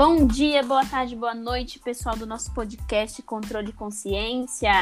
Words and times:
Bom 0.00 0.26
dia, 0.26 0.62
boa 0.62 0.82
tarde, 0.82 1.14
boa 1.14 1.34
noite, 1.34 1.78
pessoal 1.78 2.16
do 2.16 2.24
nosso 2.24 2.54
podcast 2.54 3.20
Controle 3.20 3.70
Consciência. 3.70 4.72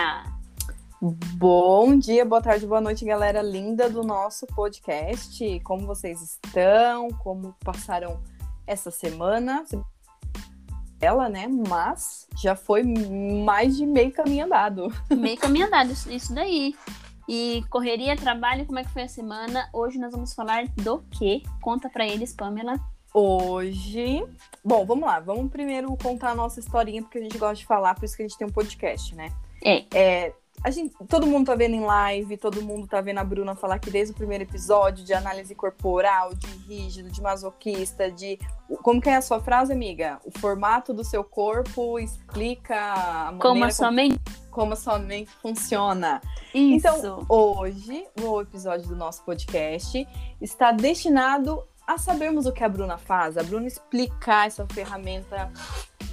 Bom 1.03 1.99
dia, 1.99 2.25
boa 2.25 2.41
tarde, 2.41 2.65
boa 2.65 2.81
noite, 2.81 3.05
galera 3.05 3.43
linda 3.43 3.91
do 3.91 4.05
nosso 4.05 4.47
podcast. 4.47 5.59
Como 5.65 5.89
vocês 5.89 6.23
estão? 6.23 7.09
Como 7.09 7.53
passaram 7.65 8.23
essa 8.65 8.93
semana? 8.93 9.65
Ela, 11.01 11.29
né? 11.29 11.49
Mas 11.49 12.29
já 12.41 12.55
foi 12.55 12.85
mais 12.85 13.77
de 13.77 13.87
meio 13.87 14.13
caminho 14.13 14.45
andado. 14.45 14.87
Meio 15.11 15.37
caminho 15.37 15.67
andado, 15.67 15.91
isso 15.91 16.33
daí. 16.33 16.77
E 17.29 17.65
correria, 17.71 18.17
trabalho, 18.17 18.67
como 18.67 18.79
é 18.79 18.85
que 18.85 18.93
foi 18.93 19.03
a 19.03 19.09
semana? 19.09 19.69
Hoje 19.73 19.99
nós 19.99 20.13
vamos 20.13 20.33
falar 20.33 20.69
do 20.77 21.03
quê? 21.11 21.43
Conta 21.61 21.91
para 21.91 22.07
eles, 22.07 22.33
Pamela. 22.33 22.79
Hoje. 23.13 24.25
Bom, 24.65 24.85
vamos 24.85 25.07
lá. 25.07 25.21
Vamos 25.21 25.51
primeiro 25.51 25.97
contar 25.97 26.31
a 26.31 26.35
nossa 26.35 26.61
historinha, 26.61 27.03
porque 27.03 27.19
a 27.19 27.23
gente 27.23 27.39
gosta 27.39 27.57
de 27.57 27.67
falar, 27.67 27.95
por 27.95 28.05
isso 28.05 28.17
que 28.17 28.23
a 28.23 28.29
gente 28.29 28.39
tem 28.39 28.47
um 28.47 28.53
podcast, 28.53 29.15
né? 29.15 29.33
É. 29.65 29.85
é 29.95 30.35
a 30.63 30.71
gente, 30.71 30.95
todo 31.09 31.27
mundo 31.27 31.47
tá 31.47 31.55
vendo 31.55 31.75
em 31.75 31.85
live, 31.85 32.37
todo 32.37 32.63
mundo 32.63 32.87
tá 32.87 33.01
vendo 33.01 33.19
a 33.19 33.25
Bruna 33.25 33.55
falar 33.55 33.77
aqui 33.77 33.91
desde 33.91 34.13
o 34.13 34.17
primeiro 34.17 34.43
episódio 34.43 35.05
de 35.05 35.15
análise 35.15 35.55
corporal, 35.55 36.35
de 36.35 36.47
rígido, 36.67 37.11
de 37.11 37.23
masoquista, 37.23 38.11
de. 38.11 38.39
Como 38.83 39.01
que 39.01 39.09
é 39.09 39.17
a 39.17 39.23
sua 39.23 39.41
frase, 39.41 39.73
amiga? 39.73 40.21
O 40.25 40.37
formato 40.39 40.93
do 40.93 41.05
seu 41.05 41.23
corpo 41.23 41.99
explica 41.99 42.75
a 42.77 43.35
como 43.41 43.65
a 43.65 43.71
sua 43.71 43.91
mente. 43.91 44.19
Como 44.51 44.73
a 44.73 44.77
sua 44.77 44.99
mente 44.99 45.31
funciona. 45.41 46.21
Isso. 46.53 46.89
Então, 46.89 47.25
hoje, 47.29 48.07
o 48.21 48.41
episódio 48.41 48.89
do 48.89 48.97
nosso 48.97 49.23
podcast 49.25 50.07
está 50.41 50.73
destinado 50.73 51.63
a 51.89 51.97
sabermos 51.97 52.45
o 52.45 52.53
que 52.53 52.63
a 52.63 52.69
Bruna 52.69 52.99
faz, 52.99 53.39
a 53.39 53.43
Bruna 53.43 53.67
explicar 53.67 54.47
essa 54.47 54.67
ferramenta 54.67 55.51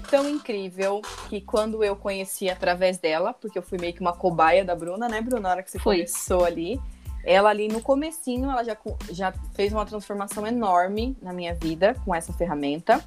tão 0.09 0.30
incrível 0.30 1.02
que 1.27 1.41
quando 1.41 1.83
eu 1.83 1.97
conheci 1.97 2.49
através 2.49 2.97
dela, 2.97 3.33
porque 3.33 3.58
eu 3.58 3.61
fui 3.61 3.77
meio 3.77 3.94
que 3.94 3.99
uma 3.99 4.14
cobaia 4.14 4.64
da 4.64 4.73
Bruna, 4.73 5.09
né, 5.09 5.19
Bruna, 5.19 5.41
na 5.41 5.49
hora 5.49 5.64
que 5.64 5.69
você 5.69 5.77
Foi. 5.77 5.97
começou 5.97 6.45
ali, 6.45 6.80
ela 7.25 7.49
ali 7.49 7.67
no 7.67 7.81
comecinho, 7.81 8.49
ela 8.49 8.64
já, 8.64 8.77
já 9.11 9.33
fez 9.53 9.73
uma 9.73 9.86
transformação 9.86 10.47
enorme 10.47 11.17
na 11.22 11.33
minha 11.33 11.53
vida 11.53 11.94
com 12.05 12.16
essa 12.16 12.31
ferramenta. 12.31 13.03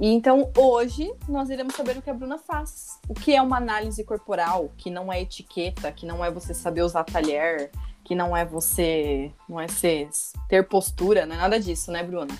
E 0.00 0.08
então 0.08 0.50
hoje 0.56 1.12
nós 1.28 1.50
iremos 1.50 1.74
saber 1.74 1.98
o 1.98 2.00
que 2.00 2.08
a 2.08 2.14
Bruna 2.14 2.38
faz. 2.38 2.98
O 3.06 3.12
que 3.12 3.34
é 3.34 3.42
uma 3.42 3.58
análise 3.58 4.02
corporal, 4.02 4.70
que 4.78 4.90
não 4.90 5.12
é 5.12 5.20
etiqueta, 5.20 5.92
que 5.92 6.06
não 6.06 6.24
é 6.24 6.30
você 6.30 6.54
saber 6.54 6.82
usar 6.82 7.04
talher, 7.04 7.70
que 8.08 8.14
não 8.14 8.34
é 8.34 8.42
você, 8.42 9.30
não 9.46 9.60
é 9.60 9.68
ser, 9.68 10.08
ter 10.48 10.66
postura, 10.66 11.26
não 11.26 11.36
é 11.36 11.38
nada 11.38 11.60
disso, 11.60 11.92
né, 11.92 12.02
Bruna? 12.02 12.34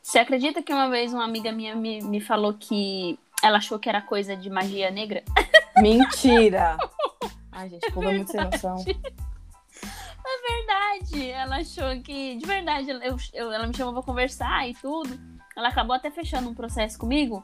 Você 0.00 0.20
acredita 0.20 0.62
que 0.62 0.72
uma 0.72 0.88
vez 0.88 1.12
uma 1.12 1.24
amiga 1.24 1.50
minha 1.50 1.74
me, 1.74 2.00
me 2.00 2.20
falou 2.20 2.54
que 2.54 3.18
ela 3.42 3.58
achou 3.58 3.80
que 3.80 3.88
era 3.88 4.00
coisa 4.00 4.36
de 4.36 4.48
magia 4.48 4.92
negra? 4.92 5.24
Mentira! 5.82 6.76
Ai, 7.50 7.68
gente, 7.68 7.90
povo 7.90 8.08
é 8.08 8.14
muito 8.14 8.30
sem 8.30 8.40
noção. 8.40 8.76
É 10.30 10.52
verdade. 10.52 11.30
Ela 11.30 11.56
achou 11.56 12.00
que, 12.00 12.36
de 12.36 12.46
verdade, 12.46 12.88
eu, 12.88 13.16
eu, 13.34 13.50
ela 13.50 13.66
me 13.66 13.76
chamou 13.76 13.94
pra 13.94 14.02
conversar 14.02 14.68
e 14.68 14.74
tudo. 14.74 15.18
Ela 15.56 15.68
acabou 15.68 15.96
até 15.96 16.12
fechando 16.12 16.48
um 16.48 16.54
processo 16.54 16.96
comigo. 16.96 17.42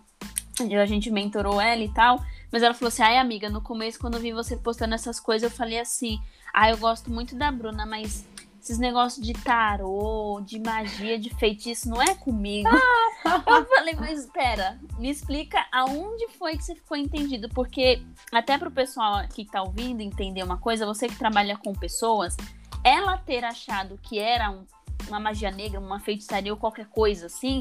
A 0.61 0.87
gente 0.87 1.11
mentorou 1.11 1.61
ela 1.61 1.83
e 1.83 1.93
tal. 1.93 2.21
Mas 2.53 2.63
ela 2.63 2.73
falou 2.75 2.89
assim: 2.89 3.03
ai, 3.03 3.19
amiga, 3.19 3.51
no 3.51 3.61
começo, 3.61 3.99
quando 3.99 4.15
eu 4.15 4.21
vi 4.21 4.33
você 4.33 4.57
postando 4.57 4.95
essas 4.95 5.19
coisas, 5.19 5.51
eu 5.51 5.57
falei 5.57 5.81
assim: 5.81 6.21
ah, 6.55 6.71
eu 6.71 6.79
gosto 6.79 7.11
muito 7.11 7.35
da 7.35 7.51
Bruna, 7.51 7.85
mas 7.85 8.25
esses 8.63 8.79
negócios 8.79 9.27
de 9.27 9.33
tarô, 9.33 10.41
de 10.47 10.61
magia, 10.61 11.19
de 11.19 11.29
feitiço, 11.35 11.89
não 11.89 12.01
é 12.01 12.15
comigo. 12.15 12.69
eu 13.27 13.67
falei, 13.67 13.95
mas 13.97 14.21
espera, 14.21 14.81
me 14.97 15.11
explica 15.11 15.67
aonde 15.73 16.29
foi 16.39 16.57
que 16.57 16.65
você 16.65 16.75
ficou 16.77 16.97
entendido. 16.97 17.49
Porque, 17.49 18.03
até 18.33 18.57
pro 18.57 18.71
pessoal 18.71 19.27
que 19.29 19.45
tá 19.45 19.63
ouvindo 19.63 20.01
entender 20.01 20.43
uma 20.45 20.57
coisa, 20.57 20.87
você 20.87 21.09
que 21.09 21.17
trabalha 21.17 21.59
com 21.59 21.75
pessoas, 21.75 22.37
ela 22.85 23.19
ter 23.19 23.45
achado 23.45 23.99
que 24.01 24.19
era 24.19 24.51
um, 24.51 24.65
uma 25.09 25.19
magia 25.19 25.51
negra, 25.51 25.81
uma 25.81 25.99
feitiçaria 25.99 26.53
ou 26.53 26.59
qualquer 26.59 26.87
coisa 26.87 27.27
assim, 27.27 27.59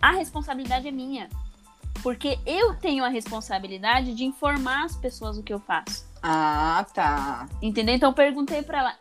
a 0.00 0.12
responsabilidade 0.12 0.86
é 0.86 0.92
minha. 0.92 1.28
Porque 2.02 2.38
eu 2.46 2.74
tenho 2.74 3.04
a 3.04 3.08
responsabilidade 3.08 4.14
de 4.14 4.24
informar 4.24 4.84
as 4.84 4.96
pessoas 4.96 5.36
o 5.36 5.42
que 5.42 5.52
eu 5.52 5.60
faço. 5.60 6.06
Ah, 6.22 6.86
tá. 6.94 7.48
Entendeu? 7.62 7.94
Então 7.94 8.10
eu 8.10 8.14
perguntei 8.14 8.62
para 8.62 8.78
ela, 8.78 8.96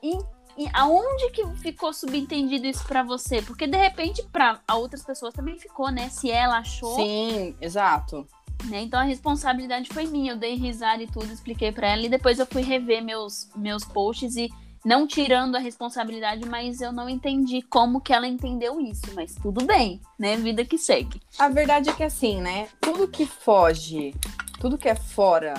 aonde 0.74 1.32
que 1.32 1.46
ficou 1.58 1.94
subentendido 1.94 2.66
isso 2.66 2.86
para 2.86 3.04
você? 3.04 3.42
Porque 3.42 3.68
de 3.68 3.78
repente 3.78 4.24
para 4.24 4.60
outras 4.74 5.04
pessoas 5.04 5.34
também 5.34 5.58
ficou, 5.58 5.92
né? 5.92 6.10
Se 6.10 6.32
ela 6.32 6.58
achou. 6.58 6.96
Sim, 6.96 7.56
exato. 7.62 8.28
Né? 8.66 8.82
Então 8.82 9.00
a 9.00 9.04
responsabilidade 9.04 9.90
foi 9.90 10.06
minha. 10.08 10.34
Eu 10.34 10.38
dei 10.38 10.56
risada 10.56 11.02
e 11.04 11.08
tudo, 11.08 11.32
expliquei 11.32 11.72
para 11.72 11.90
ela 11.90 12.02
e 12.02 12.10
depois 12.10 12.40
eu 12.40 12.46
fui 12.46 12.62
rever 12.62 13.04
meus 13.04 13.50
meus 13.56 13.84
posts 13.84 14.36
e 14.36 14.50
não 14.88 15.06
tirando 15.06 15.58
a 15.58 15.60
responsabilidade, 15.60 16.48
mas 16.48 16.80
eu 16.80 16.94
não 16.94 17.10
entendi 17.10 17.62
como 17.62 18.00
que 18.00 18.14
ela 18.14 18.26
entendeu 18.26 18.80
isso. 18.80 19.14
Mas 19.14 19.36
tudo 19.36 19.66
bem, 19.66 20.00
né? 20.18 20.38
Vida 20.38 20.64
que 20.64 20.78
segue. 20.78 21.22
A 21.38 21.50
verdade 21.50 21.90
é 21.90 21.94
que 21.94 22.04
assim, 22.04 22.40
né? 22.40 22.70
Tudo 22.80 23.06
que 23.06 23.26
foge, 23.26 24.16
tudo 24.62 24.78
que 24.78 24.88
é 24.88 24.96
fora 24.96 25.56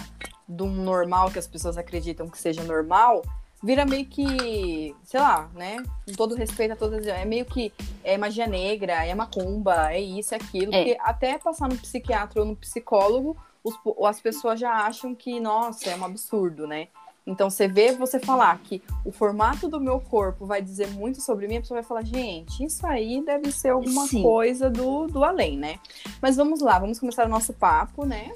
do 0.49 0.65
normal 0.65 1.31
que 1.31 1.39
as 1.39 1.47
pessoas 1.47 1.77
acreditam 1.77 2.27
que 2.27 2.39
seja 2.39 2.65
normal, 2.65 3.23
vira 3.63 3.85
meio 3.85 4.07
que, 4.07 4.97
sei 5.05 5.21
lá, 5.21 5.51
né? 5.53 5.77
Com 6.07 6.15
todo 6.15 6.35
respeito 6.35 6.73
a 6.73 6.77
todas, 6.77 7.07
é 7.07 7.27
meio 7.27 7.45
que 7.45 7.71
é 8.03 8.17
magia 8.17 8.47
negra, 8.47 9.05
é 9.05 9.15
macumba, 9.15 9.93
é 9.93 10.01
isso, 10.01 10.33
é 10.33 10.39
aquilo. 10.39 10.75
É. 10.75 10.79
Porque 10.79 10.99
até 11.03 11.37
passar 11.37 11.69
no 11.69 11.77
psiquiatra 11.77 12.41
ou 12.41 12.47
no 12.47 12.57
psicólogo, 12.57 13.37
os, 13.63 13.75
as 14.07 14.23
pessoas 14.23 14.59
já 14.59 14.73
acham 14.87 15.15
que, 15.15 15.39
nossa, 15.39 15.91
é 15.91 15.97
um 15.97 16.05
absurdo, 16.07 16.67
né? 16.67 16.89
Então, 17.29 17.51
você 17.51 17.69
vê 17.69 17.93
você 17.93 18.19
falar 18.19 18.59
que 18.59 18.83
o 19.05 19.13
formato 19.13 19.69
do 19.69 19.79
meu 19.79 20.01
corpo 20.01 20.47
vai 20.47 20.63
dizer 20.63 20.89
muito 20.89 21.21
sobre 21.21 21.47
mim, 21.47 21.59
a 21.59 21.61
pessoa 21.61 21.81
vai 21.81 21.87
falar, 21.87 22.03
gente, 22.05 22.65
isso 22.65 22.87
aí 22.87 23.23
deve 23.25 23.53
ser 23.53 23.69
alguma 23.69 24.07
Sim. 24.07 24.23
coisa 24.23 24.71
do, 24.71 25.07
do 25.07 25.23
além, 25.23 25.57
né? 25.59 25.79
Mas 26.23 26.37
vamos 26.37 26.61
lá, 26.61 26.79
vamos 26.79 26.99
começar 26.99 27.27
o 27.27 27.29
nosso 27.29 27.53
papo, 27.53 28.05
né? 28.07 28.33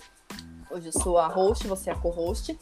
Hoje 0.71 0.89
eu 0.89 0.93
sou 0.93 1.19
a 1.19 1.27
host, 1.27 1.67
você 1.67 1.91
é 1.91 1.93
a 1.93 1.97
co-host. 1.97 2.59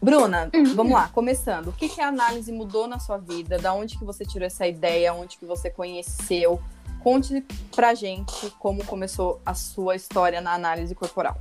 Bruna, 0.00 0.48
Uhum. 0.54 0.74
vamos 0.74 0.92
lá, 0.92 1.08
começando. 1.08 1.68
O 1.68 1.72
que, 1.72 1.88
que 1.88 2.00
a 2.00 2.08
análise 2.08 2.52
mudou 2.52 2.86
na 2.86 2.98
sua 2.98 3.18
vida? 3.18 3.58
Da 3.58 3.72
onde 3.74 3.98
que 3.98 4.04
você 4.04 4.24
tirou 4.24 4.46
essa 4.46 4.66
ideia? 4.66 5.12
Onde 5.12 5.36
que 5.36 5.44
você 5.44 5.68
conheceu? 5.70 6.60
Conte 7.02 7.44
pra 7.74 7.94
gente 7.94 8.50
como 8.58 8.84
começou 8.84 9.40
a 9.44 9.54
sua 9.54 9.96
história 9.96 10.40
na 10.40 10.52
análise 10.54 10.94
corporal. 10.94 11.36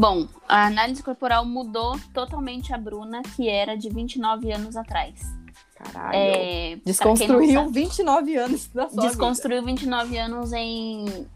Bom, 0.00 0.26
a 0.48 0.64
análise 0.64 1.02
corporal 1.02 1.44
mudou 1.44 1.94
totalmente 2.14 2.72
a 2.72 2.78
Bruna, 2.78 3.20
que 3.36 3.50
era 3.50 3.76
de 3.76 3.90
29 3.90 4.50
anos 4.50 4.74
atrás. 4.74 5.20
Caralho. 5.74 6.14
É, 6.14 6.78
Desconstruiu 6.82 7.64
sabe, 7.64 7.72
29 7.72 8.36
anos 8.36 8.68
da 8.68 8.88
sua 8.88 9.02
Desconstruiu 9.02 9.62
29 9.62 10.16
anos 10.16 10.54
em. 10.54 11.26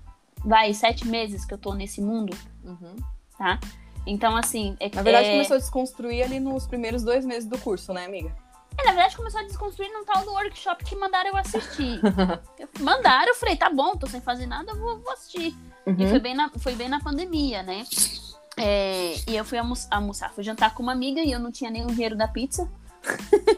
Vai, 0.42 0.72
sete 0.72 1.06
meses 1.06 1.44
que 1.44 1.52
eu 1.52 1.58
tô 1.58 1.74
nesse 1.74 2.00
mundo, 2.00 2.34
vida. 2.34 2.50
Uhum. 2.64 2.96
tá? 3.36 3.60
Então, 4.06 4.34
assim. 4.34 4.78
É, 4.80 4.88
Na 4.94 5.02
verdade, 5.02 5.28
é... 5.28 5.32
começou 5.32 5.56
a 5.56 5.60
desconstruir 5.60 6.22
ali 6.22 6.40
nos 6.40 6.66
primeiros 6.66 7.02
dois 7.02 7.26
meses 7.26 7.46
do 7.46 7.58
curso, 7.58 7.92
né, 7.92 8.06
amiga? 8.06 8.34
é, 8.78 8.82
na 8.82 8.92
verdade, 8.92 9.14
começou 9.14 9.40
a 9.40 9.44
desconstruir 9.44 9.92
num 9.92 10.06
tal 10.06 10.24
do 10.24 10.32
workshop 10.32 10.82
que 10.86 10.96
mandaram 10.96 11.28
eu 11.28 11.36
assistir. 11.36 12.00
Mandaram, 12.80 13.28
eu 13.28 13.34
falei, 13.34 13.56
tá 13.56 13.68
bom, 13.68 13.94
tô 13.94 14.06
sem 14.06 14.22
fazer 14.22 14.46
nada, 14.46 14.72
eu 14.72 14.76
vou, 14.78 14.98
vou 15.00 15.12
assistir. 15.12 15.54
Uhum. 15.84 15.96
E 15.98 16.08
foi 16.08 16.18
bem, 16.18 16.34
na, 16.34 16.50
foi 16.58 16.74
bem 16.74 16.88
na 16.88 16.98
pandemia, 16.98 17.62
né? 17.62 17.84
É, 18.56 19.14
e 19.28 19.36
eu 19.36 19.44
fui 19.44 19.58
almo 19.58 19.74
almoçar, 19.90 20.32
fui 20.32 20.44
jantar 20.44 20.74
com 20.74 20.82
uma 20.82 20.92
amiga 20.92 21.20
e 21.20 21.32
eu 21.32 21.40
não 21.40 21.50
tinha 21.50 21.70
nem 21.70 21.84
o 21.84 21.88
dinheiro 21.88 22.16
da 22.16 22.28
pizza. 22.28 22.68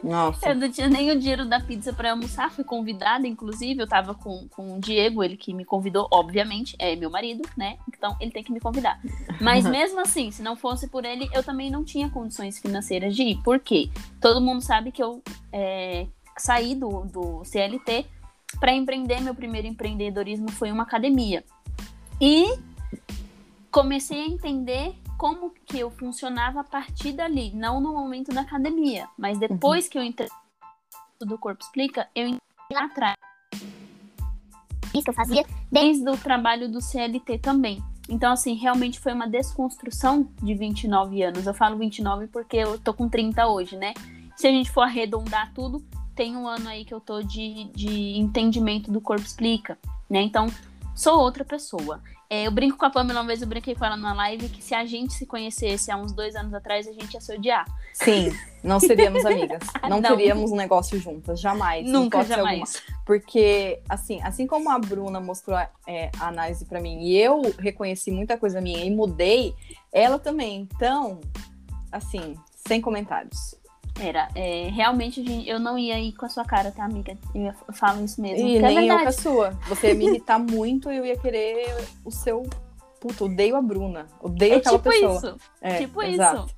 Nossa. 0.03 0.49
Eu 0.49 0.55
não 0.55 0.71
tinha 0.71 0.89
nem 0.89 1.11
o 1.11 1.19
dinheiro 1.19 1.45
da 1.45 1.61
pizza 1.61 1.93
pra 1.93 2.11
almoçar, 2.11 2.51
fui 2.51 2.65
convidada, 2.65 3.27
inclusive. 3.27 3.81
Eu 3.81 3.87
tava 3.87 4.15
com, 4.15 4.49
com 4.49 4.77
o 4.77 4.81
Diego, 4.81 5.23
ele 5.23 5.37
que 5.37 5.55
me 5.55 5.65
convidou, 5.65 6.09
obviamente, 6.11 6.75
é 6.79 6.97
meu 6.97 7.11
marido, 7.11 7.49
né? 7.57 7.79
Então 7.89 8.17
ele 8.21 8.31
tem 8.31 8.43
que 8.43 8.53
me 8.53 8.61
convidar. 8.61 9.01
Mas 9.41 9.65
mesmo 9.69 10.01
assim, 10.01 10.31
se 10.31 10.43
não 10.43 10.57
fosse 10.57 10.89
por 10.89 11.05
ele, 11.05 11.29
eu 11.33 11.43
também 11.43 11.71
não 11.71 11.85
tinha 11.85 12.09
condições 12.09 12.59
financeiras 12.59 13.15
de 13.15 13.23
ir. 13.23 13.43
Por 13.43 13.61
quê? 13.61 13.91
Todo 14.21 14.41
mundo 14.41 14.63
sabe 14.63 14.91
que 14.91 15.03
eu 15.03 15.23
é, 15.53 16.07
saí 16.37 16.75
do, 16.75 17.05
do 17.05 17.45
CLT 17.45 18.07
para 18.59 18.73
empreender. 18.73 19.21
Meu 19.21 19.35
primeiro 19.35 19.67
empreendedorismo 19.67 20.51
foi 20.51 20.73
uma 20.73 20.83
academia. 20.83 21.45
E 22.21 22.47
comecei 23.77 24.23
a 24.23 24.27
entender 24.27 24.97
como 25.19 25.51
que 25.51 25.79
eu 25.79 25.91
funcionava 25.91 26.61
a 26.61 26.65
partir 26.65 27.13
dali, 27.13 27.53
não 27.53 27.79
no 27.79 27.93
momento 27.93 28.33
da 28.33 28.41
academia, 28.41 29.07
mas 29.19 29.39
depois 29.39 29.87
que 29.87 29.99
eu 29.99 30.03
entrei 30.03 30.29
do 31.21 31.37
Corpo 31.37 31.63
Explica, 31.63 32.09
eu 32.15 32.27
entrei 32.27 32.41
lá 32.73 32.85
atrás. 32.87 33.17
Isso 34.95 35.05
que 35.05 35.11
eu 35.11 35.15
fazia 35.15 35.45
desde 35.71 36.09
o 36.09 36.17
trabalho 36.17 36.71
do 36.71 36.81
CLT 36.81 37.39
também. 37.41 37.83
Então, 38.09 38.33
assim, 38.33 38.55
realmente 38.55 38.99
foi 38.99 39.13
uma 39.13 39.29
desconstrução 39.29 40.27
de 40.43 40.55
29 40.55 41.23
anos. 41.23 41.47
Eu 41.47 41.53
falo 41.53 41.77
29 41.77 42.29
porque 42.29 42.57
eu 42.57 42.79
tô 42.79 42.95
com 42.95 43.11
30 43.11 43.47
hoje, 43.47 43.77
né? 43.77 43.93
Se 44.39 44.47
a 44.47 44.51
gente 44.51 44.71
for 44.71 44.85
arredondar 44.85 45.53
tudo, 45.53 45.85
tem 46.15 46.35
um 46.35 46.49
ano 46.49 46.71
aí 46.71 46.83
que 46.83 46.95
eu 46.95 47.01
tô 47.01 47.23
de, 47.23 47.65
de 47.75 48.17
entendimento 48.17 48.91
do 48.91 49.03
Corpo 49.03 49.27
Explica, 49.27 49.77
né? 50.09 50.23
Então, 50.23 50.47
sou 50.95 51.21
outra 51.21 51.45
pessoa. 51.45 52.01
É, 52.29 52.47
eu 52.47 52.51
brinco 52.51 52.77
com 52.77 52.85
a 52.85 52.91
Pamela, 52.91 53.21
uma 53.21 53.27
vez 53.27 53.41
eu 53.41 53.47
brinquei 53.47 53.75
com 53.75 53.85
ela 53.85 53.97
numa 53.97 54.13
live 54.15 54.49
que 54.49 54.63
se 54.63 54.75
a 54.75 54.85
gente 54.85 55.15
se 55.15 55.25
conhecesse 55.25 55.91
há 55.91 55.97
uns 55.97 56.13
dois 56.13 56.35
anos 56.35 56.53
atrás, 56.53 56.89
a 56.89 56.93
gente 56.93 57.15
ia 57.15 57.21
se 57.21 57.33
odiar. 57.33 57.65
Sim, 57.93 58.33
não 58.65 58.81
seríamos 58.81 59.25
amigas. 59.25 59.63
Não, 59.89 60.01
não. 60.01 60.17
teríamos 60.17 60.51
um 60.51 60.57
negócio 60.57 60.99
juntas, 60.99 61.41
jamais. 61.41 61.87
Nunca, 61.87 62.25
jamais. 62.25 62.83
Porque, 63.05 63.81
assim, 63.89 64.21
assim 64.23 64.47
como 64.47 64.69
a 64.69 64.79
Bruna 64.79 65.21
mostrou 65.21 65.57
é, 65.87 66.11
a 66.19 66.29
análise 66.29 66.65
para 66.65 66.81
mim 66.81 67.03
e 67.03 67.17
eu 67.17 67.43
reconheci 67.59 68.11
muita 68.11 68.37
coisa 68.37 68.61
minha 68.61 68.85
e 68.85 68.91
mudei, 68.91 69.55
ela 69.93 70.19
também. 70.19 70.69
Então, 70.75 71.21
assim, 71.93 72.37
sem 72.67 72.81
comentários. 72.81 73.55
Era, 73.99 74.29
é, 74.35 74.69
realmente 74.69 75.25
eu 75.49 75.59
não 75.59 75.79
ia 75.79 75.99
ir 75.99 76.13
com 76.13 76.27
a 76.27 76.29
sua 76.29 76.45
cara, 76.45 76.71
tá, 76.71 76.85
amiga? 76.85 77.17
Eu 77.35 77.53
falo 77.73 78.05
isso 78.05 78.21
mesmo. 78.21 78.47
E 78.47 78.59
é 78.59 78.63
nem 78.63 78.91
é 78.91 78.93
eu 78.93 78.99
com 78.99 79.09
a 79.09 79.13
sua. 79.13 79.51
Você 79.69 79.89
ia 79.89 79.95
me 79.95 80.07
irritar 80.07 80.39
muito 80.39 80.91
e 80.91 80.97
eu 80.97 81.07
ia 81.07 81.17
querer 81.17 81.67
o 82.05 82.11
seu. 82.11 82.43
Puta, 83.01 83.25
odeio 83.25 83.57
a 83.57 83.63
Bruna. 83.63 84.07
Odeio 84.21 84.55
é 84.55 84.57
aquela 84.57 84.79
tipo 84.79 84.91
pessoa. 84.91 85.17
Isso. 85.17 85.37
É, 85.63 85.79
tipo 85.79 86.03
exato. 86.03 86.45
isso. 86.47 86.57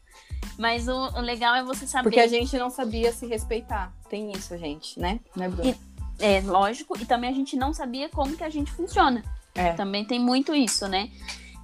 Mas 0.59 0.89
o, 0.89 0.93
o, 0.93 1.21
legal 1.21 1.55
é 1.55 1.63
você 1.63 1.87
saber. 1.87 2.05
Porque 2.05 2.21
a 2.21 2.27
gente 2.27 2.59
não 2.59 2.71
sabia 2.71 3.13
se 3.13 3.27
respeitar. 3.27 3.93
Tem 4.09 4.33
isso, 4.33 4.57
gente, 4.59 4.99
né? 4.99 5.21
Né, 5.37 5.49
Bruna? 5.49 5.71
E, 5.71 5.77
é, 6.19 6.41
lógico. 6.41 6.99
E 7.01 7.07
também 7.07 7.31
a 7.31 7.35
gente 7.35 7.57
não 7.57 7.73
sabia 7.73 8.09
como 8.09 8.37
que 8.37 8.43
a 8.43 8.51
gente 8.51 8.73
funciona. 8.73 9.23
É. 9.55 9.73
Também 9.75 10.05
tem 10.05 10.19
muito 10.19 10.53
isso, 10.55 10.89
né? 10.89 11.11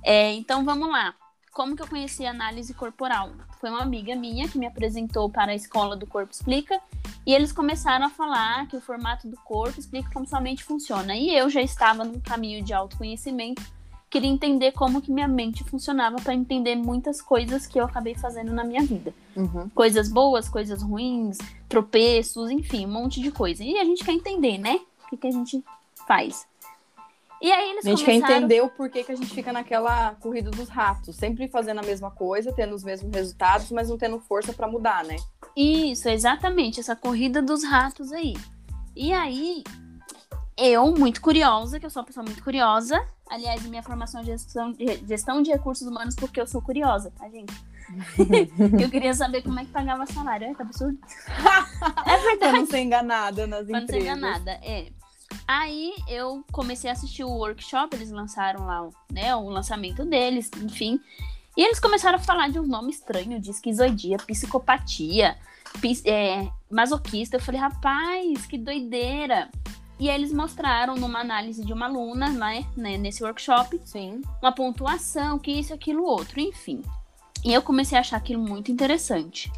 É, 0.04 0.32
então 0.34 0.64
vamos 0.64 0.88
lá. 0.88 1.14
Como 1.54 1.76
que 1.76 1.82
eu 1.82 1.86
conheci 1.86 2.26
a 2.26 2.30
análise 2.30 2.74
corporal? 2.74 3.30
Foi 3.60 3.70
uma 3.70 3.80
amiga 3.80 4.16
minha 4.16 4.48
que 4.48 4.58
me 4.58 4.66
apresentou 4.66 5.30
para 5.30 5.52
a 5.52 5.54
escola 5.54 5.96
do 5.96 6.04
Corpo 6.04 6.32
Explica 6.32 6.80
e 7.24 7.32
eles 7.32 7.52
começaram 7.52 8.06
a 8.06 8.10
falar 8.10 8.66
que 8.66 8.76
o 8.76 8.80
formato 8.80 9.28
do 9.28 9.36
corpo 9.36 9.78
explica 9.78 10.10
como 10.12 10.26
sua 10.26 10.40
mente 10.40 10.64
funciona. 10.64 11.16
E 11.16 11.32
eu 11.32 11.48
já 11.48 11.62
estava 11.62 12.04
num 12.04 12.18
caminho 12.18 12.60
de 12.64 12.74
autoconhecimento, 12.74 13.62
queria 14.10 14.28
entender 14.28 14.72
como 14.72 15.00
que 15.00 15.12
minha 15.12 15.28
mente 15.28 15.62
funcionava 15.62 16.16
para 16.16 16.34
entender 16.34 16.74
muitas 16.74 17.22
coisas 17.22 17.68
que 17.68 17.78
eu 17.78 17.84
acabei 17.84 18.16
fazendo 18.16 18.52
na 18.52 18.64
minha 18.64 18.82
vida. 18.82 19.14
Uhum. 19.36 19.68
Coisas 19.68 20.08
boas, 20.08 20.48
coisas 20.48 20.82
ruins, 20.82 21.38
tropeços, 21.68 22.50
enfim, 22.50 22.84
um 22.84 22.92
monte 22.92 23.20
de 23.20 23.30
coisa. 23.30 23.62
E 23.62 23.78
a 23.78 23.84
gente 23.84 24.04
quer 24.04 24.12
entender, 24.12 24.58
né? 24.58 24.80
O 25.04 25.08
que, 25.08 25.16
que 25.16 25.28
a 25.28 25.30
gente 25.30 25.62
faz. 26.04 26.48
E 27.44 27.52
aí 27.52 27.72
eles 27.72 27.84
A 27.84 27.90
gente 27.90 28.02
começaram... 28.02 28.26
quer 28.26 28.38
entender 28.38 28.62
o 28.62 28.70
porquê 28.70 29.04
que 29.04 29.12
a 29.12 29.14
gente 29.14 29.34
fica 29.34 29.52
naquela 29.52 30.14
corrida 30.14 30.50
dos 30.50 30.66
ratos, 30.70 31.14
sempre 31.14 31.46
fazendo 31.46 31.80
a 31.80 31.82
mesma 31.82 32.10
coisa, 32.10 32.50
tendo 32.54 32.74
os 32.74 32.82
mesmos 32.82 33.14
resultados, 33.14 33.70
mas 33.70 33.90
não 33.90 33.98
tendo 33.98 34.18
força 34.18 34.54
para 34.54 34.66
mudar, 34.66 35.04
né? 35.04 35.16
Isso, 35.54 36.08
exatamente, 36.08 36.80
essa 36.80 36.96
corrida 36.96 37.42
dos 37.42 37.62
ratos 37.62 38.12
aí. 38.12 38.34
E 38.96 39.12
aí, 39.12 39.62
eu, 40.56 40.94
muito 40.94 41.20
curiosa, 41.20 41.78
que 41.78 41.84
eu 41.84 41.90
sou 41.90 42.00
uma 42.00 42.06
pessoa 42.06 42.24
muito 42.24 42.42
curiosa, 42.42 42.98
aliás, 43.28 43.62
minha 43.66 43.82
formação 43.82 44.22
de 44.22 44.28
gestão 44.28 44.72
de, 44.72 45.06
gestão 45.06 45.42
de 45.42 45.50
recursos 45.50 45.86
humanos, 45.86 46.14
porque 46.14 46.40
eu 46.40 46.46
sou 46.46 46.62
curiosa, 46.62 47.10
tá, 47.10 47.28
gente? 47.28 47.52
eu 48.82 48.88
queria 48.88 49.12
saber 49.12 49.42
como 49.42 49.60
é 49.60 49.66
que 49.66 49.70
pagava 49.70 50.06
salário. 50.06 50.46
É, 50.46 50.54
tá 50.54 50.64
absurdo. 50.64 50.98
é 52.06 52.16
verdade. 52.16 52.38
Pra 52.38 52.52
não 52.52 52.66
ser 52.66 52.78
enganada 52.78 53.46
nas 53.46 53.66
pra 53.66 53.82
empresas. 53.82 54.06
Pra 54.06 54.16
não 54.16 54.28
ser 54.32 54.38
enganada, 54.38 54.50
é. 54.62 55.03
Aí 55.46 55.94
eu 56.08 56.44
comecei 56.52 56.88
a 56.88 56.92
assistir 56.92 57.24
o 57.24 57.30
workshop, 57.30 57.94
eles 57.94 58.10
lançaram 58.10 58.66
lá 58.66 58.88
né, 59.10 59.34
o 59.34 59.48
lançamento 59.48 60.04
deles, 60.04 60.50
enfim. 60.62 61.00
E 61.56 61.62
eles 61.62 61.78
começaram 61.78 62.18
a 62.18 62.22
falar 62.22 62.48
de 62.48 62.58
um 62.58 62.66
nome 62.66 62.90
estranho, 62.90 63.40
de 63.40 63.50
esquizoidia, 63.50 64.16
psicopatia, 64.18 65.38
é, 66.04 66.48
masoquista. 66.70 67.36
Eu 67.36 67.40
falei, 67.40 67.60
rapaz, 67.60 68.46
que 68.46 68.58
doideira. 68.58 69.50
E 69.98 70.10
aí 70.10 70.16
eles 70.16 70.32
mostraram 70.32 70.96
numa 70.96 71.20
análise 71.20 71.64
de 71.64 71.72
uma 71.72 71.86
aluna, 71.86 72.28
né, 72.28 72.66
né, 72.76 72.96
nesse 72.96 73.22
workshop, 73.22 73.80
Sim. 73.84 74.22
uma 74.42 74.50
pontuação, 74.50 75.38
que 75.38 75.52
isso, 75.52 75.72
aquilo, 75.72 76.04
outro, 76.04 76.40
enfim. 76.40 76.82
E 77.44 77.52
eu 77.52 77.62
comecei 77.62 77.96
a 77.96 78.00
achar 78.00 78.16
aquilo 78.16 78.42
muito 78.42 78.72
interessante. 78.72 79.52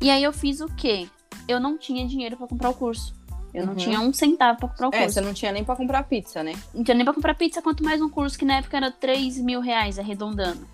E 0.00 0.10
aí 0.10 0.22
eu 0.22 0.32
fiz 0.32 0.60
o 0.60 0.66
quê? 0.74 1.08
Eu 1.46 1.60
não 1.60 1.78
tinha 1.78 2.06
dinheiro 2.06 2.36
para 2.36 2.48
comprar 2.48 2.70
o 2.70 2.74
curso. 2.74 3.14
Eu 3.56 3.62
uhum. 3.62 3.68
não 3.68 3.74
tinha 3.74 4.00
um 4.00 4.12
centavo 4.12 4.58
pra 4.58 4.68
comprar 4.68 4.88
o 4.88 4.90
curso. 4.90 5.04
É, 5.04 5.08
você 5.08 5.20
não 5.22 5.32
tinha 5.32 5.50
nem 5.50 5.64
pra 5.64 5.74
comprar 5.74 6.02
pizza, 6.02 6.42
né? 6.42 6.52
Não 6.74 6.84
tinha 6.84 6.94
nem 6.94 7.06
pra 7.06 7.14
comprar 7.14 7.34
pizza, 7.34 7.62
quanto 7.62 7.82
mais 7.82 8.02
um 8.02 8.10
curso 8.10 8.38
que 8.38 8.44
na 8.44 8.58
época 8.58 8.76
era 8.76 8.90
3 8.90 9.38
mil 9.38 9.60
reais, 9.60 9.98
arredondando. 9.98 10.68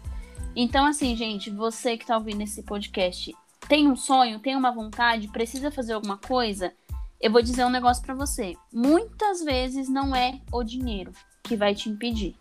Então, 0.57 0.85
assim, 0.85 1.15
gente, 1.15 1.49
você 1.49 1.97
que 1.97 2.05
tá 2.05 2.17
ouvindo 2.17 2.43
esse 2.43 2.61
podcast, 2.65 3.33
tem 3.69 3.89
um 3.89 3.95
sonho, 3.95 4.41
tem 4.41 4.57
uma 4.57 4.73
vontade, 4.73 5.29
precisa 5.29 5.71
fazer 5.71 5.93
alguma 5.93 6.19
coisa, 6.19 6.73
eu 7.21 7.31
vou 7.31 7.41
dizer 7.41 7.65
um 7.65 7.71
negócio 7.71 8.03
para 8.03 8.17
você. 8.17 8.57
Muitas 8.73 9.45
vezes 9.45 9.89
não 9.89 10.15
é 10.15 10.41
o 10.51 10.65
dinheiro 10.65 11.13
que 11.45 11.57
vai 11.57 11.77
te 11.77 11.89
impedir, 11.89 12.35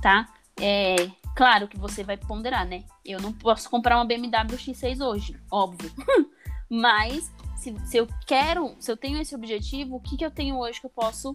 tá? 0.00 0.28
É 0.60 1.10
claro 1.34 1.66
que 1.66 1.76
você 1.76 2.04
vai 2.04 2.16
ponderar, 2.16 2.64
né? 2.64 2.84
Eu 3.04 3.20
não 3.20 3.32
posso 3.32 3.68
comprar 3.68 3.96
uma 3.96 4.04
BMW 4.04 4.56
X6 4.56 5.04
hoje, 5.04 5.36
óbvio. 5.50 5.90
Mas 6.70 7.32
se, 7.64 7.86
se 7.86 7.96
eu 7.96 8.06
quero, 8.26 8.76
se 8.78 8.92
eu 8.92 8.96
tenho 8.96 9.18
esse 9.18 9.34
objetivo, 9.34 9.96
o 9.96 10.00
que, 10.00 10.16
que 10.16 10.24
eu 10.24 10.30
tenho 10.30 10.58
hoje 10.58 10.80
que 10.80 10.86
eu 10.86 10.90
posso 10.90 11.34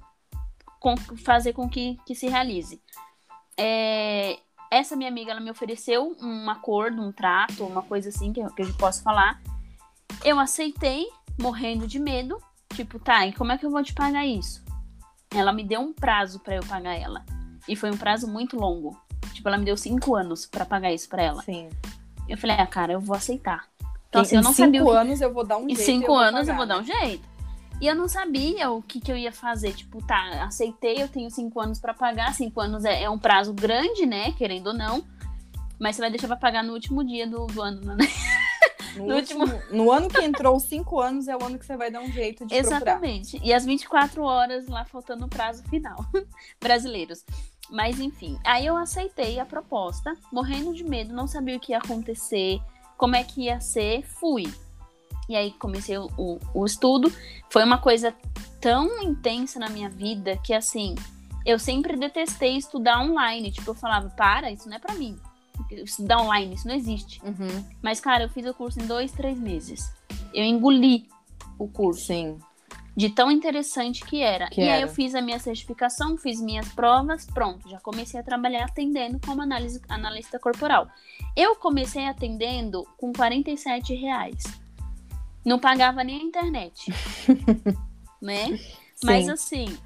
com, 0.80 0.96
fazer 0.98 1.54
com 1.54 1.68
que, 1.68 1.98
que 2.06 2.14
se 2.14 2.28
realize? 2.28 2.80
É, 3.58 4.38
essa 4.72 4.96
minha 4.96 5.10
amiga, 5.10 5.32
ela 5.32 5.40
me 5.40 5.50
ofereceu 5.50 6.16
um 6.22 6.50
acordo, 6.50 7.02
um 7.02 7.12
trato, 7.12 7.66
uma 7.66 7.82
coisa 7.82 8.10
assim 8.10 8.32
que, 8.32 8.44
que 8.54 8.62
eu 8.62 8.74
posso 8.76 9.02
falar. 9.02 9.42
Eu 10.24 10.40
aceitei, 10.40 11.08
morrendo 11.42 11.88
de 11.88 12.00
medo. 12.00 12.40
Tipo, 12.76 13.00
tá, 13.00 13.26
e 13.26 13.34
como 13.34 13.52
é 13.52 13.58
que 13.58 13.66
eu 13.66 13.72
vou 13.72 13.84
te 13.84 13.94
pagar 13.94 14.26
isso? 14.26 14.64
Ela 15.32 15.52
me 15.52 15.64
deu 15.64 15.82
um 15.82 15.92
prazo 15.92 16.40
para 16.40 16.56
eu 16.56 16.64
pagar 16.64 16.94
ela. 16.94 17.26
E 17.68 17.76
foi 17.76 17.90
um 17.90 17.98
prazo 17.98 18.28
muito 18.28 18.56
longo. 18.56 18.96
Tipo, 19.34 19.50
ela 19.50 19.58
me 19.58 19.66
deu 19.66 19.76
cinco 19.76 20.16
anos 20.16 20.46
para 20.46 20.66
pagar 20.66 20.94
isso 20.94 21.10
para 21.10 21.24
ela. 21.24 21.42
Sim. 21.42 21.70
Eu 22.28 22.38
falei, 22.38 22.56
ah, 22.58 22.68
cara, 22.68 22.94
eu 22.94 23.02
vou 23.02 23.16
aceitar. 23.16 23.68
Então, 24.10 24.22
assim, 24.22 24.36
eu 24.36 24.42
não 24.42 24.54
sabia. 24.54 24.82
Em 24.82 24.84
cinco 24.84 24.92
anos 24.92 25.22
eu 25.22 25.34
vou 25.34 25.46
dar 25.46 25.58
um 25.58 25.68
jeito. 25.68 25.82
Em 25.82 25.86
cinco 25.86 26.12
eu 26.12 26.16
anos 26.16 26.40
pagar, 26.42 26.52
eu 26.52 26.58
vou 26.58 26.66
dar 26.66 26.80
um 26.80 26.84
jeito. 26.84 27.30
E 27.82 27.88
eu 27.88 27.96
não 27.96 28.10
sabia 28.10 28.70
o 28.72 28.82
que, 28.82 29.00
que 29.00 29.12
eu 29.12 29.16
ia 29.16 29.32
fazer. 29.32 29.72
Tipo, 29.74 30.06
tá, 30.06 30.44
aceitei, 30.44 31.02
eu 31.02 31.08
tenho 31.08 31.30
cinco 31.30 31.62
anos 31.62 31.80
para 31.80 31.94
pagar. 31.94 32.34
Cinco 32.34 32.60
anos 32.60 32.84
é, 32.84 33.04
é, 33.04 33.10
um 33.10 33.20
prazo 33.20 33.54
grande, 33.54 34.06
né? 34.06 34.34
Querendo 34.34 34.68
ou 34.68 34.74
não. 34.74 35.04
Mas 35.80 35.96
você 35.96 36.02
vai 36.02 36.12
deixar 36.12 36.28
pra 36.28 36.36
pagar 36.36 36.64
no 36.64 36.74
último 36.74 37.06
dia 37.06 37.26
do, 37.26 37.46
do 37.48 37.62
ano, 37.62 37.96
né? 37.96 38.06
No, 38.96 39.06
no 39.06 39.16
último... 39.16 39.46
no 39.70 39.92
ano 39.92 40.10
que 40.10 40.20
entrou 40.20 40.58
os 40.58 40.64
cinco 40.64 41.00
anos 41.00 41.28
é 41.28 41.38
o 41.38 41.44
ano 41.44 41.60
que 41.60 41.66
você 41.66 41.78
vai 41.78 41.92
dar 41.92 42.02
um 42.02 42.12
jeito 42.12 42.46
de 42.48 42.56
Exatamente. 42.56 43.34
Procurar. 43.34 43.48
E 43.48 43.54
as 43.54 43.64
24 43.64 44.24
horas 44.24 44.68
lá 44.68 44.84
faltando 44.84 45.26
o 45.26 45.30
prazo 45.30 45.64
final. 45.70 46.04
Brasileiros. 46.60 47.24
Mas 47.70 48.00
enfim, 48.00 48.38
aí 48.44 48.66
eu 48.66 48.76
aceitei 48.76 49.40
a 49.40 49.46
proposta, 49.46 50.18
morrendo 50.34 50.74
de 50.74 50.84
medo, 50.84 51.14
não 51.14 51.28
sabia 51.28 51.56
o 51.56 51.60
que 51.60 51.72
ia 51.72 51.78
acontecer 51.78 52.60
como 53.00 53.16
é 53.16 53.24
que 53.24 53.44
ia 53.44 53.62
ser, 53.62 54.04
fui. 54.04 54.44
E 55.30 55.36
aí 55.36 55.52
comecei 55.54 55.98
o, 55.98 56.10
o, 56.18 56.38
o 56.54 56.66
estudo. 56.66 57.10
Foi 57.50 57.64
uma 57.64 57.78
coisa 57.78 58.14
tão 58.60 59.02
intensa 59.02 59.58
na 59.58 59.70
minha 59.70 59.90
vida 59.90 60.38
que, 60.44 60.54
assim, 60.54 60.96
eu 61.46 61.58
sempre 61.58 61.96
detestei 61.96 62.58
estudar 62.58 63.02
online. 63.02 63.52
Tipo, 63.52 63.72
eu 63.72 63.76
falava, 63.76 64.10
para, 64.10 64.52
isso 64.52 64.68
não 64.68 64.76
é 64.76 64.80
para 64.80 64.96
mim. 64.96 65.18
Estudar 65.72 66.22
online, 66.22 66.56
isso 66.56 66.68
não 66.68 66.76
existe. 66.76 67.22
Uhum. 67.24 67.66
Mas, 67.82 68.02
cara, 68.02 68.26
eu 68.26 68.30
fiz 68.30 68.46
o 68.46 68.54
curso 68.54 68.82
em 68.82 68.86
dois, 68.86 69.14
três 69.14 69.40
meses. 69.40 69.90
Eu 70.34 70.44
engoli 70.44 71.08
o 71.58 71.70
curso. 71.70 72.08
Sim 72.08 72.38
de 72.96 73.10
tão 73.10 73.32
interessante 73.32 74.06
que 74.06 74.22
era. 74.22 74.50
Que 74.50 74.62
e 74.62 74.64
era. 74.64 74.76
aí 74.76 74.82
eu 74.82 74.88
fiz 74.88 75.16
a 75.16 75.22
minha 75.22 75.40
certificação, 75.40 76.18
fiz 76.18 76.42
minhas 76.42 76.70
provas, 76.70 77.26
pronto, 77.26 77.70
já 77.70 77.80
comecei 77.80 78.20
a 78.20 78.24
trabalhar 78.24 78.66
atendendo 78.66 79.20
como 79.26 79.42
análise, 79.42 79.82
analista 79.88 80.40
corporal. 80.40 80.88
Eu 81.36 81.56
comecei 81.56 82.06
atendendo 82.06 82.86
com 82.98 83.14
47 83.14 83.94
reais. 83.94 84.44
Não 85.46 85.58
pagava 85.58 86.04
nem 86.04 86.20
a 86.20 86.24
internet. 86.24 86.92
né? 88.22 88.58
Sim. 88.58 89.06
Mas 89.06 89.30
assim, 89.30 89.78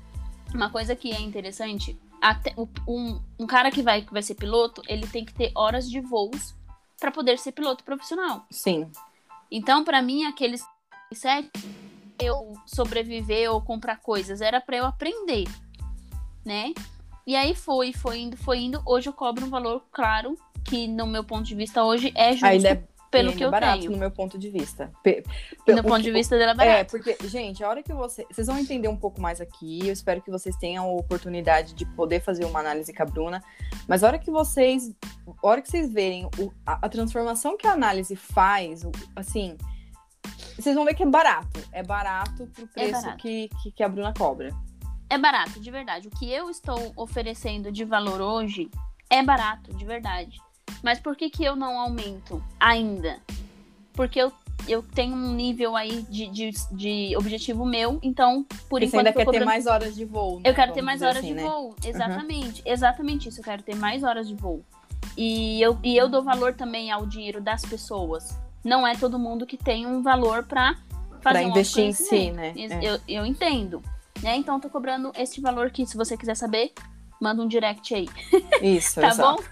uma 0.53 0.69
coisa 0.69 0.95
que 0.95 1.11
é 1.11 1.21
interessante, 1.21 1.99
até, 2.21 2.53
um, 2.87 3.19
um 3.37 3.45
cara 3.45 3.69
que 3.69 3.81
vai, 3.81 4.01
que 4.01 4.11
vai 4.11 4.23
ser 4.23 4.35
piloto, 4.35 4.81
ele 4.87 5.05
tem 5.07 5.23
que 5.23 5.33
ter 5.33 5.51
horas 5.55 5.89
de 5.89 5.99
voos 5.99 6.55
para 6.99 7.11
poder 7.11 7.37
ser 7.37 7.51
piloto 7.51 7.83
profissional. 7.83 8.45
Sim. 8.49 8.89
Então, 9.51 9.83
para 9.83 10.01
mim, 10.01 10.23
aqueles 10.25 10.63
sete 11.13 11.51
eu 12.19 12.53
sobreviver 12.65 13.51
ou 13.51 13.61
comprar 13.61 13.97
coisas, 13.97 14.41
era 14.41 14.61
para 14.61 14.77
eu 14.77 14.85
aprender, 14.85 15.45
né? 16.45 16.73
E 17.25 17.35
aí 17.35 17.55
foi, 17.55 17.93
foi 17.93 18.19
indo, 18.19 18.37
foi 18.37 18.59
indo. 18.59 18.81
Hoje 18.85 19.07
eu 19.07 19.13
cobro 19.13 19.45
um 19.45 19.49
valor, 19.49 19.83
claro, 19.91 20.37
que 20.63 20.87
no 20.87 21.07
meu 21.07 21.23
ponto 21.23 21.43
de 21.43 21.55
vista 21.55 21.83
hoje 21.83 22.11
é 22.15 22.31
justo. 22.31 22.45
Ainda 22.45 22.69
é 22.69 22.83
pelo 23.13 23.33
que 23.33 23.43
é 23.43 23.45
eu 23.45 23.51
barato, 23.51 23.79
tenho. 23.79 23.91
no 23.91 23.97
meu 23.97 24.09
ponto 24.09 24.39
de 24.39 24.49
vista. 24.49 24.91
no 25.67 25.83
ponto 25.83 26.01
de 26.01 26.11
vista 26.11 26.35
dela 26.35 26.53
é 26.53 26.55
barato. 26.55 26.79
É, 26.79 26.83
porque, 26.83 27.15
gente, 27.27 27.63
a 27.63 27.69
hora 27.69 27.83
que 27.83 27.93
você. 27.93 28.25
Vocês 28.29 28.47
vão 28.47 28.57
entender 28.57 28.87
um 28.87 28.97
pouco 28.97 29.21
mais 29.21 29.39
aqui. 29.39 29.87
Eu 29.87 29.93
espero 29.93 30.19
que 30.21 30.31
vocês 30.31 30.55
tenham 30.55 30.85
a 30.85 30.93
oportunidade 30.93 31.75
de 31.75 31.85
poder 31.85 32.21
fazer 32.21 32.43
uma 32.45 32.59
análise 32.59 32.91
com 32.91 33.03
a 33.03 33.05
Bruna. 33.05 33.43
Mas 33.87 34.03
a 34.03 34.07
hora 34.07 34.17
que 34.17 34.31
vocês. 34.31 34.91
A 35.27 35.47
hora 35.47 35.61
que 35.61 35.69
vocês 35.69 35.91
verem 35.91 36.25
o, 36.25 36.51
a, 36.65 36.85
a, 36.85 36.89
transformação 36.89 37.55
que 37.55 37.67
a 37.67 37.73
análise 37.73 38.15
faz, 38.15 38.83
assim. 39.15 39.57
Vocês 40.57 40.75
vão 40.75 40.85
ver 40.85 40.93
que 40.93 41.03
é 41.03 41.05
barato. 41.05 41.59
É 41.71 41.83
barato 41.83 42.47
pro 42.53 42.67
preço 42.67 42.89
é 42.89 43.01
barato. 43.01 43.17
Que, 43.17 43.49
que, 43.61 43.71
que 43.71 43.83
a 43.83 43.89
Bruna 43.89 44.13
cobra. 44.13 44.53
É 45.09 45.17
barato, 45.17 45.59
de 45.59 45.69
verdade. 45.71 46.07
O 46.07 46.11
que 46.11 46.31
eu 46.31 46.49
estou 46.49 46.91
oferecendo 46.95 47.71
de 47.71 47.83
valor 47.83 48.21
hoje 48.21 48.69
é 49.09 49.21
barato, 49.23 49.73
de 49.75 49.85
verdade. 49.85 50.39
Mas 50.81 50.99
por 50.99 51.15
que, 51.15 51.29
que 51.29 51.43
eu 51.43 51.55
não 51.55 51.77
aumento 51.79 52.43
ainda? 52.59 53.19
Porque 53.93 54.19
eu, 54.19 54.31
eu 54.67 54.81
tenho 54.81 55.15
um 55.15 55.33
nível 55.33 55.75
aí 55.75 56.01
de, 56.03 56.27
de, 56.27 56.51
de 56.71 57.15
objetivo 57.17 57.63
meu, 57.65 57.99
então, 58.01 58.43
por 58.69 58.79
Você 58.81 58.87
enquanto. 58.87 58.99
ainda 59.07 59.09
eu 59.09 59.13
tô 59.13 59.19
quer 59.19 59.25
ter 59.25 59.25
cobrando- 59.25 59.45
mais 59.45 59.67
horas 59.67 59.95
de 59.95 60.03
voo, 60.05 60.37
né? 60.37 60.49
Eu 60.49 60.53
quero 60.55 60.73
ter 60.73 60.81
Vamos 60.81 60.85
mais 60.85 60.99
dizer 60.99 61.05
horas 61.05 61.17
assim, 61.19 61.27
de 61.27 61.33
né? 61.35 61.43
voo. 61.43 61.75
Exatamente. 61.85 62.61
Exatamente 62.65 63.29
isso. 63.29 63.39
Eu 63.39 63.43
quero 63.43 63.61
ter 63.63 63.75
mais 63.75 64.03
horas 64.03 64.27
de 64.27 64.33
voo. 64.35 64.63
E 65.17 65.61
eu, 65.61 65.77
e 65.83 65.95
eu 65.95 66.09
dou 66.09 66.23
valor 66.23 66.53
também 66.55 66.89
ao 66.91 67.05
dinheiro 67.05 67.39
das 67.39 67.61
pessoas. 67.63 68.35
Não 68.63 68.87
é 68.87 68.95
todo 68.95 69.19
mundo 69.19 69.45
que 69.45 69.57
tem 69.57 69.85
um 69.85 70.01
valor 70.01 70.43
pra 70.43 70.75
fazer 71.21 71.39
Pra 71.39 71.47
um 71.47 71.49
investir 71.49 71.85
em 71.85 71.93
si, 71.93 72.31
né? 72.31 72.53
É. 72.55 72.79
Eu, 72.81 72.99
eu 73.07 73.25
entendo. 73.25 73.81
Né? 74.21 74.37
Então, 74.37 74.55
eu 74.55 74.61
tô 74.61 74.69
cobrando 74.69 75.11
este 75.15 75.41
valor 75.41 75.69
que, 75.69 75.85
se 75.85 75.97
você 75.97 76.15
quiser 76.15 76.35
saber, 76.35 76.71
manda 77.21 77.41
um 77.41 77.47
direct 77.47 77.93
aí. 77.93 78.07
Isso, 78.61 78.99
Tá 79.01 79.09
exato. 79.09 79.41
bom? 79.41 79.49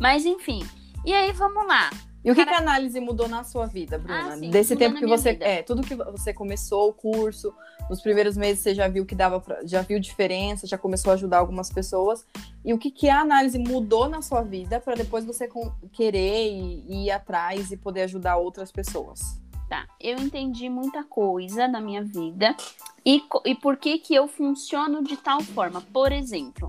Mas, 0.00 0.24
enfim. 0.24 0.66
E 1.04 1.12
aí, 1.12 1.32
vamos 1.32 1.66
lá. 1.66 1.90
E 2.26 2.30
o 2.32 2.34
que, 2.34 2.44
Cara- 2.44 2.56
que 2.56 2.62
a 2.64 2.70
análise 2.70 2.98
mudou 2.98 3.28
na 3.28 3.44
sua 3.44 3.66
vida, 3.66 3.98
Bruna? 3.98 4.32
Ah, 4.34 4.36
sim, 4.36 4.50
Desse 4.50 4.74
tempo 4.74 4.98
que 4.98 5.06
você. 5.06 5.32
vida. 5.34 5.44
É, 5.44 5.62
tudo 5.62 5.80
que 5.80 5.94
você 5.94 6.34
começou 6.34 6.88
o 6.88 6.92
curso, 6.92 7.54
nos 7.88 8.00
primeiros 8.02 8.36
meses 8.36 8.64
você 8.64 8.74
já 8.74 8.88
viu 8.88 9.06
que 9.06 9.14
dava 9.14 9.38
pra, 9.38 9.64
já 9.64 9.80
viu 9.82 10.00
diferença, 10.00 10.66
já 10.66 10.76
começou 10.76 11.12
a 11.12 11.14
ajudar 11.14 11.38
algumas 11.38 11.70
pessoas. 11.70 12.26
E 12.64 12.74
o 12.74 12.78
que, 12.78 12.90
que 12.90 13.08
a 13.08 13.20
análise 13.20 13.56
mudou 13.60 14.08
na 14.08 14.20
sua 14.22 14.42
vida 14.42 14.80
para 14.80 14.96
depois 14.96 15.24
você 15.24 15.46
com- 15.46 15.70
querer 15.92 16.50
e, 16.50 16.84
e 16.88 17.04
ir 17.06 17.10
atrás 17.12 17.70
e 17.70 17.76
poder 17.76 18.02
ajudar 18.02 18.36
outras 18.38 18.72
pessoas? 18.72 19.20
Tá, 19.68 19.86
eu 20.00 20.18
entendi 20.18 20.68
muita 20.68 21.04
coisa 21.04 21.68
na 21.68 21.80
minha 21.80 22.02
vida 22.02 22.56
e, 23.04 23.22
e 23.44 23.54
por 23.54 23.76
que 23.76 23.98
que 23.98 24.14
eu 24.16 24.26
funciono 24.28 25.02
de 25.04 25.16
tal 25.16 25.40
forma. 25.42 25.80
Por 25.92 26.10
exemplo, 26.10 26.66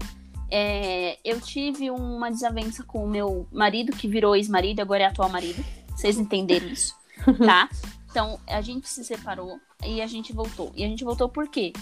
é, 0.49 1.17
eu 1.23 1.41
tive 1.41 1.91
uma 1.91 2.29
desavença 2.29 2.83
com 2.83 3.03
o 3.03 3.09
meu 3.09 3.47
marido, 3.51 3.91
que 3.95 4.07
virou 4.07 4.35
ex-marido, 4.35 4.79
agora 4.79 5.03
é 5.03 5.05
atual 5.07 5.29
marido. 5.29 5.63
Vocês 5.89 6.17
entenderam 6.17 6.67
isso, 6.67 6.95
tá? 7.45 7.69
Então, 8.09 8.39
a 8.47 8.61
gente 8.61 8.87
se 8.87 9.03
separou 9.03 9.59
e 9.85 10.01
a 10.01 10.07
gente 10.07 10.33
voltou. 10.33 10.71
E 10.75 10.83
a 10.83 10.87
gente 10.87 11.03
voltou 11.03 11.29
por 11.29 11.47
quê? 11.47 11.73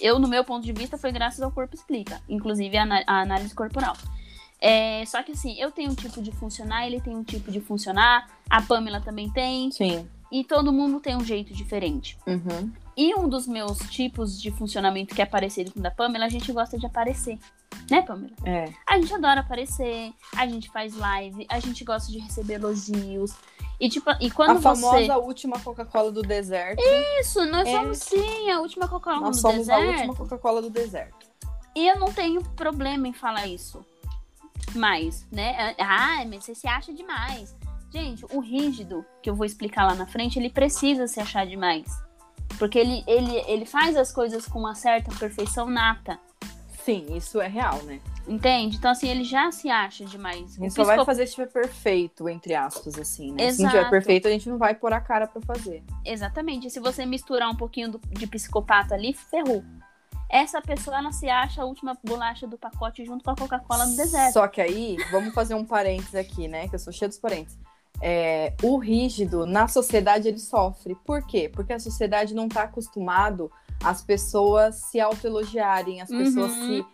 Eu, 0.00 0.18
no 0.18 0.28
meu 0.28 0.44
ponto 0.44 0.64
de 0.64 0.72
vista, 0.72 0.98
foi 0.98 1.10
graças 1.12 1.40
ao 1.40 1.50
Corpo 1.50 1.74
Explica, 1.74 2.20
inclusive 2.28 2.76
a, 2.76 2.84
a 3.06 3.20
análise 3.22 3.54
corporal. 3.54 3.96
É, 4.60 5.04
só 5.06 5.22
que 5.22 5.32
assim, 5.32 5.58
eu 5.58 5.70
tenho 5.70 5.90
um 5.90 5.94
tipo 5.94 6.20
de 6.20 6.32
funcionar, 6.32 6.86
ele 6.86 7.00
tem 7.00 7.16
um 7.16 7.22
tipo 7.22 7.50
de 7.50 7.60
funcionar, 7.60 8.28
a 8.50 8.60
Pamela 8.60 9.00
também 9.00 9.30
tem, 9.30 9.70
Sim. 9.70 10.08
e 10.32 10.42
todo 10.42 10.72
mundo 10.72 11.00
tem 11.00 11.16
um 11.16 11.24
jeito 11.24 11.54
diferente. 11.54 12.18
Uhum. 12.26 12.72
E 12.96 13.14
um 13.14 13.28
dos 13.28 13.46
meus 13.46 13.78
tipos 13.90 14.40
de 14.40 14.50
funcionamento 14.50 15.14
que 15.14 15.22
é 15.22 15.26
parecido 15.26 15.70
com 15.72 15.78
o 15.78 15.82
da 15.82 15.90
Pamela, 15.90 16.26
a 16.26 16.28
gente 16.28 16.52
gosta 16.52 16.76
de 16.76 16.86
aparecer. 16.86 17.38
Né, 17.90 18.02
Pamela? 18.02 18.34
É. 18.44 18.72
A 18.86 18.98
gente 18.98 19.14
adora 19.14 19.40
aparecer, 19.40 20.12
a 20.36 20.46
gente 20.46 20.70
faz 20.70 20.94
live, 20.94 21.46
a 21.48 21.58
gente 21.58 21.84
gosta 21.84 22.10
de 22.12 22.18
receber 22.18 22.54
elogios. 22.54 23.34
E 23.80 23.88
tipo, 23.88 24.10
e 24.20 24.30
quando 24.30 24.58
a 24.58 24.60
famosa 24.60 24.98
você. 25.06 25.12
última 25.12 25.58
Coca-Cola 25.60 26.10
do 26.12 26.20
deserto. 26.22 26.82
Isso, 27.20 27.46
nós 27.46 27.66
É. 27.68 27.72
somos 27.72 27.98
sim 27.98 28.50
a 28.50 28.60
última 28.60 28.88
Coca-Cola 28.88 29.20
Nós 29.20 29.36
do 29.36 29.40
somos 29.42 29.68
a 29.68 29.76
deserto. 29.76 29.94
última 30.00 30.14
Coca-Cola 30.16 30.60
do 30.62 30.70
deserto. 30.70 31.26
E 31.74 31.86
eu 31.86 31.98
não 31.98 32.12
tenho 32.12 32.42
problema 32.42 33.06
em 33.08 33.12
falar 33.12 33.46
isso. 33.46 33.84
Mas, 34.74 35.26
né? 35.30 35.74
Ah, 35.78 36.24
mas 36.26 36.44
você 36.44 36.54
se 36.54 36.66
acha 36.66 36.92
demais. 36.92 37.54
Gente, 37.92 38.26
o 38.30 38.40
rígido, 38.40 39.04
que 39.22 39.30
eu 39.30 39.34
vou 39.34 39.46
explicar 39.46 39.86
lá 39.86 39.94
na 39.94 40.06
frente, 40.06 40.38
ele 40.38 40.50
precisa 40.50 41.06
se 41.06 41.20
achar 41.20 41.46
demais. 41.46 41.88
Porque 42.58 42.78
ele, 42.78 43.02
ele, 43.06 43.36
ele 43.46 43.64
faz 43.64 43.96
as 43.96 44.12
coisas 44.12 44.44
com 44.46 44.58
uma 44.58 44.74
certa 44.74 45.10
perfeição 45.14 45.70
nata. 45.70 46.18
Sim, 46.88 47.04
isso 47.14 47.38
é 47.38 47.46
real, 47.46 47.82
né? 47.82 48.00
Entende? 48.26 48.78
Então, 48.78 48.90
assim, 48.90 49.08
ele 49.08 49.22
já 49.22 49.52
se 49.52 49.68
acha 49.68 50.06
demais. 50.06 50.56
A 50.56 50.62
gente 50.62 50.72
só 50.72 50.84
vai 50.84 51.04
fazer 51.04 51.26
se 51.26 51.34
tiver 51.34 51.48
perfeito, 51.52 52.26
entre 52.30 52.54
aspas, 52.54 52.98
assim, 52.98 53.30
né? 53.32 53.52
Se 53.52 53.60
não 53.62 53.68
Exato. 53.68 53.76
tiver 53.84 53.90
perfeito, 53.90 54.26
a 54.26 54.30
gente 54.30 54.48
não 54.48 54.56
vai 54.56 54.74
pôr 54.74 54.90
a 54.94 55.00
cara 55.00 55.26
pra 55.26 55.42
fazer. 55.42 55.82
Exatamente. 56.02 56.66
E 56.66 56.70
se 56.70 56.80
você 56.80 57.04
misturar 57.04 57.50
um 57.50 57.54
pouquinho 57.54 57.90
do- 57.92 58.00
de 58.10 58.26
psicopata 58.26 58.94
ali, 58.94 59.12
ferrou. 59.12 59.62
Essa 60.30 60.62
pessoa, 60.62 60.96
ela 60.96 61.12
se 61.12 61.28
acha 61.28 61.60
a 61.60 61.66
última 61.66 61.94
bolacha 62.02 62.46
do 62.46 62.56
pacote 62.56 63.04
junto 63.04 63.22
com 63.22 63.32
a 63.32 63.36
Coca-Cola 63.36 63.84
no 63.84 63.94
deserto. 63.94 64.32
Só 64.32 64.48
que 64.48 64.62
aí, 64.62 64.96
vamos 65.10 65.34
fazer 65.34 65.54
um 65.54 65.66
parênteses 65.66 66.14
aqui, 66.14 66.48
né? 66.48 66.68
Que 66.68 66.74
eu 66.74 66.78
sou 66.78 66.92
cheia 66.92 67.08
dos 67.10 67.18
parênteses. 67.18 67.58
É, 68.00 68.54
o 68.62 68.78
rígido, 68.78 69.44
na 69.44 69.68
sociedade, 69.68 70.26
ele 70.26 70.38
sofre. 70.38 70.94
Por 71.04 71.26
quê? 71.26 71.50
Porque 71.52 71.74
a 71.74 71.78
sociedade 71.78 72.34
não 72.34 72.48
tá 72.48 72.62
acostumado 72.62 73.50
as 73.82 74.02
pessoas 74.02 74.76
se 74.90 75.00
autoelogiarem, 75.00 76.00
as 76.00 76.08
pessoas 76.08 76.52
Uhum. 76.52 76.66
se 76.66 76.86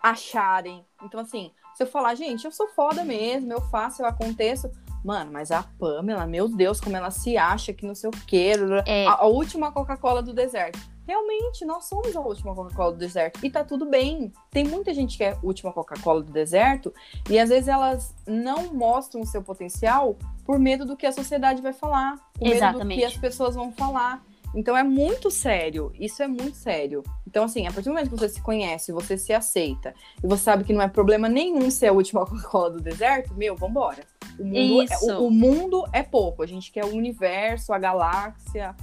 acharem. 0.00 0.84
Então, 1.02 1.20
assim, 1.20 1.50
se 1.74 1.82
eu 1.82 1.86
falar, 1.86 2.14
gente, 2.14 2.44
eu 2.44 2.52
sou 2.52 2.68
foda 2.68 3.04
mesmo, 3.04 3.52
eu 3.52 3.60
faço, 3.60 4.02
eu 4.02 4.06
aconteço. 4.06 4.70
Mano, 5.04 5.30
mas 5.32 5.50
a 5.50 5.62
Pamela, 5.62 6.26
meu 6.26 6.48
Deus, 6.48 6.80
como 6.80 6.96
ela 6.96 7.10
se 7.10 7.36
acha 7.36 7.72
que 7.72 7.86
não 7.86 7.94
sei 7.94 8.10
o 8.10 8.12
quê. 8.26 8.52
É. 8.86 9.06
A, 9.06 9.12
a 9.22 9.26
última 9.26 9.70
Coca-Cola 9.70 10.22
do 10.22 10.32
deserto. 10.32 10.78
Realmente, 11.06 11.64
nós 11.64 11.84
somos 11.84 12.16
a 12.16 12.20
última 12.20 12.52
Coca-Cola 12.52 12.90
do 12.92 12.98
deserto. 12.98 13.38
E 13.44 13.48
tá 13.48 13.62
tudo 13.62 13.86
bem. 13.86 14.32
Tem 14.50 14.64
muita 14.64 14.92
gente 14.92 15.16
que 15.16 15.22
é 15.22 15.32
a 15.34 15.38
última 15.40 15.72
Coca-Cola 15.72 16.20
do 16.22 16.32
deserto. 16.32 16.92
E 17.30 17.38
às 17.38 17.48
vezes 17.50 17.68
elas 17.68 18.12
não 18.26 18.74
mostram 18.74 19.20
o 19.20 19.26
seu 19.26 19.40
potencial 19.40 20.16
por 20.44 20.58
medo 20.58 20.84
do 20.84 20.96
que 20.96 21.06
a 21.06 21.12
sociedade 21.12 21.62
vai 21.62 21.72
falar. 21.72 22.16
Por 22.34 22.42
medo 22.42 22.50
do 22.50 22.56
Exatamente. 22.56 22.98
que 22.98 23.04
as 23.04 23.16
pessoas 23.16 23.54
vão 23.54 23.70
falar. 23.70 24.24
Então 24.54 24.76
é 24.76 24.82
muito 24.82 25.30
sério. 25.30 25.92
Isso 25.98 26.22
é 26.22 26.28
muito 26.28 26.56
sério. 26.56 27.02
Então, 27.26 27.44
assim, 27.44 27.66
a 27.66 27.72
partir 27.72 27.88
do 27.88 27.94
momento 27.94 28.10
que 28.10 28.16
você 28.16 28.28
se 28.28 28.40
conhece, 28.40 28.92
você 28.92 29.18
se 29.18 29.32
aceita, 29.32 29.94
e 30.22 30.26
você 30.26 30.42
sabe 30.42 30.64
que 30.64 30.72
não 30.72 30.80
é 30.80 30.88
problema 30.88 31.28
nenhum 31.28 31.70
ser 31.70 31.88
a 31.88 31.92
última 31.92 32.24
Coca-Cola 32.26 32.70
do 32.70 32.80
deserto, 32.80 33.34
meu, 33.34 33.56
vambora. 33.56 34.04
O 34.38 34.44
mundo, 34.44 34.82
Isso. 34.82 35.10
É, 35.10 35.16
o, 35.16 35.26
o 35.26 35.30
mundo 35.30 35.84
é 35.92 36.02
pouco. 36.02 36.42
A 36.42 36.46
gente 36.46 36.70
quer 36.70 36.84
o 36.84 36.94
universo, 36.94 37.72
a 37.72 37.78
galáxia, 37.78 38.74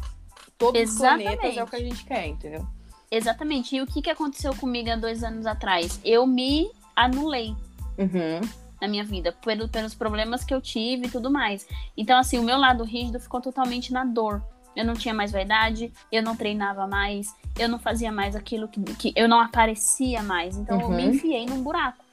todos 0.57 0.79
Exatamente. 0.79 1.27
os 1.27 1.35
planetas 1.35 1.57
é 1.57 1.63
o 1.63 1.67
que 1.67 1.75
a 1.75 1.79
gente 1.79 2.05
quer, 2.05 2.27
entendeu? 2.27 2.67
Exatamente. 3.09 3.75
E 3.75 3.81
o 3.81 3.85
que, 3.85 4.01
que 4.01 4.09
aconteceu 4.09 4.55
comigo 4.55 4.89
há 4.89 4.95
dois 4.95 5.23
anos 5.23 5.45
atrás? 5.45 5.99
Eu 6.03 6.25
me 6.25 6.71
anulei 6.95 7.55
Uhum. 7.97 8.41
na 8.81 8.87
minha 8.87 9.03
vida, 9.03 9.31
pelo, 9.31 9.67
pelos 9.69 9.93
problemas 9.93 10.43
que 10.43 10.53
eu 10.53 10.59
tive 10.59 11.05
e 11.05 11.09
tudo 11.11 11.29
mais. 11.29 11.67
Então, 11.95 12.17
assim, 12.17 12.39
o 12.39 12.43
meu 12.43 12.57
lado 12.57 12.83
rígido 12.83 13.19
ficou 13.19 13.39
totalmente 13.39 13.93
na 13.93 14.03
dor. 14.03 14.41
Eu 14.75 14.83
não 14.85 14.93
tinha 14.93 15.13
mais 15.13 15.31
vaidade, 15.31 15.91
eu 16.11 16.21
não 16.23 16.35
treinava 16.35 16.87
mais, 16.87 17.33
eu 17.59 17.69
não 17.69 17.77
fazia 17.79 18.11
mais 18.11 18.35
aquilo 18.35 18.67
que, 18.67 18.81
que 18.95 19.13
eu 19.15 19.27
não 19.29 19.39
aparecia 19.39 20.21
mais. 20.23 20.57
Então, 20.57 20.79
eu 20.79 20.89
me 20.89 21.03
Uhum. 21.03 21.09
enfiei 21.11 21.45
num 21.45 21.61
buraco. 21.63 22.03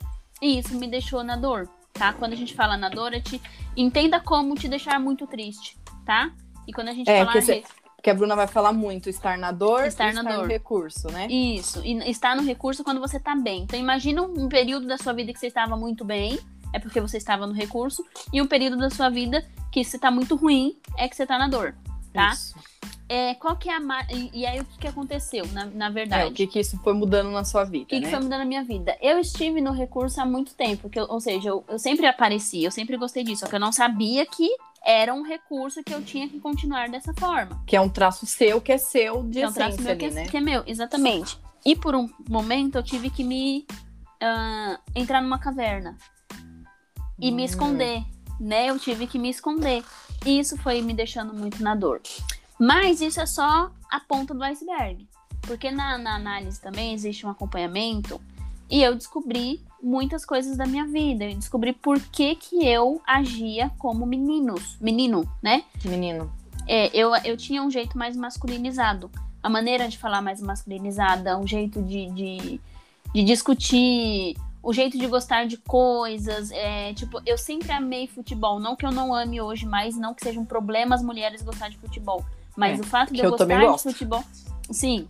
E 0.43 0.59
isso 0.59 0.75
me 0.79 0.87
deixou 0.89 1.23
na 1.23 1.37
dor, 1.37 1.69
tá? 1.93 2.13
Quando 2.13 2.33
a 2.33 2.37
gente 2.37 2.55
fala 2.55 2.77
na 2.77 2.89
dor, 2.89 3.13
te, 3.21 3.41
entenda 3.77 4.19
como 4.21 4.55
te 4.55 4.69
deixar 4.69 4.99
muito 5.01 5.27
triste, 5.27 5.77
tá? 6.07 6.31
E 6.67 6.73
quando 6.73 6.89
a 6.89 6.93
gente 6.93 7.11
É, 7.11 7.19
fala 7.19 7.33
que 7.33 7.43
cê- 7.43 7.65
a 8.11 8.15
Bruna 8.15 8.35
vai 8.35 8.47
falar 8.47 8.73
muito, 8.73 9.11
estar 9.11 9.37
na 9.37 9.53
dor 9.53 9.85
Estar 9.87 10.11
e 10.11 10.15
na 10.15 10.21
estar 10.23 10.33
no 10.33 10.41
dor. 10.41 10.49
recurso, 10.49 11.11
né? 11.13 11.27
Isso, 11.29 11.83
e 11.85 11.99
está 12.11 12.35
no 12.35 12.43
recurso 12.43 12.83
quando 12.83 13.01
você 13.01 13.21
tá 13.21 13.35
bem. 13.37 13.63
Então 13.65 13.79
imagina 13.79 14.23
um 14.23 14.49
período 14.49 14.87
da 14.87 14.97
sua 14.97 15.13
vida 15.13 15.33
que 15.33 15.39
você 15.39 15.49
estava 15.49 15.77
muito 15.77 16.05
bem, 16.05 16.39
é 16.73 16.79
porque 16.79 17.01
você 17.01 17.17
estava 17.19 17.47
no 17.47 17.53
recurso, 17.53 18.03
e 18.33 18.41
um 18.41 18.47
período 18.47 18.79
da 18.79 18.89
sua 18.89 19.11
vida 19.11 19.45
que 19.71 19.85
você 19.85 19.99
tá 19.99 20.11
muito 20.11 20.37
ruim, 20.37 20.77
é 20.97 21.07
que 21.09 21.15
você 21.17 21.27
tá 21.27 21.37
na 21.39 21.49
dor, 21.49 21.75
tá? 22.13 22.33
Isso. 22.33 22.55
É, 23.09 23.35
qual 23.35 23.57
que 23.57 23.69
é 23.69 23.75
a 23.75 23.81
ma- 23.81 24.07
e, 24.09 24.31
e 24.33 24.47
aí 24.47 24.61
o 24.61 24.65
que, 24.65 24.79
que 24.79 24.87
aconteceu, 24.87 25.45
na, 25.53 25.65
na 25.67 25.87
É, 25.87 25.91
verdade? 25.91 26.31
o 26.31 26.33
que, 26.33 26.47
que 26.47 26.61
isso 26.61 26.79
foi 26.79 26.93
mudando 26.93 27.29
na 27.31 27.43
sua 27.43 27.65
vida, 27.65 27.83
O 27.85 27.87
que, 27.89 27.97
que 27.99 28.05
né? 28.05 28.11
foi 28.11 28.21
mudando 28.21 28.39
na 28.39 28.45
minha 28.45 28.63
vida? 28.63 28.97
Eu 29.01 29.19
estive 29.19 29.61
no 29.61 29.73
recurso 29.73 30.21
há 30.21 30.25
muito 30.25 30.55
tempo, 30.55 30.89
que 30.89 30.99
eu- 31.01 31.07
ou 31.09 31.21
seja, 31.21 31.49
eu, 31.49 31.65
eu 31.69 31.77
sempre 31.79 32.07
apareci, 32.07 32.63
eu 32.63 32.71
sempre 32.71 32.97
gostei 32.97 33.25
disso, 33.25 33.41
só 33.41 33.47
que 33.49 33.55
eu 33.57 33.61
não 33.61 33.73
sabia 33.73 34.25
que 34.27 34.49
era 34.85 35.13
um 35.13 35.23
recurso 35.23 35.83
que 35.83 35.93
eu 35.93 36.01
tinha 36.03 36.29
que 36.29 36.39
continuar 36.39 36.89
dessa 36.89 37.13
forma. 37.15 37.61
Que 37.67 37.75
é 37.75 37.81
um 37.81 37.89
traço 37.89 38.25
seu, 38.27 38.61
que 38.61 38.71
é 38.71 38.79
seu 38.79 39.25
de 39.25 39.41
Que 39.41 39.43
é 39.43 39.49
um 39.49 39.53
traço 39.53 39.83
meu 39.83 39.91
ali, 39.91 39.99
que, 39.99 40.05
é, 40.07 40.11
né? 40.11 40.27
que 40.29 40.37
é 40.37 40.41
meu, 40.41 40.63
exatamente. 40.67 41.37
E 41.67 41.75
por 41.75 41.97
um 41.97 42.09
momento 42.29 42.77
eu 42.77 42.83
tive 42.83 43.11
que 43.11 43.25
me 43.25 43.67
ah, 44.23 44.79
entrar 44.95 45.21
numa 45.21 45.39
caverna 45.39 45.97
e 47.21 47.31
me 47.33 47.43
Hum. 47.43 47.45
esconder, 47.45 48.03
né? 48.39 48.67
Eu 48.71 48.79
tive 48.79 49.07
que 49.09 49.19
me 49.19 49.29
esconder. 49.31 49.83
E 50.25 50.39
isso 50.39 50.57
foi 50.59 50.83
me 50.83 50.93
deixando 50.93 51.33
muito 51.33 51.63
na 51.63 51.75
dor. 51.75 52.01
Mas 52.59 53.01
isso 53.01 53.21
é 53.21 53.27
só 53.27 53.71
a 53.91 54.01
ponta 54.01 54.35
do 54.35 54.45
iceberg. 54.45 55.09
Porque 55.43 55.71
na, 55.71 55.97
na 55.97 56.17
análise 56.17 56.61
também 56.61 56.93
existe 56.93 57.27
um 57.27 57.31
acompanhamento 57.31 58.21
e 58.71 58.83
eu 58.83 58.95
descobri 58.95 59.61
muitas 59.83 60.25
coisas 60.25 60.57
da 60.57 60.67
minha 60.67 60.87
vida. 60.87 61.25
Eu 61.25 61.35
descobri 61.35 61.73
por 61.73 61.99
que, 61.99 62.37
que 62.37 62.67
eu 62.67 63.01
agia 63.07 63.71
como 63.79 64.07
meninos, 64.07 64.77
menino, 64.81 65.29
né? 65.43 65.65
Menino. 65.85 66.31
É, 66.69 66.95
eu, 66.97 67.15
eu 67.25 67.37
tinha 67.37 67.63
um 67.63 67.71
jeito 67.71 67.99
mais 67.99 68.17
masculinizado. 68.17 69.11
A 69.43 69.49
maneira 69.49 69.89
de 69.89 69.99
falar 69.99 70.21
mais 70.21 70.41
masculinizada, 70.41 71.37
um 71.37 71.47
jeito 71.47 71.83
de, 71.83 72.11
de, 72.11 72.61
de 73.13 73.25
discutir, 73.25 74.37
o 74.63 74.73
jeito 74.73 74.99
de 74.99 75.07
gostar 75.07 75.47
de 75.47 75.57
coisas. 75.57 76.51
É, 76.51 76.93
tipo, 76.95 77.21
eu 77.25 77.39
sempre 77.39 77.73
amei 77.73 78.07
futebol. 78.07 78.61
Não 78.61 78.77
que 78.77 78.85
eu 78.85 78.93
não 78.93 79.15
ame 79.15 79.41
hoje 79.41 79.67
mais, 79.67 79.97
não 79.97 80.15
que 80.15 80.23
seja 80.23 80.39
um 80.39 80.45
problema 80.45 80.95
as 80.95 81.03
mulheres 81.03 81.43
gostar 81.43 81.69
de 81.69 81.79
futebol. 81.79 82.25
Mas 82.57 82.79
É, 82.79 82.83
o 82.83 82.85
fato 82.87 83.13
de 83.13 83.21
eu 83.21 83.25
eu 83.25 83.31
gostar 83.31 83.47
de 83.77 83.95
futebol. 83.95 84.25
Sim. 84.71 85.09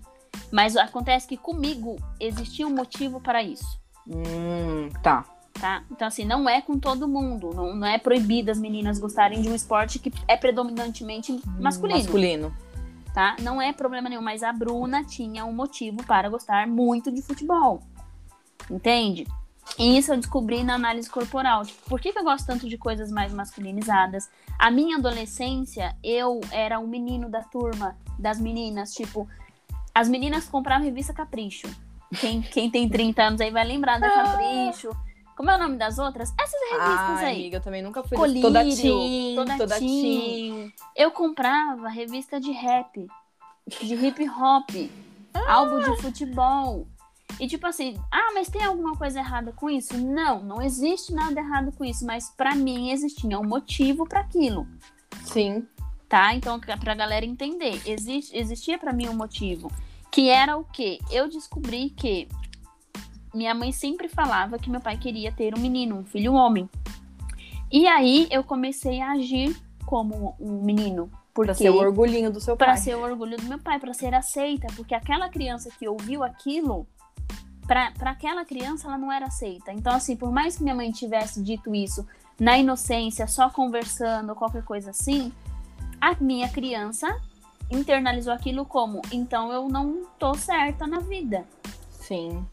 Mas 0.50 0.76
acontece 0.76 1.26
que 1.26 1.37
comigo 1.37 1.97
existia 2.19 2.66
um 2.66 2.75
motivo 2.75 3.21
para 3.21 3.42
isso. 3.42 3.78
Hum, 4.07 4.88
tá. 5.02 5.25
Tá? 5.52 5.83
Então, 5.90 6.09
assim, 6.09 6.25
não 6.25 6.49
é 6.49 6.62
com 6.62 6.78
todo 6.78 7.07
mundo. 7.09 7.50
Não, 7.54 7.75
não 7.75 7.87
é 7.87 7.99
proibido 7.99 8.50
as 8.50 8.59
meninas 8.59 8.99
gostarem 8.99 9.42
de 9.42 9.49
um 9.49 9.54
esporte 9.54 9.99
que 9.99 10.12
é 10.26 10.37
predominantemente 10.37 11.33
masculino. 11.59 11.99
Masculino. 11.99 12.54
Tá? 13.12 13.37
Não 13.42 13.61
é 13.61 13.73
problema 13.73 14.09
nenhum, 14.09 14.23
mas 14.23 14.42
a 14.42 14.52
Bruna 14.52 15.04
tinha 15.04 15.45
um 15.45 15.52
motivo 15.52 15.99
para 16.04 16.28
gostar 16.28 16.66
muito 16.66 17.11
de 17.11 17.21
futebol. 17.21 17.83
Entende? 18.71 19.26
E 19.78 19.96
isso 19.96 20.12
eu 20.12 20.16
descobri 20.16 20.62
na 20.62 20.74
análise 20.74 21.08
corporal. 21.08 21.64
Tipo, 21.64 21.88
por 21.88 22.00
que, 22.00 22.12
que 22.12 22.18
eu 22.18 22.24
gosto 22.24 22.46
tanto 22.46 22.68
de 22.68 22.76
coisas 22.76 23.10
mais 23.10 23.32
masculinizadas? 23.32 24.28
A 24.58 24.70
minha 24.70 24.98
adolescência, 24.98 25.96
eu 26.02 26.40
era 26.50 26.78
o 26.78 26.86
menino 26.86 27.30
da 27.30 27.42
turma, 27.42 27.96
das 28.18 28.38
meninas. 28.38 28.92
Tipo, 28.92 29.28
as 29.94 30.08
meninas 30.08 30.46
compravam 30.48 30.84
revista 30.84 31.12
Capricho. 31.12 31.68
Quem, 32.18 32.42
quem 32.42 32.70
tem 32.70 32.88
30 32.88 33.22
anos 33.22 33.40
aí 33.40 33.50
vai 33.50 33.64
lembrar 33.64 33.98
da 33.98 34.10
Capricho. 34.10 34.90
Como 35.40 35.50
é 35.50 35.56
o 35.56 35.58
nome 35.58 35.78
das 35.78 35.98
outras? 35.98 36.34
Essas 36.38 36.60
revistas 36.70 37.18
Ai, 37.18 37.24
aí. 37.24 37.40
amiga, 37.40 37.56
eu 37.56 37.60
também 37.62 37.80
nunca 37.80 38.02
fui 38.02 38.14
Colírio, 38.14 38.42
toda 38.42 38.62
teen, 38.62 39.34
toda 39.34 39.56
toda, 39.56 39.78
teen. 39.78 40.02
teen. 40.02 40.74
Eu 40.94 41.10
comprava 41.12 41.88
revista 41.88 42.38
de 42.38 42.50
rap, 42.50 43.06
de 43.66 43.94
hip 43.94 44.28
hop, 44.28 44.68
álbum 45.48 45.78
de 45.80 46.02
futebol. 46.02 46.86
E 47.40 47.49
tipo 47.49 47.66
assim, 47.66 47.99
ah, 48.12 48.32
mas 48.35 48.50
tem 48.50 48.62
alguma 48.62 48.94
coisa 48.94 49.18
errada 49.18 49.50
com 49.50 49.70
isso? 49.70 49.97
Não, 49.97 50.42
não 50.44 50.61
existe 50.61 51.12
nada 51.14 51.40
errado 51.40 51.73
com 51.73 51.82
isso, 51.85 52.04
mas 52.04 52.28
pra 52.28 52.54
mim 52.54 52.90
existia 52.90 53.38
um 53.38 53.49
motivo 53.49 54.06
pra 54.06 54.20
aquilo, 54.20 54.66
Sim. 55.25 55.66
tá? 56.06 56.35
Então, 56.35 56.61
pra 56.61 56.76
pra 56.76 56.94
galera 56.94 57.25
entender, 57.25 57.80
existe, 57.87 58.37
existia 58.37 58.78
pra 58.78 58.92
mim 58.92 59.09
um 59.09 59.16
motivo, 59.16 59.73
que 60.11 60.28
era 60.28 60.54
o 60.59 60.64
quê? 60.64 60.99
Eu 61.11 61.28
descobri 61.30 61.88
que 61.88 62.28
minha 63.32 63.54
mãe 63.54 63.73
sempre 63.73 64.06
falava 64.06 64.59
que 64.59 64.68
meu 64.68 64.80
pai 64.80 64.99
queria 64.99 65.32
ter 65.32 65.54
um 65.56 65.61
menino, 65.61 65.97
um 65.97 66.04
filho 66.04 66.35
homem. 66.35 66.68
E 67.73 67.87
aí 67.87 68.28
eu 68.30 68.44
comecei 68.44 69.00
a 69.00 69.12
agir 69.12 69.56
como 69.87 70.37
um 70.38 70.62
menino, 70.62 71.11
Pra 71.32 71.54
ser 71.54 71.70
o 71.70 71.76
orgulhinho 71.76 72.30
do 72.30 72.38
seu 72.40 72.54
para 72.56 72.73
pai. 72.73 72.76
ser 72.76 72.97
o 72.97 73.02
orgulho 73.02 73.37
do 73.38 73.44
meu 73.44 73.59
pai, 73.59 73.78
para 73.78 73.94
ser 73.94 74.12
aceita, 74.14 74.66
porque 74.76 74.94
aquela 74.94 75.28
criança 75.30 75.70
que 75.78 75.88
ouviu 75.88 76.23
aquilo, 76.23 76.87
para 77.70 78.10
aquela 78.10 78.44
criança 78.44 78.88
ela 78.88 78.98
não 78.98 79.12
era 79.12 79.26
aceita. 79.26 79.72
Então 79.72 79.94
assim, 79.94 80.16
por 80.16 80.32
mais 80.32 80.56
que 80.56 80.62
minha 80.64 80.74
mãe 80.74 80.90
tivesse 80.90 81.40
dito 81.40 81.72
isso 81.72 82.04
na 82.38 82.58
inocência, 82.58 83.28
só 83.28 83.48
conversando, 83.48 84.34
qualquer 84.34 84.64
coisa 84.64 84.90
assim, 84.90 85.32
a 86.00 86.16
minha 86.20 86.48
criança 86.48 87.06
internalizou 87.70 88.32
aquilo 88.32 88.66
como, 88.66 89.00
então 89.12 89.52
eu 89.52 89.68
não 89.68 90.04
tô 90.18 90.34
certa 90.34 90.84
na 90.84 90.98
vida. 90.98 91.46
Sim. 91.90 92.44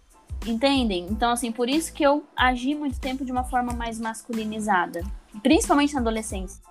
Entendem? 0.45 1.07
Então, 1.09 1.31
assim, 1.31 1.51
por 1.51 1.67
isso 1.67 1.91
que 1.93 2.03
eu 2.03 2.23
agi 2.35 2.75
muito 2.75 2.99
tempo 2.99 3.25
de 3.25 3.31
uma 3.31 3.43
forma 3.43 3.73
mais 3.73 3.99
masculinizada. 3.99 5.01
Principalmente 5.41 5.95
na 5.95 5.99
adolescência. 5.99 6.61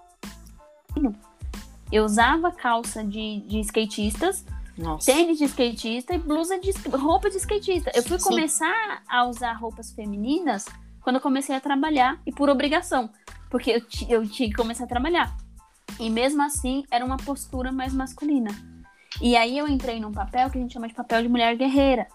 Eu 1.90 2.04
usava 2.04 2.52
calça 2.52 3.02
de, 3.02 3.40
de 3.40 3.58
skatistas, 3.60 4.44
Nossa. 4.76 5.11
tênis 5.11 5.38
de 5.38 5.45
skatista 5.45 6.14
e 6.14 6.18
blusa 6.18 6.59
de 6.59 6.71
roupa 6.90 7.30
de 7.30 7.37
skatista. 7.38 7.90
Eu 7.95 8.02
fui 8.02 8.18
Sim. 8.18 8.28
começar 8.28 9.02
a 9.09 9.25
usar 9.25 9.54
roupas 9.54 9.92
femininas 9.92 10.66
quando 11.00 11.16
eu 11.16 11.23
comecei 11.23 11.54
a 11.54 11.61
trabalhar 11.61 12.21
e 12.26 12.33
por 12.33 12.49
obrigação. 12.49 13.11
Porque 13.50 13.71
eu, 13.71 13.83
eu 14.09 14.28
tinha 14.28 14.49
que 14.49 14.54
começar 14.54 14.85
a 14.85 14.88
trabalhar. 14.88 15.37
E 15.99 16.11
mesmo 16.11 16.42
assim, 16.42 16.85
era 16.90 17.04
uma 17.04 17.16
postura 17.16 17.73
mais 17.73 17.95
masculina. 17.95 18.50
E 19.21 19.35
aí 19.37 19.56
eu 19.56 19.66
entrei 19.66 19.99
num 19.99 20.12
papel 20.12 20.50
que 20.50 20.59
a 20.59 20.61
gente 20.61 20.75
chama 20.75 20.88
de 20.88 20.95
papel 20.95 21.23
de 21.23 21.28
mulher 21.28 21.56
guerreira. 21.56 22.06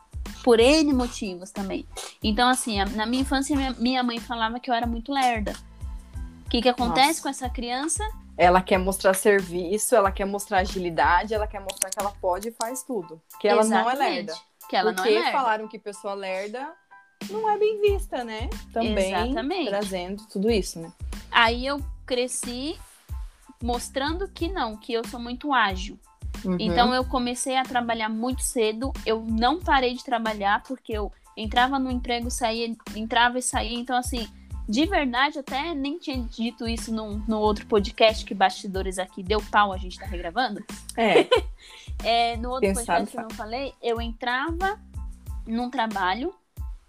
Por 0.43 0.59
N 0.59 0.93
motivos 0.93 1.51
também. 1.51 1.87
Então, 2.21 2.47
assim, 2.47 2.83
na 2.95 3.05
minha 3.05 3.21
infância, 3.21 3.55
minha, 3.55 3.73
minha 3.73 4.03
mãe 4.03 4.19
falava 4.19 4.59
que 4.59 4.69
eu 4.69 4.73
era 4.73 4.85
muito 4.85 5.11
lerda. 5.11 5.53
O 6.45 6.49
que, 6.49 6.61
que 6.61 6.69
acontece 6.69 7.07
Nossa. 7.07 7.21
com 7.21 7.29
essa 7.29 7.49
criança? 7.49 8.03
Ela 8.41 8.59
quer 8.59 8.79
mostrar 8.79 9.13
serviço, 9.13 9.95
ela 9.95 10.11
quer 10.11 10.25
mostrar 10.25 10.57
agilidade, 10.61 11.31
ela 11.31 11.45
quer 11.45 11.59
mostrar 11.59 11.91
que 11.91 11.99
ela 11.99 12.11
pode 12.19 12.47
e 12.47 12.51
faz 12.51 12.81
tudo. 12.81 13.21
Que 13.39 13.47
ela 13.47 13.63
não 13.63 13.77
é 13.77 13.81
Exatamente. 13.81 14.15
lerda. 14.15 14.33
Que 14.67 14.75
ela 14.75 14.93
Porque 14.93 15.09
não 15.11 15.15
é 15.15 15.21
lerda. 15.21 15.37
falaram 15.37 15.67
que 15.67 15.77
pessoa 15.77 16.15
lerda 16.15 16.73
não 17.29 17.47
é 17.47 17.55
bem 17.55 17.79
vista, 17.79 18.23
né? 18.23 18.49
Também 18.73 19.13
Exatamente. 19.13 19.69
trazendo 19.69 20.25
tudo 20.25 20.49
isso, 20.49 20.79
né? 20.79 20.91
Aí 21.29 21.67
eu 21.67 21.85
cresci 22.03 22.79
mostrando 23.61 24.27
que 24.27 24.47
não, 24.47 24.75
que 24.75 24.91
eu 24.91 25.07
sou 25.07 25.19
muito 25.19 25.53
ágil. 25.53 25.99
Uhum. 26.43 26.57
Então 26.59 26.95
eu 26.95 27.05
comecei 27.05 27.55
a 27.55 27.63
trabalhar 27.63 28.09
muito 28.09 28.41
cedo. 28.41 28.91
Eu 29.05 29.21
não 29.21 29.59
parei 29.59 29.93
de 29.93 30.03
trabalhar 30.03 30.63
porque 30.63 30.93
eu 30.93 31.11
entrava 31.37 31.77
no 31.77 31.91
emprego, 31.91 32.31
saía, 32.31 32.75
entrava 32.95 33.37
e 33.37 33.41
saía. 33.43 33.77
Então, 33.77 33.95
assim, 33.95 34.27
de 34.67 34.85
verdade, 34.85 35.39
até 35.39 35.73
nem 35.73 35.97
tinha 35.97 36.21
dito 36.23 36.67
isso 36.67 36.93
num, 36.93 37.21
no 37.27 37.39
outro 37.39 37.65
podcast 37.65 38.23
que 38.25 38.33
Bastidores 38.33 38.97
aqui 38.99 39.21
deu 39.23 39.41
pau, 39.51 39.71
a 39.73 39.77
gente 39.77 39.99
tá 39.99 40.05
regravando. 40.05 40.63
É, 40.97 41.27
É, 42.03 42.35
no 42.37 42.49
outro 42.49 42.61
Quem 42.65 42.73
podcast 42.73 43.11
que 43.11 43.17
eu 43.17 43.21
não 43.23 43.29
falei, 43.31 43.73
eu 43.81 44.01
entrava 44.01 44.79
num 45.45 45.69
trabalho, 45.69 46.33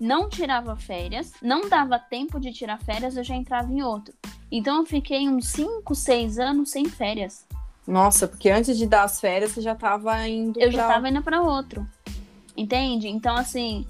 não 0.01 0.27
tirava 0.29 0.75
férias, 0.75 1.35
não 1.43 1.69
dava 1.69 1.99
tempo 1.99 2.41
de 2.41 2.51
tirar 2.51 2.79
férias, 2.81 3.17
eu 3.17 3.23
já 3.23 3.35
entrava 3.35 3.71
em 3.71 3.83
outro. 3.83 4.15
Então 4.51 4.79
eu 4.79 4.87
fiquei 4.87 5.29
uns 5.29 5.49
5, 5.49 5.95
6 5.95 6.39
anos 6.39 6.71
sem 6.71 6.87
férias. 6.87 7.47
nossa, 7.87 8.27
porque 8.27 8.49
antes 8.49 8.79
de 8.79 8.87
dar 8.87 9.03
as 9.05 9.21
férias, 9.21 9.51
você 9.53 9.61
já 9.61 9.75
tava 9.75 10.27
indo 10.27 10.59
Eu 10.59 10.71
já 10.71 10.85
pra- 10.87 10.95
tava 10.95 11.09
indo 11.11 11.23
para 11.23 11.43
outro. 11.43 11.87
Entende? 12.57 13.09
Então, 13.09 13.37
assim, 13.37 13.87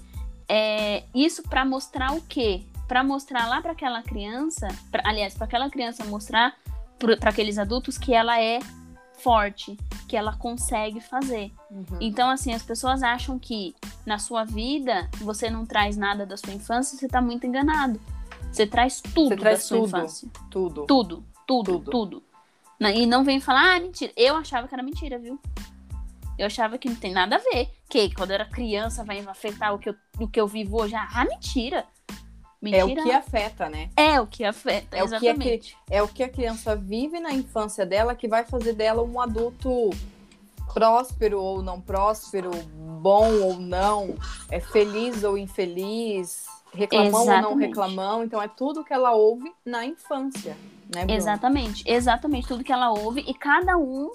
é, 0.49 1.03
isso 1.15 1.41
para 1.43 1.63
mostrar 1.63 2.11
o 2.13 2.21
quê? 2.21 2.63
Para 2.93 3.03
mostrar 3.03 3.47
lá 3.49 3.59
para 3.59 3.71
aquela 3.71 4.03
criança, 4.03 4.67
pra- 4.91 5.01
aliás, 5.03 5.33
para 5.33 5.45
aquela 5.45 5.67
criança 5.67 6.05
mostrar 6.05 6.55
para 6.99 7.31
aqueles 7.31 7.57
adultos 7.57 7.97
que 7.97 8.13
ela 8.13 8.39
é 8.39 8.59
forte, 9.17 9.75
que 10.07 10.15
ela 10.15 10.33
consegue 10.37 11.01
fazer. 11.01 11.51
Uhum. 11.71 11.97
Então, 11.99 12.29
assim, 12.29 12.53
as 12.53 12.61
pessoas 12.61 13.01
acham 13.01 13.39
que 13.39 13.73
na 14.05 14.19
sua 14.19 14.43
vida 14.43 15.09
você 15.21 15.49
não 15.49 15.65
traz 15.65 15.97
nada 15.97 16.23
da 16.23 16.37
sua 16.37 16.53
infância, 16.53 16.95
você 16.95 17.07
tá 17.07 17.19
muito 17.19 17.47
enganado. 17.47 17.99
Você 18.51 18.67
traz 18.67 19.01
tudo 19.01 19.29
Você 19.29 19.37
traz 19.37 19.57
da 19.57 19.65
sua 19.65 19.77
tudo. 19.79 19.87
infância. 19.87 20.29
Tudo. 20.51 20.85
Tudo, 20.85 21.25
tudo, 21.47 21.71
Tudo. 21.79 21.89
tudo. 21.91 22.23
E 22.93 23.07
não 23.07 23.23
vem 23.23 23.39
falar, 23.39 23.75
ah, 23.75 23.79
mentira. 23.79 24.13
Eu 24.15 24.35
achava 24.35 24.67
que 24.67 24.75
era 24.75 24.83
mentira, 24.83 25.17
viu? 25.17 25.41
Eu 26.37 26.45
achava 26.45 26.77
que 26.77 26.87
não 26.87 26.95
tem 26.95 27.11
nada 27.11 27.37
a 27.37 27.39
ver. 27.39 27.71
Que 27.89 28.13
quando 28.13 28.29
eu 28.29 28.35
era 28.35 28.45
criança 28.45 29.03
vai 29.03 29.19
afetar 29.21 29.73
o 29.73 29.79
que 29.79 29.89
eu, 29.89 29.95
o 30.19 30.27
que 30.27 30.39
eu 30.39 30.45
vivo 30.45 30.79
hoje. 30.79 30.93
Ah, 30.93 31.25
mentira. 31.27 31.87
É 32.71 32.85
Mentira. 32.85 33.01
o 33.01 33.03
que 33.03 33.11
afeta, 33.11 33.69
né? 33.69 33.89
É 33.95 34.21
o 34.21 34.27
que 34.27 34.43
afeta, 34.43 34.97
É 34.97 35.03
o 35.03 35.07
que 35.07 35.27
é 35.27 35.31
exatamente. 35.31 35.77
É 35.89 36.03
o 36.03 36.07
que 36.07 36.23
a 36.23 36.29
criança 36.29 36.75
vive 36.75 37.19
na 37.19 37.33
infância 37.33 37.85
dela 37.85 38.15
que 38.15 38.27
vai 38.27 38.45
fazer 38.45 38.73
dela 38.73 39.03
um 39.03 39.19
adulto 39.19 39.89
próspero 40.73 41.39
ou 41.39 41.61
não 41.61 41.79
próspero, 41.79 42.51
bom 43.01 43.31
ou 43.41 43.59
não, 43.59 44.15
é 44.49 44.59
feliz 44.59 45.23
ou 45.23 45.37
infeliz, 45.37 46.47
reclamão 46.73 47.21
ou 47.21 47.25
não 47.25 47.33
Exatamente. 47.35 47.67
reclamão. 47.67 48.23
Então 48.23 48.41
é 48.41 48.47
tudo 48.47 48.83
que 48.83 48.93
ela 48.93 49.11
ouve 49.11 49.51
na 49.65 49.85
infância, 49.85 50.57
né, 50.93 51.05
Bruno? 51.05 51.11
Exatamente, 51.11 51.83
exatamente 51.85 52.47
tudo 52.47 52.63
que 52.63 52.71
ela 52.71 52.91
ouve 52.91 53.23
e 53.27 53.33
cada 53.33 53.77
um 53.77 54.11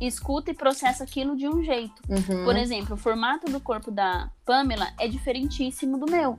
escuta 0.00 0.50
e 0.50 0.54
processa 0.54 1.04
aquilo 1.04 1.36
de 1.36 1.48
um 1.48 1.62
jeito. 1.62 2.02
Uhum. 2.08 2.44
Por 2.44 2.56
exemplo, 2.56 2.94
o 2.94 2.98
formato 2.98 3.50
do 3.50 3.60
corpo 3.60 3.90
da 3.90 4.30
Pamela 4.44 4.88
é 4.98 5.06
diferentíssimo 5.06 5.98
do 5.98 6.10
meu. 6.10 6.38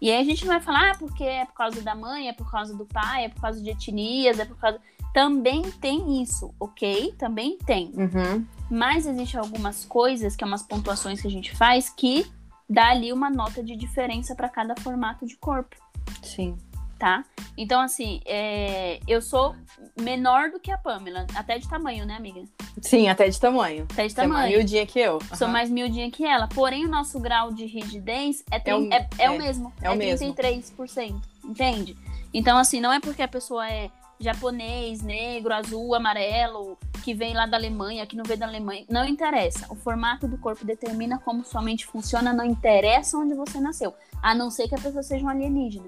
E 0.00 0.10
aí 0.10 0.20
a 0.20 0.24
gente 0.24 0.44
não 0.44 0.52
vai 0.52 0.60
falar, 0.60 0.90
ah, 0.90 0.96
porque 0.98 1.24
é 1.24 1.44
por 1.44 1.54
causa 1.54 1.80
da 1.82 1.94
mãe, 1.94 2.28
é 2.28 2.32
por 2.32 2.50
causa 2.50 2.76
do 2.76 2.84
pai, 2.84 3.24
é 3.24 3.28
por 3.28 3.40
causa 3.40 3.62
de 3.62 3.70
etnias, 3.70 4.38
é 4.38 4.44
por 4.44 4.56
causa. 4.56 4.78
Também 5.14 5.62
tem 5.70 6.22
isso, 6.22 6.54
ok? 6.60 7.14
Também 7.18 7.56
tem. 7.58 7.90
Uhum. 7.94 8.46
Mas 8.70 9.06
existem 9.06 9.40
algumas 9.40 9.84
coisas, 9.84 10.36
que 10.36 10.44
é 10.44 10.46
umas 10.46 10.62
pontuações 10.62 11.20
que 11.20 11.26
a 11.26 11.30
gente 11.30 11.56
faz, 11.56 11.88
que 11.88 12.26
dá 12.68 12.90
ali 12.90 13.12
uma 13.12 13.30
nota 13.30 13.62
de 13.62 13.76
diferença 13.76 14.34
para 14.34 14.48
cada 14.48 14.74
formato 14.80 15.24
de 15.24 15.36
corpo, 15.36 15.76
Sim. 16.22 16.58
tá? 16.98 17.24
Então, 17.56 17.80
assim, 17.80 18.20
é, 18.26 19.00
eu 19.06 19.22
sou 19.22 19.54
menor 20.00 20.50
do 20.50 20.60
que 20.60 20.70
a 20.70 20.78
Pamela, 20.78 21.26
até 21.34 21.58
de 21.58 21.68
tamanho, 21.68 22.04
né, 22.06 22.14
amiga? 22.16 22.42
Sim, 22.82 23.08
até 23.08 23.28
de 23.28 23.40
tamanho. 23.40 23.86
Até 23.90 24.06
de 24.06 24.12
Você 24.12 24.20
é 24.20 24.26
mais 24.26 24.40
tamanho. 24.42 24.56
miudinha 24.58 24.86
que 24.86 24.98
eu. 25.00 25.18
Sou 25.34 25.46
Aham. 25.46 25.52
mais 25.52 25.70
miudinha 25.70 26.10
que 26.10 26.24
ela. 26.24 26.46
Porém, 26.48 26.84
o 26.84 26.88
nosso 26.88 27.18
grau 27.18 27.52
de 27.52 27.64
rigidez 27.66 28.44
é, 28.50 28.56
É 28.56 28.58
trin- 28.60 28.88
o- 28.88 28.92
é, 28.92 29.08
é 29.18 29.30
o 29.30 29.34
é, 29.34 29.38
mesmo. 29.38 29.72
é 29.82 29.90
o 29.90 29.96
mesmo. 29.96 30.34
33%. 30.34 31.20
Entende? 31.44 31.96
Então, 32.34 32.58
assim, 32.58 32.80
não 32.80 32.92
é 32.92 33.00
porque 33.00 33.22
a 33.22 33.28
pessoa 33.28 33.68
é 33.70 33.90
japonês, 34.20 35.02
negro, 35.02 35.52
azul, 35.54 35.94
amarelo, 35.94 36.78
que 37.04 37.14
vem 37.14 37.34
lá 37.34 37.46
da 37.46 37.56
Alemanha, 37.56 38.06
que 38.06 38.16
não 38.16 38.24
veio 38.24 38.38
da 38.38 38.46
Alemanha. 38.46 38.84
Não 38.90 39.04
interessa. 39.06 39.66
O 39.70 39.74
formato 39.76 40.26
do 40.26 40.36
corpo 40.38 40.64
determina 40.64 41.18
como 41.18 41.44
sua 41.44 41.62
mente 41.62 41.86
funciona, 41.86 42.32
não 42.32 42.44
interessa 42.44 43.16
onde 43.18 43.34
você 43.34 43.60
nasceu. 43.60 43.94
A 44.22 44.34
não 44.34 44.50
ser 44.50 44.68
que 44.68 44.74
a 44.74 44.78
pessoa 44.78 45.02
seja 45.02 45.24
um 45.24 45.28
alienígena. 45.28 45.86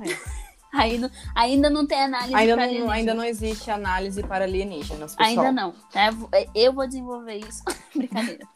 Aí 0.00 0.14
não- 0.72 1.10
ainda 1.34 1.70
não 1.70 1.86
tem 1.86 2.02
análise 2.02 2.34
Ainda 2.34 2.54
pra 2.54 2.56
não, 2.56 2.70
alienígena. 2.70 2.92
ainda 2.94 3.14
não 3.14 3.24
existe 3.24 3.70
análise 3.70 4.22
para 4.22 4.44
alienígenas, 4.44 5.14
pessoal. 5.14 5.46
Ainda 5.46 5.52
não. 5.52 5.72
tá? 5.92 6.10
Eu 6.54 6.72
vou- 6.72 6.86
desenvolver 6.86 7.36
isso. 7.36 7.62
Brincadeira. 7.94 8.46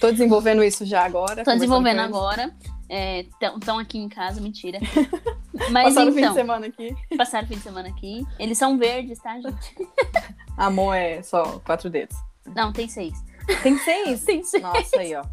Tô 0.00 0.10
desenvolvendo 0.10 0.62
isso 0.62 0.84
já 0.84 1.04
agora. 1.04 1.44
Tô 1.44 1.52
desenvolvendo 1.52 2.00
agora. 2.00 2.54
Estão 2.88 3.80
é, 3.80 3.82
aqui 3.82 3.98
em 3.98 4.08
casa, 4.08 4.40
mentira. 4.40 4.78
Mas 5.70 5.94
passaram 5.94 6.10
então, 6.10 6.12
o 6.12 6.12
fim 6.12 6.28
de 6.28 6.34
semana 6.34 6.66
aqui. 6.66 6.96
Passaram 7.16 7.44
o 7.44 7.48
fim 7.48 7.56
de 7.56 7.62
semana 7.62 7.88
aqui. 7.88 8.26
Eles 8.38 8.58
são 8.58 8.78
verdes, 8.78 9.18
tá, 9.18 9.34
gente? 9.40 9.88
Amor 10.56 10.94
é 10.94 11.22
só 11.22 11.58
quatro 11.60 11.90
dedos. 11.90 12.16
Não, 12.54 12.72
tem 12.72 12.88
seis. 12.88 13.14
Tem 13.62 13.76
seis? 13.78 14.24
tem 14.24 14.42
seis. 14.42 14.62
Nossa, 14.62 15.00
aí, 15.00 15.14
ó. 15.14 15.24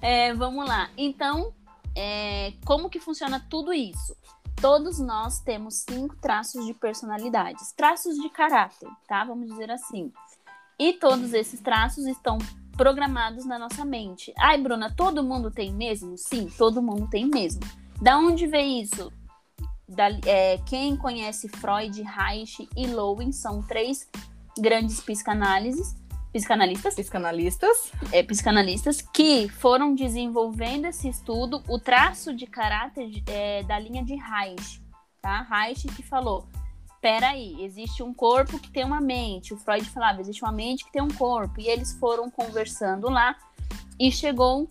É, 0.00 0.32
vamos 0.34 0.66
lá. 0.66 0.88
Então, 0.96 1.52
é, 1.94 2.52
como 2.64 2.88
que 2.88 3.00
funciona 3.00 3.44
tudo 3.50 3.72
isso? 3.72 4.16
Todos 4.60 4.98
nós 4.98 5.38
temos 5.40 5.84
cinco 5.88 6.16
traços 6.16 6.64
de 6.64 6.72
personalidades, 6.72 7.72
traços 7.72 8.16
de 8.16 8.28
caráter, 8.30 8.88
tá? 9.06 9.24
Vamos 9.24 9.48
dizer 9.50 9.70
assim. 9.70 10.12
E 10.78 10.94
todos 10.94 11.32
esses 11.34 11.60
traços 11.60 12.06
estão 12.06 12.38
programados 12.76 13.44
na 13.44 13.58
nossa 13.58 13.84
mente. 13.84 14.32
Ai, 14.38 14.58
Bruna, 14.58 14.92
todo 14.94 15.22
mundo 15.22 15.50
tem 15.50 15.72
mesmo? 15.72 16.16
Sim, 16.16 16.48
todo 16.56 16.82
mundo 16.82 17.08
tem 17.08 17.26
mesmo. 17.26 17.60
Da 18.00 18.18
onde 18.18 18.46
vem 18.46 18.80
isso? 18.80 19.12
Da, 19.88 20.08
é, 20.26 20.58
quem 20.66 20.96
conhece 20.96 21.48
Freud, 21.48 22.02
Reich 22.02 22.68
e 22.76 22.86
Lowen 22.86 23.32
são 23.32 23.62
três 23.62 24.08
grandes 24.58 25.00
psicanálises, 25.00 25.94
psicanalistas, 26.36 26.94
psicanalistas, 26.94 27.92
é, 28.12 28.22
psicanalistas 28.22 29.00
que 29.00 29.48
foram 29.48 29.94
desenvolvendo 29.94 30.84
esse 30.84 31.08
estudo, 31.08 31.62
o 31.66 31.78
traço 31.78 32.34
de 32.34 32.46
caráter 32.46 33.22
é, 33.26 33.62
da 33.62 33.78
linha 33.78 34.04
de 34.04 34.14
Reich, 34.14 34.82
tá? 35.22 35.40
Reich 35.42 35.88
que 35.88 36.02
falou, 36.02 36.46
peraí, 37.00 37.64
existe 37.64 38.02
um 38.02 38.12
corpo 38.12 38.58
que 38.58 38.70
tem 38.70 38.84
uma 38.84 39.00
mente. 39.00 39.54
O 39.54 39.56
Freud 39.56 39.88
falava, 39.88 40.20
existe 40.20 40.42
uma 40.42 40.52
mente 40.52 40.84
que 40.84 40.92
tem 40.92 41.00
um 41.00 41.08
corpo. 41.08 41.58
E 41.58 41.68
eles 41.68 41.94
foram 41.94 42.30
conversando 42.30 43.08
lá 43.08 43.34
e 43.98 44.12
chegou 44.12 44.68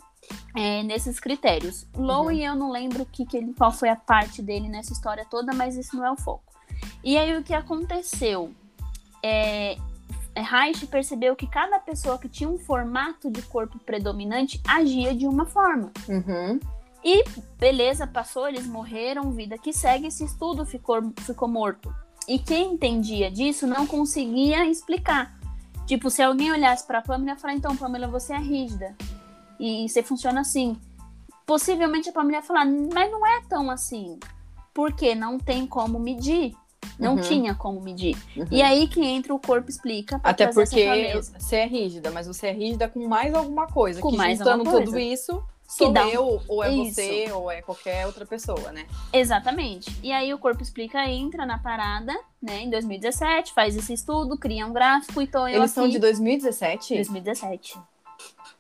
é, 0.55 0.83
nesses 0.83 1.19
critérios. 1.19 1.87
Lowe, 1.95 2.35
uhum. 2.35 2.41
eu 2.41 2.55
não 2.55 2.71
lembro 2.71 3.07
que, 3.07 3.25
que 3.25 3.37
ele, 3.37 3.53
qual 3.53 3.71
foi 3.71 3.89
a 3.89 3.95
parte 3.95 4.41
dele 4.41 4.67
nessa 4.67 4.93
história 4.93 5.25
toda, 5.25 5.51
mas 5.51 5.75
isso 5.75 5.95
não 5.95 6.05
é 6.05 6.11
o 6.11 6.17
foco. 6.17 6.43
E 7.03 7.17
aí 7.17 7.35
o 7.35 7.43
que 7.43 7.53
aconteceu? 7.53 8.53
É, 9.23 9.77
Reich 10.41 10.85
percebeu 10.87 11.35
que 11.35 11.47
cada 11.47 11.79
pessoa 11.79 12.17
que 12.17 12.27
tinha 12.27 12.49
um 12.49 12.57
formato 12.57 13.29
de 13.31 13.41
corpo 13.41 13.79
predominante 13.79 14.61
agia 14.67 15.15
de 15.15 15.27
uma 15.27 15.45
forma. 15.45 15.91
Uhum. 16.07 16.59
E 17.03 17.23
beleza, 17.59 18.07
passou, 18.07 18.47
eles 18.47 18.65
morreram, 18.65 19.31
vida 19.31 19.57
que 19.57 19.71
segue, 19.71 20.07
esse 20.07 20.25
estudo 20.25 20.65
ficou, 20.65 21.13
ficou 21.21 21.47
morto. 21.47 21.93
E 22.27 22.39
quem 22.39 22.73
entendia 22.73 23.29
disso 23.29 23.67
não 23.67 23.85
conseguia 23.85 24.65
explicar. 24.65 25.37
Tipo, 25.85 26.09
se 26.09 26.23
alguém 26.23 26.51
olhasse 26.51 26.85
para 26.85 26.97
a 26.97 27.01
Pamela 27.01 27.37
e 27.37 27.39
falar, 27.39 27.53
então, 27.53 27.77
Pamela, 27.77 28.07
você 28.07 28.33
é 28.33 28.39
rígida. 28.39 28.95
E 29.59 29.87
você 29.87 30.01
funciona 30.01 30.41
assim. 30.41 30.75
Possivelmente 31.45 32.09
a 32.09 32.11
Pamela 32.11 32.37
ia 32.37 32.41
falar, 32.41 32.65
mas 32.65 33.11
não 33.11 33.25
é 33.25 33.41
tão 33.47 33.69
assim. 33.69 34.19
Porque 34.73 35.13
não 35.13 35.37
tem 35.37 35.67
como 35.67 35.99
medir. 35.99 36.55
Não 36.99 37.15
uhum. 37.15 37.21
tinha 37.21 37.55
como 37.55 37.81
medir. 37.81 38.17
Uhum. 38.35 38.45
E 38.51 38.61
aí 38.61 38.87
que 38.87 39.03
entra 39.03 39.33
o 39.33 39.39
corpo 39.39 39.69
explica. 39.69 40.19
Até 40.23 40.47
porque 40.47 40.85
você 41.29 41.55
é 41.57 41.65
rígida, 41.65 42.11
mas 42.11 42.27
você 42.27 42.47
é 42.47 42.51
rígida 42.51 42.87
com 42.87 43.07
mais 43.07 43.33
alguma 43.33 43.67
coisa. 43.67 44.01
Com 44.01 44.11
que 44.11 44.17
mais 44.17 44.37
juntando 44.37 44.63
coisa. 44.63 44.85
tudo 44.85 44.99
isso, 44.99 45.43
sou 45.67 45.91
dá 45.91 46.07
eu, 46.07 46.41
ou 46.47 46.63
é 46.63 46.71
Isso. 46.73 46.95
você, 46.95 47.31
ou 47.31 47.51
é 47.51 47.61
qualquer 47.61 48.05
outra 48.05 48.25
pessoa, 48.25 48.71
né? 48.71 48.85
Exatamente. 49.11 49.95
E 50.03 50.11
aí 50.11 50.33
o 50.33 50.37
Corpo 50.37 50.61
Explica 50.61 51.07
entra 51.09 51.45
na 51.45 51.57
parada, 51.57 52.13
né, 52.41 52.61
em 52.61 52.69
2017, 52.69 53.53
faz 53.53 53.75
esse 53.75 53.93
estudo, 53.93 54.37
cria 54.37 54.65
um 54.65 54.73
gráfico, 54.73 55.21
então 55.21 55.47
eu 55.47 55.55
Eles 55.59 55.71
aqui... 55.71 55.73
são 55.73 55.89
de 55.89 55.99
2017? 55.99 56.95
2017. 56.95 57.79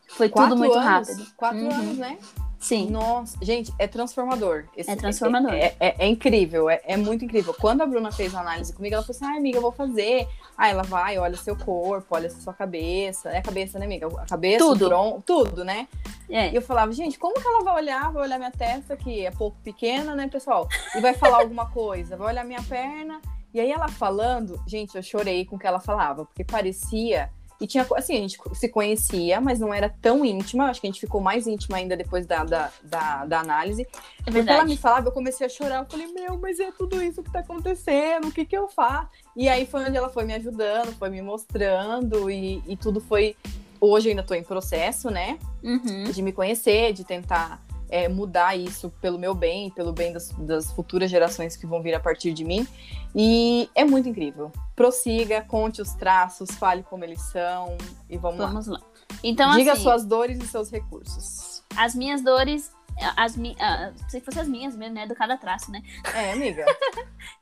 Foi 0.09 0.29
Quatro 0.29 0.51
tudo 0.51 0.59
muito 0.59 0.77
anos? 0.77 1.09
rápido. 1.09 1.31
Quatro 1.35 1.59
Uhum. 1.59 1.71
anos, 1.71 1.97
né? 1.97 2.17
Sim. 2.65 2.89
Nossa, 2.89 3.37
gente, 3.43 3.71
é 3.77 3.85
transformador. 3.87 4.65
Esse- 4.75 4.89
É 4.89 4.95
transformador. 4.95 5.53
É, 5.53 5.75
é- 5.79 5.95
é 5.99 6.07
incrível, 6.07 6.67
é, 6.69 6.81
é 6.83 6.97
muito 6.97 7.23
incrível. 7.23 7.53
Quando 7.53 7.81
a 7.81 7.85
Bruna 7.85 8.11
fez 8.11 8.33
a 8.33 8.41
análise 8.41 8.73
comigo, 8.73 8.95
ela 8.95 9.03
falou 9.03 9.15
assim: 9.15 9.25
ai, 9.25 9.37
amiga, 9.37 9.57
eu 9.57 9.61
vou 9.61 9.71
fazer. 9.71 10.27
Aí 10.57 10.71
ela 10.71 10.81
vai, 10.83 11.17
olha 11.19 11.37
seu 11.37 11.55
corpo, 11.55 12.07
olha 12.15 12.29
sua 12.29 12.53
cabeça. 12.53 13.29
É 13.29 13.37
a 13.37 13.41
cabeça, 13.41 13.77
né, 13.77 13.85
amiga? 13.85 14.07
A 14.07 14.25
cabeça, 14.25 14.65
Tudo. 14.65 14.85
o 14.85 14.89
tronco, 14.89 15.21
tudo, 15.25 15.63
né? 15.63 15.87
É. 16.29 16.49
E 16.49 16.55
eu 16.55 16.61
falava, 16.61 16.91
gente, 16.91 17.19
como 17.19 17.35
que 17.39 17.47
ela 17.47 17.63
vai 17.63 17.75
olhar? 17.75 18.11
Vai 18.11 18.23
olhar 18.23 18.37
minha 18.39 18.51
testa, 18.51 18.97
que 18.97 19.25
é 19.25 19.29
pouco 19.31 19.57
pequena, 19.63 20.15
né, 20.15 20.27
pessoal? 20.27 20.67
E 20.95 21.01
vai 21.01 21.13
falar 21.13 21.39
alguma 21.41 21.69
coisa, 21.69 22.17
vai 22.17 22.29
olhar 22.29 22.43
minha 22.43 22.63
perna. 22.63 23.21
E 23.53 23.59
aí 23.59 23.71
ela 23.71 23.87
falando, 23.87 24.59
gente, 24.67 24.95
eu 24.97 25.03
chorei 25.03 25.45
com 25.45 25.55
o 25.55 25.59
que 25.59 25.67
ela 25.67 25.79
falava, 25.79 26.25
porque 26.25 26.43
parecia. 26.43 27.29
E 27.59 27.65
tinha, 27.65 27.87
assim, 27.95 28.15
a 28.15 28.19
gente 28.19 28.37
se 28.53 28.69
conhecia, 28.69 29.39
mas 29.39 29.59
não 29.59 29.73
era 29.73 29.89
tão 30.01 30.25
íntima. 30.25 30.65
Acho 30.65 30.81
que 30.81 30.87
a 30.87 30.89
gente 30.89 30.99
ficou 30.99 31.21
mais 31.21 31.47
íntima 31.47 31.77
ainda 31.77 31.95
depois 31.95 32.25
da, 32.25 32.43
da, 32.43 32.71
da, 32.83 33.25
da 33.25 33.39
análise. 33.39 33.87
É 34.25 34.31
Porque 34.31 34.49
ela 34.49 34.65
me 34.65 34.75
falava, 34.75 35.07
eu 35.07 35.11
comecei 35.11 35.45
a 35.45 35.49
chorar. 35.49 35.83
Eu 35.83 35.89
falei, 35.89 36.07
meu, 36.07 36.37
mas 36.37 36.59
é 36.59 36.71
tudo 36.71 37.01
isso 37.01 37.23
que 37.23 37.31
tá 37.31 37.39
acontecendo, 37.39 38.27
o 38.27 38.31
que 38.31 38.45
que 38.45 38.57
eu 38.57 38.67
faço? 38.67 39.09
E 39.35 39.47
aí 39.47 39.65
foi 39.65 39.85
onde 39.85 39.95
ela 39.95 40.09
foi 40.09 40.25
me 40.25 40.33
ajudando, 40.33 40.93
foi 40.97 41.09
me 41.09 41.21
mostrando, 41.21 42.29
e, 42.29 42.61
e 42.67 42.75
tudo 42.75 42.99
foi. 42.99 43.35
Hoje 43.79 44.07
eu 44.07 44.11
ainda 44.11 44.23
tô 44.23 44.33
em 44.33 44.43
processo, 44.43 45.09
né? 45.09 45.37
Uhum. 45.63 46.03
de 46.11 46.21
me 46.21 46.31
conhecer, 46.31 46.93
de 46.93 47.03
tentar 47.03 47.59
é, 47.89 48.07
mudar 48.07 48.55
isso 48.55 48.89
pelo 49.01 49.17
meu 49.17 49.33
bem, 49.33 49.69
pelo 49.71 49.93
bem 49.93 50.13
das, 50.13 50.31
das 50.31 50.71
futuras 50.71 51.09
gerações 51.09 51.55
que 51.55 51.65
vão 51.65 51.81
vir 51.81 51.93
a 51.93 51.99
partir 51.99 52.33
de 52.33 52.43
mim. 52.43 52.67
E 53.15 53.69
é 53.75 53.85
muito 53.85 54.09
incrível. 54.09 54.51
Prossiga, 54.75 55.41
conte 55.41 55.81
os 55.81 55.93
traços, 55.93 56.51
fale 56.51 56.83
como 56.83 57.03
eles 57.03 57.21
são 57.21 57.77
e 58.09 58.17
vamos, 58.17 58.37
Vamos 58.37 58.67
lá. 58.67 58.79
Então, 59.23 59.49
lá. 59.49 59.55
Diga 59.55 59.73
assim, 59.73 59.83
suas 59.83 60.05
dores 60.05 60.37
e 60.39 60.47
seus 60.47 60.69
recursos. 60.69 61.63
as 61.75 61.95
minhas 61.95 62.21
dores, 62.21 62.71
as 63.15 63.35
mi... 63.37 63.55
ah, 63.59 63.91
se 64.09 64.19
fossem 64.21 64.41
as 64.41 64.47
minhas 64.47 64.75
mesmo, 64.75 64.95
né? 64.95 65.07
Do 65.07 65.15
cada 65.15 65.37
traço, 65.37 65.71
né? 65.71 65.81
É, 66.13 66.31
amiga. 66.33 66.65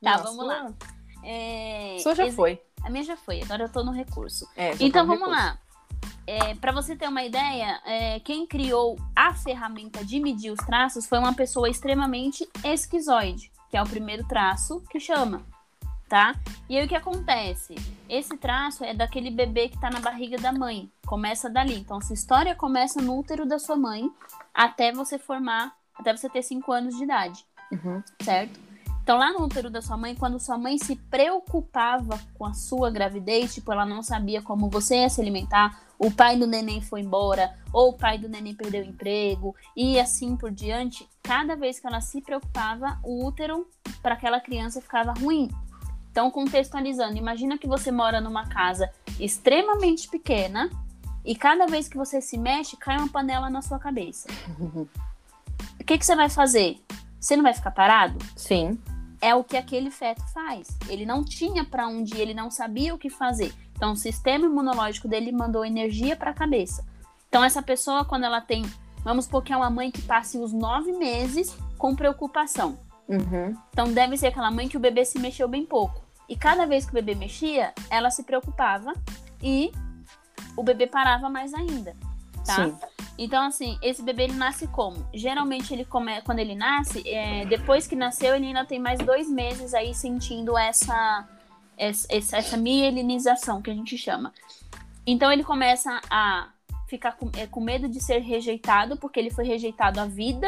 Tá, 0.01 0.17
Nossa, 0.17 0.23
vamos 0.23 0.45
lá. 0.47 0.73
É... 1.23 1.97
Sua 1.99 2.13
já 2.13 2.29
foi. 2.31 2.61
A 2.83 2.89
minha 2.89 3.03
já 3.03 3.15
foi, 3.15 3.41
agora 3.41 3.63
eu 3.63 3.69
tô 3.69 3.83
no 3.83 3.91
recurso. 3.91 4.45
É, 4.55 4.73
Então 4.79 5.05
vamos 5.07 5.21
recurso. 5.27 5.45
lá. 5.45 5.57
É, 6.25 6.55
para 6.55 6.71
você 6.71 6.95
ter 6.95 7.07
uma 7.07 7.23
ideia, 7.23 7.79
é, 7.85 8.19
quem 8.19 8.45
criou 8.47 8.97
a 9.15 9.33
ferramenta 9.33 10.03
de 10.03 10.19
medir 10.19 10.51
os 10.51 10.59
traços 10.65 11.05
foi 11.05 11.19
uma 11.19 11.33
pessoa 11.33 11.69
extremamente 11.69 12.47
esquizoide, 12.63 13.51
que 13.69 13.77
é 13.77 13.81
o 13.81 13.87
primeiro 13.87 14.25
traço 14.27 14.81
que 14.89 14.99
chama, 14.99 15.41
tá? 16.07 16.35
E 16.69 16.77
aí 16.77 16.85
o 16.85 16.87
que 16.87 16.95
acontece? 16.95 17.75
Esse 18.07 18.37
traço 18.37 18.83
é 18.83 18.93
daquele 18.93 19.31
bebê 19.31 19.69
que 19.69 19.79
tá 19.79 19.89
na 19.89 19.99
barriga 19.99 20.37
da 20.37 20.51
mãe, 20.51 20.89
começa 21.05 21.49
dali. 21.49 21.75
Então, 21.75 21.99
sua 22.01 22.13
história 22.13 22.55
começa 22.55 23.01
no 23.01 23.17
útero 23.19 23.45
da 23.45 23.59
sua 23.59 23.75
mãe 23.75 24.09
até 24.53 24.91
você 24.91 25.17
formar, 25.17 25.73
até 25.95 26.15
você 26.15 26.29
ter 26.29 26.41
5 26.43 26.71
anos 26.71 26.95
de 26.97 27.03
idade 27.03 27.45
Uhum. 27.71 28.03
certo? 28.21 28.59
Então, 29.01 29.17
lá 29.17 29.33
no 29.33 29.43
útero 29.43 29.69
da 29.69 29.81
sua 29.81 29.97
mãe, 29.97 30.15
quando 30.15 30.39
sua 30.39 30.57
mãe 30.57 30.77
se 30.77 30.95
preocupava 30.95 32.17
com 32.35 32.45
a 32.45 32.53
sua 32.53 32.89
gravidez, 32.89 33.53
tipo, 33.53 33.71
ela 33.71 33.85
não 33.85 34.01
sabia 34.01 34.41
como 34.41 34.69
você 34.69 34.97
ia 35.01 35.09
se 35.09 35.19
alimentar, 35.19 35.81
o 36.03 36.11
pai 36.11 36.37
do 36.37 36.45
neném 36.45 36.81
foi 36.81 36.99
embora, 36.99 37.57
ou 37.71 37.91
o 37.91 37.97
pai 37.97 38.17
do 38.17 38.27
neném 38.27 38.53
perdeu 38.53 38.83
o 38.83 38.85
emprego, 38.85 39.55
e 39.73 39.97
assim 39.97 40.35
por 40.35 40.51
diante, 40.51 41.07
cada 41.21 41.55
vez 41.55 41.79
que 41.79 41.87
ela 41.87 42.01
se 42.01 42.21
preocupava, 42.21 42.99
o 43.01 43.25
útero 43.25 43.65
para 44.01 44.15
aquela 44.15 44.41
criança 44.41 44.81
ficava 44.81 45.13
ruim. 45.13 45.49
Então, 46.11 46.29
contextualizando, 46.29 47.17
imagina 47.17 47.57
que 47.57 47.67
você 47.67 47.89
mora 47.89 48.19
numa 48.19 48.47
casa 48.47 48.91
extremamente 49.17 50.09
pequena 50.09 50.69
e 51.23 51.35
cada 51.35 51.65
vez 51.67 51.87
que 51.87 51.95
você 51.95 52.19
se 52.19 52.37
mexe, 52.37 52.75
cai 52.75 52.97
uma 52.97 53.07
panela 53.07 53.49
na 53.49 53.61
sua 53.61 53.79
cabeça. 53.79 54.27
O 55.79 55.85
que, 55.85 55.97
que 55.97 56.05
você 56.05 56.15
vai 56.15 56.29
fazer? 56.29 56.79
Você 57.19 57.35
não 57.35 57.43
vai 57.43 57.53
ficar 57.53 57.71
parado? 57.71 58.17
Sim. 58.37 58.79
É 59.23 59.33
o 59.33 59.41
que 59.41 59.55
aquele 59.55 59.89
feto 59.89 60.21
faz. 60.33 60.67
Ele 60.89 61.05
não 61.05 61.23
tinha 61.23 61.63
para 61.63 61.87
onde 61.87 62.19
ele 62.19 62.33
não 62.33 62.51
sabia 62.51 62.93
o 62.93 62.97
que 62.97 63.09
fazer. 63.09 63.53
Então, 63.73 63.93
o 63.93 63.95
sistema 63.95 64.45
imunológico 64.45 65.07
dele 65.07 65.31
mandou 65.31 65.63
energia 65.63 66.13
para 66.13 66.31
a 66.31 66.33
cabeça. 66.33 66.85
Então, 67.29 67.41
essa 67.41 67.61
pessoa, 67.61 68.03
quando 68.03 68.25
ela 68.25 68.41
tem, 68.41 68.65
vamos 69.01 69.23
supor 69.23 69.41
que 69.41 69.53
é 69.53 69.57
uma 69.57 69.69
mãe 69.69 69.89
que 69.89 70.01
passe 70.01 70.37
os 70.37 70.51
nove 70.51 70.91
meses 70.91 71.55
com 71.77 71.95
preocupação. 71.95 72.77
Uhum. 73.07 73.55
Então, 73.69 73.93
deve 73.93 74.17
ser 74.17 74.27
aquela 74.27 74.51
mãe 74.51 74.67
que 74.67 74.75
o 74.75 74.79
bebê 74.79 75.05
se 75.05 75.17
mexeu 75.17 75.47
bem 75.47 75.65
pouco. 75.65 76.03
E 76.27 76.35
cada 76.35 76.65
vez 76.65 76.83
que 76.83 76.91
o 76.91 76.95
bebê 76.95 77.15
mexia, 77.15 77.73
ela 77.89 78.09
se 78.09 78.23
preocupava 78.23 78.93
e 79.41 79.71
o 80.57 80.63
bebê 80.63 80.85
parava 80.85 81.29
mais 81.29 81.53
ainda, 81.53 81.95
tá? 82.45 82.65
Sim. 82.65 82.77
Então, 83.17 83.45
assim, 83.45 83.77
esse 83.81 84.01
bebê 84.01 84.23
ele 84.23 84.33
nasce 84.33 84.67
como? 84.67 85.05
Geralmente, 85.13 85.73
ele 85.73 85.85
come... 85.85 86.21
quando 86.21 86.39
ele 86.39 86.55
nasce, 86.55 87.07
é, 87.07 87.45
depois 87.45 87.85
que 87.85 87.95
nasceu, 87.95 88.35
ele 88.35 88.47
ainda 88.47 88.65
tem 88.65 88.79
mais 88.79 88.99
dois 88.99 89.29
meses 89.29 89.73
aí 89.73 89.93
sentindo 89.93 90.57
essa, 90.57 91.27
essa, 91.77 92.07
essa 92.09 92.57
mielinização 92.57 93.61
que 93.61 93.69
a 93.69 93.73
gente 93.73 93.97
chama. 93.97 94.33
Então, 95.05 95.31
ele 95.31 95.43
começa 95.43 96.01
a 96.09 96.49
ficar 96.87 97.13
com, 97.13 97.29
é, 97.37 97.45
com 97.45 97.61
medo 97.61 97.87
de 97.87 98.01
ser 98.01 98.19
rejeitado, 98.19 98.97
porque 98.97 99.19
ele 99.19 99.29
foi 99.29 99.45
rejeitado 99.45 99.99
a 99.99 100.05
vida 100.05 100.47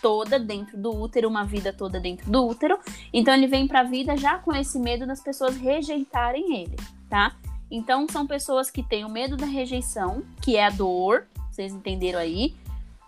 toda 0.00 0.38
dentro 0.38 0.76
do 0.76 0.94
útero, 0.94 1.28
uma 1.28 1.44
vida 1.44 1.72
toda 1.72 1.98
dentro 1.98 2.30
do 2.30 2.46
útero. 2.46 2.78
Então, 3.12 3.34
ele 3.34 3.46
vem 3.46 3.66
pra 3.66 3.82
vida 3.82 4.16
já 4.16 4.38
com 4.38 4.52
esse 4.54 4.78
medo 4.78 5.06
das 5.06 5.20
pessoas 5.20 5.56
rejeitarem 5.56 6.62
ele, 6.62 6.76
tá? 7.08 7.34
Então, 7.70 8.06
são 8.08 8.26
pessoas 8.26 8.70
que 8.70 8.82
têm 8.82 9.04
o 9.04 9.08
medo 9.08 9.36
da 9.36 9.46
rejeição, 9.46 10.22
que 10.42 10.56
é 10.56 10.66
a 10.66 10.70
dor, 10.70 11.26
Vocês 11.54 11.72
entenderam 11.72 12.18
aí? 12.18 12.56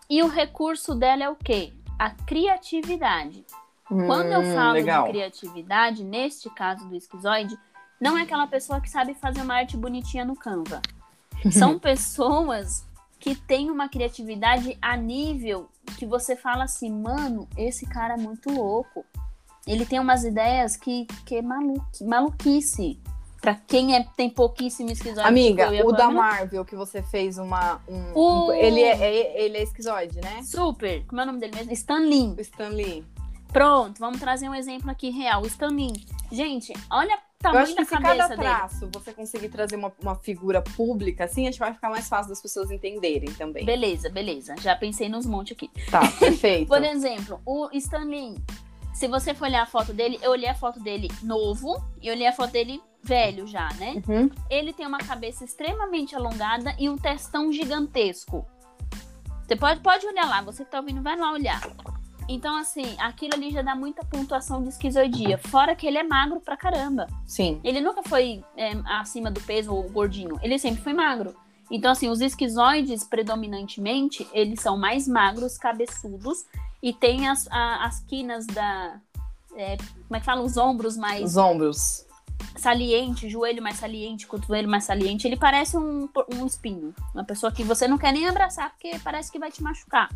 E 0.09 0.23
o 0.23 0.29
recurso 0.29 0.95
dela 0.95 1.25
é 1.25 1.29
o 1.29 1.35
quê? 1.35 1.73
A 1.99 2.11
criatividade. 2.11 3.45
Quando 3.89 4.31
eu 4.33 4.41
Hum, 4.41 4.55
falo 4.55 4.73
legal. 4.75 5.05
de 5.05 5.11
criatividade, 5.11 6.05
neste 6.05 6.49
caso 6.51 6.87
do 6.89 6.95
esquizoide, 6.95 7.59
não 8.01 8.17
é 8.17 8.23
aquela 8.23 8.47
pessoa 8.47 8.81
que 8.81 8.89
sabe 8.89 9.15
fazer 9.15 9.43
uma 9.43 9.57
arte 9.57 9.77
bonitinha 9.77 10.25
no 10.25 10.37
Canva. 10.37 10.81
São 11.51 11.77
pessoas 11.79 12.85
que 13.19 13.35
têm 13.35 13.69
uma 13.71 13.89
criatividade 13.89 14.79
a 14.81 14.97
nível 14.97 15.69
que 15.99 16.07
você 16.07 16.37
fala 16.37 16.65
assim, 16.65 16.91
mano, 16.91 17.49
esse 17.57 17.85
cara 17.87 18.15
é 18.15 18.17
muito 18.17 18.49
louco. 18.51 19.05
Ele 19.67 19.85
tem 19.85 19.99
umas 19.99 20.23
ideias 20.23 20.77
que, 20.77 21.07
que 21.25 21.37
é 21.37 21.43
maluqui, 21.43 22.05
maluquice. 22.05 23.01
Pra 23.47 23.55
quem 23.55 23.95
é, 23.95 24.05
tem 24.17 24.29
pouquíssimo 24.29 24.91
esquizoide. 24.91 25.21
Amiga, 25.29 25.67
tipo 25.69 25.77
eu 25.77 25.87
a 25.87 25.89
o 25.89 25.93
da 25.93 26.11
Marvel 26.11 26.65
que 26.65 26.75
você 26.75 27.01
fez 27.01 27.39
uma. 27.39 27.81
Um, 27.89 28.13
O- 28.13 28.47
um- 28.49 28.53
ele, 28.53 28.81
é, 28.83 28.97
é- 29.01 29.45
ele 29.45 29.59
é 29.59 29.63
esquizoide, 29.63 30.21
né? 30.21 30.43
Super. 30.43 31.05
Como 31.07 31.21
é 31.21 31.23
o 31.23 31.27
nome 31.29 31.39
dele 31.39 31.55
mesmo? 31.55 31.73
Stan 31.73 32.01
Lee. 32.01 32.35
Stan 32.41 32.71
Lee. 32.71 33.05
Pronto, 33.53 34.01
vamos 34.01 34.19
trazer 34.19 34.49
um 34.49 34.55
exemplo 34.55 34.91
aqui 34.91 35.11
real. 35.11 35.43
O 35.43 35.47
Stan 35.47 35.69
Lee. 35.69 35.93
Gente, 36.33 36.73
olha 36.91 37.15
o 37.15 37.19
Eu 37.19 37.21
tamanho 37.39 37.63
acho 37.63 37.73
que 37.77 37.79
da 37.79 37.85
se 37.85 37.91
cabeça 37.93 38.17
cada 38.17 38.29
dele. 38.31 38.41
traço 38.43 38.91
você 38.93 39.13
conseguir 39.13 39.49
trazer 39.49 39.77
uma, 39.77 39.93
uma 40.03 40.17
figura 40.17 40.61
pública, 40.61 41.23
assim, 41.23 41.47
acho 41.47 41.57
que 41.59 41.65
vai 41.65 41.73
ficar 41.73 41.89
mais 41.89 42.09
fácil 42.09 42.31
das 42.31 42.43
pessoas 42.43 42.73
entenderem 42.73 43.33
também. 43.35 43.65
Beleza, 43.65 44.11
beleza. 44.11 44.57
Já 44.61 44.75
pensei 44.75 45.09
nos 45.09 45.25
montes 45.25 45.53
aqui. 45.57 45.71
Tá, 45.89 46.01
perfeito. 46.19 46.67
Por 46.67 46.83
exemplo, 46.83 47.41
o 47.47 47.69
Stan 47.75 48.03
Lee. 48.07 48.35
Se 48.93 49.07
você 49.07 49.35
for 49.35 49.45
olhar 49.45 49.63
a 49.63 49.67
foto 49.67 49.93
dele, 49.93 50.19
eu 50.21 50.31
olhei 50.33 50.49
a 50.49 50.55
foto 50.55 50.81
dele 50.81 51.09
novo 51.23 51.77
e 52.03 52.11
olhei 52.11 52.27
a 52.27 52.33
foto 52.33 52.51
dele 52.51 52.83
velho 53.07 53.47
já, 53.47 53.69
né? 53.79 54.03
Uhum. 54.09 54.31
Ele 54.51 54.73
tem 54.73 54.87
uma 54.87 54.99
cabeça 54.99 55.45
extremamente 55.45 56.15
alongada 56.17 56.75
e 56.79 56.89
um 56.89 56.97
testão 56.99 57.53
gigantesco. 57.53 58.45
Você 59.47 59.55
pode, 59.57 59.81
pode 59.81 60.05
olhar 60.07 60.29
lá, 60.29 60.43
você 60.43 60.65
que 60.65 60.71
tá 60.71 60.81
ouvindo, 60.81 61.03
vai 61.03 61.17
lá 61.17 61.31
olhar. 61.33 61.61
Então, 62.29 62.57
assim, 62.57 62.97
aquilo 62.99 63.35
ali 63.35 63.53
já 63.53 63.63
dá 63.63 63.77
muita 63.77 64.05
pontuação 64.05 64.61
de 64.61 64.71
esquizoidia. 64.71 65.39
Fora 65.39 65.77
que 65.77 65.87
ele 65.87 65.97
é 65.99 66.03
magro 66.03 66.41
pra 66.41 66.57
caramba. 66.57 67.07
Sim. 67.25 67.61
Ele 67.63 67.81
nunca 67.81 68.03
foi 68.03 68.43
é, 68.57 68.73
acima 68.99 69.31
do 69.31 69.41
peso 69.41 69.73
ou 69.73 69.85
gordinho. 69.89 70.37
Ele 70.43 70.59
sempre 70.59 70.83
foi 70.83 70.93
magro. 70.93 71.37
Então, 71.71 71.93
assim, 71.93 72.09
os 72.09 72.21
esquizoides, 72.21 73.05
predominantemente, 73.05 74.27
eles 74.33 74.61
são 74.61 74.77
mais 74.77 75.07
magros, 75.07 75.57
cabeçudos, 75.57 76.45
e 76.83 76.93
tem 76.93 77.29
as, 77.29 77.47
a- 77.51 77.85
as 77.85 78.01
quinas 78.01 78.45
da. 78.47 79.01
é, 79.57 79.77
como 79.77 80.17
é 80.17 80.19
que 80.19 80.27
fala? 80.27 80.43
Os 80.43 80.57
ombros 80.57 80.97
mais 80.97 81.23
Os 81.25 81.37
ombros. 81.37 82.06
Saliente, 82.57 83.29
joelho 83.29 83.63
mais 83.63 83.77
saliente, 83.77 84.27
cotovelo 84.27 84.69
mais 84.69 84.85
saliente. 84.85 85.27
Ele 85.27 85.37
parece 85.37 85.77
um, 85.77 86.09
um 86.35 86.47
espinho. 86.47 86.95
Uma 87.15 87.25
pessoa 87.25 87.53
que 87.53 87.63
você 87.63 87.87
não 87.87 87.99
quer 87.99 88.13
nem 88.13 88.29
abraçar 88.29 88.71
porque 88.71 88.99
parece 89.03 89.31
que 89.31 89.39
vai 89.39 89.51
te 89.51 89.63
machucar. 89.63 90.11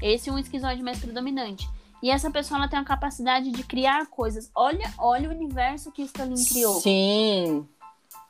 Esse 0.00 0.28
é 0.28 0.32
um 0.32 0.38
esquizoide 0.38 0.82
mais 0.82 0.98
predominante. 0.98 1.68
E 2.02 2.10
essa 2.10 2.30
pessoa 2.30 2.58
ela 2.58 2.68
tem 2.68 2.78
a 2.78 2.84
capacidade 2.84 3.50
de 3.50 3.62
criar 3.64 4.06
coisas. 4.06 4.50
Olha, 4.54 4.92
olha 4.98 5.28
o 5.28 5.32
universo 5.32 5.90
que 5.90 6.02
Stalin 6.02 6.44
criou. 6.44 6.74
Sim. 6.80 7.66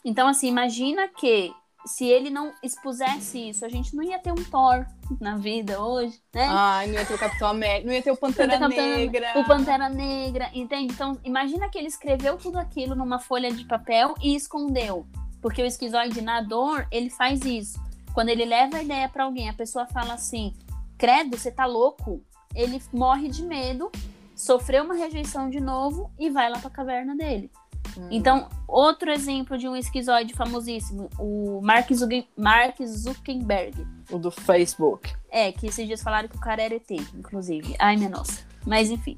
Então, 0.05 0.29
assim, 0.29 0.47
imagina 0.47 1.09
que 1.09 1.53
se 1.87 2.05
ele 2.07 2.31
não 2.31 2.53
expusesse 2.63 3.49
isso, 3.51 3.65
a 3.65 3.69
gente 3.69 3.95
não 3.95 4.03
ia 4.03 4.19
ter 4.19 4.33
um 4.33 4.45
Thor 4.45 4.85
na 5.21 5.37
vida 5.37 5.81
hoje, 5.83 6.21
né? 6.35 6.47
Ai, 6.51 6.87
não 6.89 6.95
ia 6.95 7.07
ter 7.07 7.15
o 7.15 7.19
Capitão 7.19 7.49
América, 7.49 7.87
não 7.87 7.95
ia 7.95 8.03
ter 8.03 8.11
o 8.11 8.17
Pantera 8.17 8.53
ter 8.53 8.59
Capitão- 8.59 8.87
Negra. 8.87 9.33
O 9.37 9.45
Pantera 9.45 9.89
Negra, 9.89 10.51
entende? 10.53 10.93
Então, 10.93 11.19
imagina 11.25 11.69
que 11.69 11.79
ele 11.79 11.87
escreveu 11.89 12.37
tudo 12.37 12.59
aquilo 12.59 12.95
numa 12.95 13.19
folha 13.19 13.53
de 13.53 13.65
papel 13.65 14.15
e 14.23 14.35
escondeu. 14.35 15.07
Porque 15.41 15.63
o 15.63 15.67
esquizoide 15.67 16.21
na 16.21 16.41
dor, 16.41 16.89
ele 16.91 17.09
faz 17.09 17.45
isso. 17.45 17.79
Quando 18.13 18.31
ele 18.31 18.45
leva 18.45 18.79
a 18.79 18.83
ideia 18.83 19.09
pra 19.09 19.25
alguém, 19.25 19.49
a 19.49 19.53
pessoa 19.55 19.87
fala 19.87 20.15
assim: 20.15 20.55
Credo, 20.99 21.37
você 21.39 21.51
tá 21.53 21.67
louco? 21.67 22.21
Ele 22.55 22.83
morre 22.93 23.29
de 23.29 23.45
medo, 23.45 23.93
sofreu 24.35 24.83
uma 24.83 24.95
rejeição 24.95 25.49
de 25.51 25.61
novo 25.61 26.11
e 26.19 26.31
vai 26.31 26.51
lá 26.51 26.59
pra 26.59 26.71
caverna 26.71 27.15
dele. 27.15 27.51
Hum. 27.97 28.09
Então, 28.11 28.49
outro 28.67 29.11
exemplo 29.11 29.57
de 29.57 29.69
um 29.69 29.77
esquizoide 29.77 30.35
famosíssimo, 30.35 31.09
o 31.19 31.61
Mark, 31.63 31.89
Mark 32.37 32.77
Zuckerberg. 32.85 33.87
O 34.11 34.19
do 34.19 34.31
Facebook. 34.31 35.15
É, 35.31 35.53
que 35.53 35.67
esses 35.67 35.87
dias 35.87 36.03
falaram 36.03 36.29
que 36.29 36.37
o 36.37 36.41
cara 36.41 36.63
era 36.63 36.75
ET, 36.75 36.91
inclusive. 37.15 37.75
Ai, 37.79 37.97
minha 37.97 38.11
nossa. 38.11 38.45
Mas 38.67 38.91
enfim. 38.91 39.17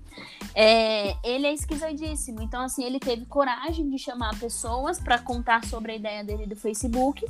É, 0.54 1.16
ele 1.24 1.46
é 1.46 1.54
esquizoidíssimo. 1.54 2.42
Então, 2.42 2.62
assim, 2.62 2.84
ele 2.84 3.00
teve 3.00 3.24
coragem 3.24 3.88
de 3.88 3.98
chamar 3.98 4.38
pessoas 4.38 5.00
pra 5.00 5.18
contar 5.18 5.64
sobre 5.64 5.92
a 5.92 5.96
ideia 5.96 6.22
dele 6.22 6.46
do 6.46 6.54
Facebook. 6.54 7.24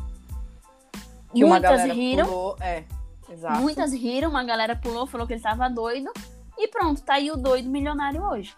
Uma 1.32 1.60
Muitas 1.60 1.82
riram. 1.84 2.26
pulou. 2.26 2.56
É, 2.60 2.84
exato. 3.30 3.60
Muitas 3.60 3.92
riram, 3.92 4.30
uma 4.30 4.42
galera 4.42 4.74
pulou, 4.74 5.06
falou 5.06 5.26
que 5.26 5.34
ele 5.34 5.42
tava 5.42 5.68
doido. 5.68 6.10
E 6.56 6.66
pronto, 6.66 7.02
tá 7.02 7.14
aí 7.14 7.30
o 7.30 7.36
doido 7.36 7.68
milionário 7.68 8.22
hoje. 8.22 8.54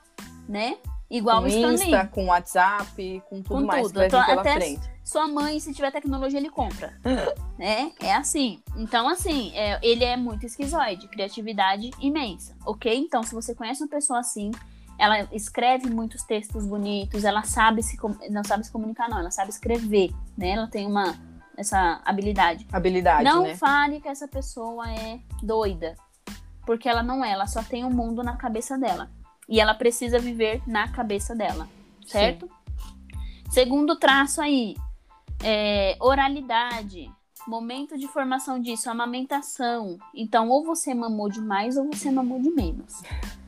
Né? 0.49 0.79
Igual 1.11 1.43
com 1.43 1.49
Insta, 1.49 1.85
Lee. 1.87 2.09
com 2.09 2.27
WhatsApp, 2.27 3.23
com 3.29 3.43
tudo 3.43 3.61
Com 3.61 3.67
mais 3.67 3.83
tudo. 3.89 3.93
que 3.95 3.99
vai 3.99 4.09
vir 4.09 4.27
pela 4.27 4.41
até- 4.43 4.55
frente. 4.55 4.91
Sua 5.05 5.27
mãe, 5.27 5.59
se 5.59 5.75
tiver 5.75 5.91
tecnologia, 5.91 6.39
ele 6.39 6.51
compra. 6.51 6.95
né? 7.59 7.91
É 7.99 8.15
assim. 8.15 8.63
Então, 8.77 9.09
assim, 9.09 9.51
é, 9.57 9.79
ele 9.83 10.05
é 10.05 10.17
muito 10.17 10.47
esquizoide, 10.47 11.09
criatividade 11.09 11.91
imensa, 12.01 12.57
ok? 12.65 12.97
Então, 12.97 13.23
se 13.25 13.35
você 13.35 13.55
conhece 13.55 13.83
uma 13.83 13.89
pessoa 13.89 14.21
assim, 14.21 14.53
ela 14.97 15.27
escreve 15.33 15.91
muitos 15.91 16.23
textos 16.23 16.65
bonitos, 16.65 17.25
ela 17.25 17.43
sabe 17.43 17.83
se 17.83 17.99
não 18.31 18.45
sabe 18.45 18.65
se 18.65 18.71
comunicar, 18.71 19.09
não, 19.09 19.19
ela 19.19 19.31
sabe 19.33 19.51
escrever, 19.51 20.13
né? 20.39 20.51
Ela 20.51 20.69
tem 20.69 20.87
uma 20.87 21.15
essa 21.57 22.01
habilidade. 22.05 22.67
Habilidade, 22.73 23.25
não 23.25 23.43
né? 23.43 23.57
fale 23.57 24.01
que 24.01 24.09
essa 24.09 24.29
pessoa 24.29 24.91
é 24.91 25.19
doida, 25.43 25.95
porque 26.65 26.89
ela 26.89 27.03
não 27.03 27.25
é, 27.25 27.33
ela 27.33 27.47
só 27.47 27.63
tem 27.63 27.85
o 27.85 27.91
mundo 27.91 28.23
na 28.23 28.37
cabeça 28.37 28.79
dela. 28.79 29.11
E 29.51 29.61
ela 29.61 29.75
precisa 29.75 30.19
viver 30.19 30.63
na 30.67 30.89
cabeça 30.89 31.35
dela, 31.35 31.69
certo? 32.07 32.49
Segundo 33.51 33.97
traço 33.97 34.41
aí, 34.41 34.77
é, 35.43 35.97
oralidade, 36.01 37.11
momento 37.49 37.99
de 37.99 38.07
formação 38.07 38.61
disso, 38.61 38.89
amamentação. 38.89 39.99
Então, 40.15 40.49
ou 40.49 40.65
você 40.65 40.95
mamou 40.95 41.29
demais 41.29 41.77
ou 41.77 41.91
você 41.93 42.11
mamou 42.11 42.41
de 42.41 42.51
menos. 42.51 43.03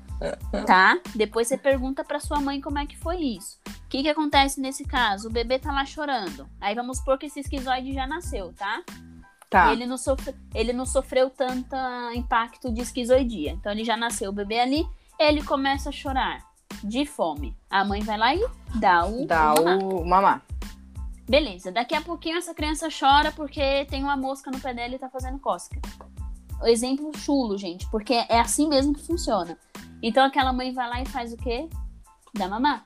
Tá? 0.65 1.01
Depois 1.17 1.49
você 1.49 1.59
pergunta 1.59 2.05
pra 2.05 2.21
sua 2.21 2.41
mãe 2.41 2.61
como 2.61 2.79
é 2.79 2.87
que 2.87 2.97
foi 2.97 3.17
isso. 3.17 3.59
O 3.67 3.89
que, 3.89 4.05
que 4.05 4.09
acontece 4.09 4.61
nesse 4.61 4.85
caso? 4.85 5.27
O 5.27 5.33
bebê 5.33 5.59
tá 5.59 5.73
lá 5.73 5.85
chorando. 5.85 6.49
Aí 6.61 6.77
vamos 6.77 6.99
supor 6.99 7.19
que 7.19 7.27
esse 7.27 7.41
esquizoide 7.41 7.93
já 7.93 8.07
nasceu, 8.07 8.53
tá? 8.53 8.85
Tá. 9.51 9.73
Ele, 9.73 9.85
não 9.85 9.99
sofre, 9.99 10.33
ele 10.55 10.73
não 10.73 10.87
sofreu 10.87 11.29
tanto 11.29 11.75
impacto 12.15 12.73
de 12.73 12.83
esquizoidia. 12.83 13.51
Então 13.51 13.73
ele 13.73 13.83
já 13.83 13.97
nasceu 13.97 14.31
o 14.31 14.33
bebê 14.33 14.61
ali, 14.61 14.87
ele 15.19 15.43
começa 15.43 15.89
a 15.89 15.93
chorar 15.93 16.45
de 16.83 17.05
fome. 17.07 17.57
A 17.71 17.85
mãe 17.85 18.01
vai 18.03 18.19
lá 18.19 18.35
e 18.35 18.45
dá 18.75 19.07
o, 19.07 19.27
Dá 19.27 19.55
o 19.55 19.65
mamar. 19.65 19.79
o 19.79 20.05
mamar. 20.05 20.43
Beleza, 21.29 21.71
daqui 21.71 21.95
a 21.95 22.01
pouquinho 22.01 22.37
essa 22.37 22.53
criança 22.53 22.89
chora 22.89 23.31
porque 23.33 23.85
tem 23.87 24.03
uma 24.03 24.17
mosca 24.17 24.51
no 24.51 24.61
pé 24.61 24.75
dela 24.75 24.95
e 24.95 24.99
tá 24.99 25.09
fazendo. 25.09 25.41
O 26.61 26.67
exemplo 26.67 27.17
chulo, 27.17 27.57
gente, 27.57 27.89
porque 27.91 28.15
é 28.15 28.41
assim 28.41 28.69
mesmo 28.69 28.93
que 28.93 29.07
funciona. 29.07 29.57
Então 30.03 30.25
aquela 30.25 30.53
mãe 30.53 30.73
vai 30.73 30.89
lá 30.89 31.01
e 31.01 31.07
faz 31.07 31.33
o 31.33 31.37
quê? 31.37 31.69
Dá 32.35 32.49
mamar. 32.49 32.85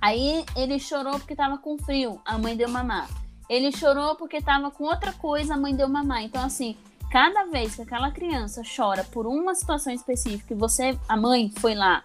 Aí 0.00 0.44
ele 0.56 0.78
chorou 0.78 1.18
porque 1.18 1.34
tava 1.34 1.58
com 1.58 1.78
frio, 1.78 2.20
a 2.24 2.36
mãe 2.38 2.56
deu 2.56 2.68
mamar. 2.68 3.08
Ele 3.48 3.72
chorou 3.72 4.14
porque 4.16 4.42
tava 4.42 4.70
com 4.70 4.84
outra 4.84 5.12
coisa, 5.12 5.54
a 5.54 5.58
mãe 5.58 5.74
deu 5.74 5.88
mamar. 5.88 6.22
Então 6.22 6.44
assim, 6.44 6.76
cada 7.10 7.44
vez 7.46 7.74
que 7.74 7.82
aquela 7.82 8.10
criança 8.10 8.62
chora 8.76 9.04
por 9.04 9.26
uma 9.26 9.54
situação 9.54 9.92
específica 9.92 10.52
e 10.52 10.56
você, 10.56 10.98
a 11.08 11.16
mãe, 11.16 11.50
foi 11.58 11.74
lá 11.74 12.04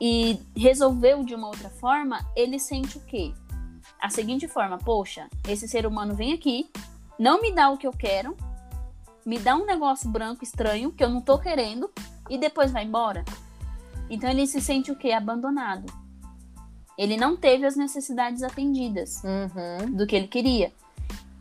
e 0.00 0.38
resolveu 0.56 1.22
de 1.24 1.34
uma 1.34 1.46
outra 1.48 1.70
forma, 1.70 2.24
ele 2.36 2.58
sente 2.58 2.98
o 2.98 3.00
quê? 3.00 3.32
A 4.00 4.10
seguinte 4.10 4.46
forma, 4.48 4.76
poxa, 4.78 5.28
esse 5.48 5.66
ser 5.68 5.86
humano 5.86 6.14
vem 6.14 6.32
aqui, 6.32 6.70
não 7.18 7.40
me 7.40 7.52
dá 7.54 7.70
o 7.70 7.78
que 7.78 7.86
eu 7.86 7.92
quero, 7.92 8.36
me 9.24 9.38
dá 9.38 9.56
um 9.56 9.64
negócio 9.64 10.10
branco 10.10 10.44
estranho 10.44 10.92
que 10.92 11.02
eu 11.02 11.08
não 11.08 11.20
tô 11.20 11.38
querendo 11.38 11.90
e 12.28 12.36
depois 12.36 12.70
vai 12.72 12.84
embora. 12.84 13.24
Então 14.10 14.28
ele 14.28 14.46
se 14.46 14.60
sente 14.60 14.90
o 14.90 14.96
quê? 14.96 15.12
Abandonado. 15.12 15.90
Ele 16.98 17.16
não 17.16 17.36
teve 17.36 17.64
as 17.66 17.76
necessidades 17.76 18.42
atendidas 18.42 19.22
Uhum. 19.24 19.92
do 19.96 20.06
que 20.06 20.14
ele 20.14 20.28
queria. 20.28 20.72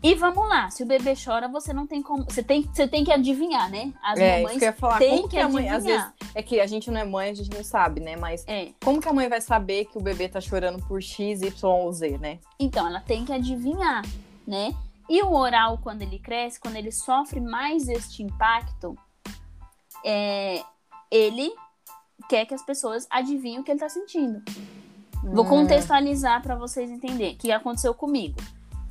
E 0.03 0.15
vamos 0.15 0.49
lá, 0.49 0.69
se 0.69 0.83
o 0.83 0.85
bebê 0.85 1.13
chora, 1.15 1.47
você 1.47 1.71
não 1.71 1.87
tem 1.87 2.01
como. 2.03 2.25
Você 2.25 2.43
tem, 2.43 2.63
você 2.63 2.85
tem 2.85 3.05
que 3.05 3.11
adivinhar, 3.11 3.71
né? 3.71 3.93
As 4.03 4.19
É, 4.19 4.33
isso 4.35 4.41
mamães 4.43 4.57
que 4.59 4.65
eu 4.65 4.67
ia 4.67 4.73
falar. 4.73 4.97
têm 4.99 5.09
Como 5.15 5.23
que 5.29 5.37
que 5.37 5.41
a 5.41 5.47
mãe, 5.47 5.69
às 5.69 5.85
vezes, 5.85 6.05
é 6.35 6.43
que 6.43 6.59
a 6.59 6.67
gente 6.67 6.91
não 6.91 6.99
é 6.99 7.05
mãe, 7.05 7.29
a 7.29 7.33
gente 7.33 7.49
não 7.55 7.63
sabe, 7.63 8.01
né? 8.01 8.17
Mas 8.17 8.43
É. 8.45 8.73
como 8.83 8.99
que 8.99 9.07
a 9.07 9.13
mãe 9.13 9.29
vai 9.29 9.39
saber 9.39 9.85
que 9.85 9.97
o 9.97 10.01
bebê 10.01 10.27
tá 10.27 10.41
chorando 10.41 10.85
por 10.87 11.01
X, 11.01 11.41
Y 11.41 11.63
ou 11.71 11.91
Z, 11.93 12.17
né? 12.17 12.39
Então, 12.59 12.85
ela 12.85 12.99
tem 12.99 13.23
que 13.23 13.31
adivinhar, 13.31 14.03
né? 14.45 14.75
E 15.09 15.21
o 15.23 15.31
oral, 15.31 15.77
quando 15.81 16.01
ele 16.01 16.19
cresce, 16.19 16.59
quando 16.59 16.75
ele 16.75 16.91
sofre 16.91 17.39
mais 17.39 17.87
este 17.87 18.21
impacto, 18.23 18.97
é, 20.03 20.61
ele 21.09 21.49
quer 22.27 22.45
que 22.45 22.53
as 22.53 22.61
pessoas 22.65 23.07
adivinhem 23.09 23.59
o 23.59 23.63
que 23.63 23.71
ele 23.71 23.79
tá 23.79 23.87
sentindo. 23.89 24.41
Vou 25.23 25.45
Hum. 25.45 25.49
contextualizar 25.49 26.41
para 26.41 26.55
vocês 26.55 26.89
entenderem 26.91 27.35
o 27.35 27.37
que 27.37 27.51
aconteceu 27.53 27.93
comigo. 27.93 28.35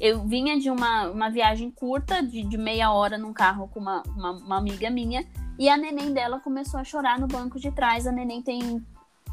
Eu 0.03 0.27
vinha 0.27 0.59
de 0.59 0.69
uma, 0.69 1.09
uma 1.11 1.31
viagem 1.31 1.71
curta, 1.71 2.21
de, 2.21 2.43
de 2.43 2.59
meia 2.59 2.91
hora 2.91 3.17
num 3.17 3.33
carro 3.33 3.69
com 3.69 3.79
uma, 3.79 4.03
uma, 4.17 4.33
uma 4.33 4.59
amiga 4.59 4.91
minha, 4.91 5.25
e 5.57 5.69
a 5.69 5.77
neném 5.77 6.12
dela 6.12 6.41
começou 6.41 6.81
a 6.81 6.83
chorar 6.83 7.21
no 7.21 7.29
banco 7.29 7.61
de 7.61 7.71
trás. 7.71 8.05
A 8.05 8.11
neném 8.11 8.43
tem 8.43 8.85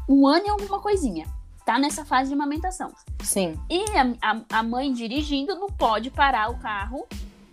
um 0.08 0.28
ano 0.28 0.46
e 0.46 0.48
alguma 0.48 0.78
coisinha. 0.78 1.26
Tá 1.66 1.76
nessa 1.76 2.04
fase 2.04 2.28
de 2.28 2.34
amamentação. 2.34 2.92
Sim. 3.24 3.58
E 3.68 3.82
a, 3.98 4.14
a, 4.22 4.60
a 4.60 4.62
mãe 4.62 4.92
dirigindo 4.92 5.56
não 5.56 5.66
pode 5.66 6.08
parar 6.08 6.48
o 6.52 6.58
carro 6.60 7.04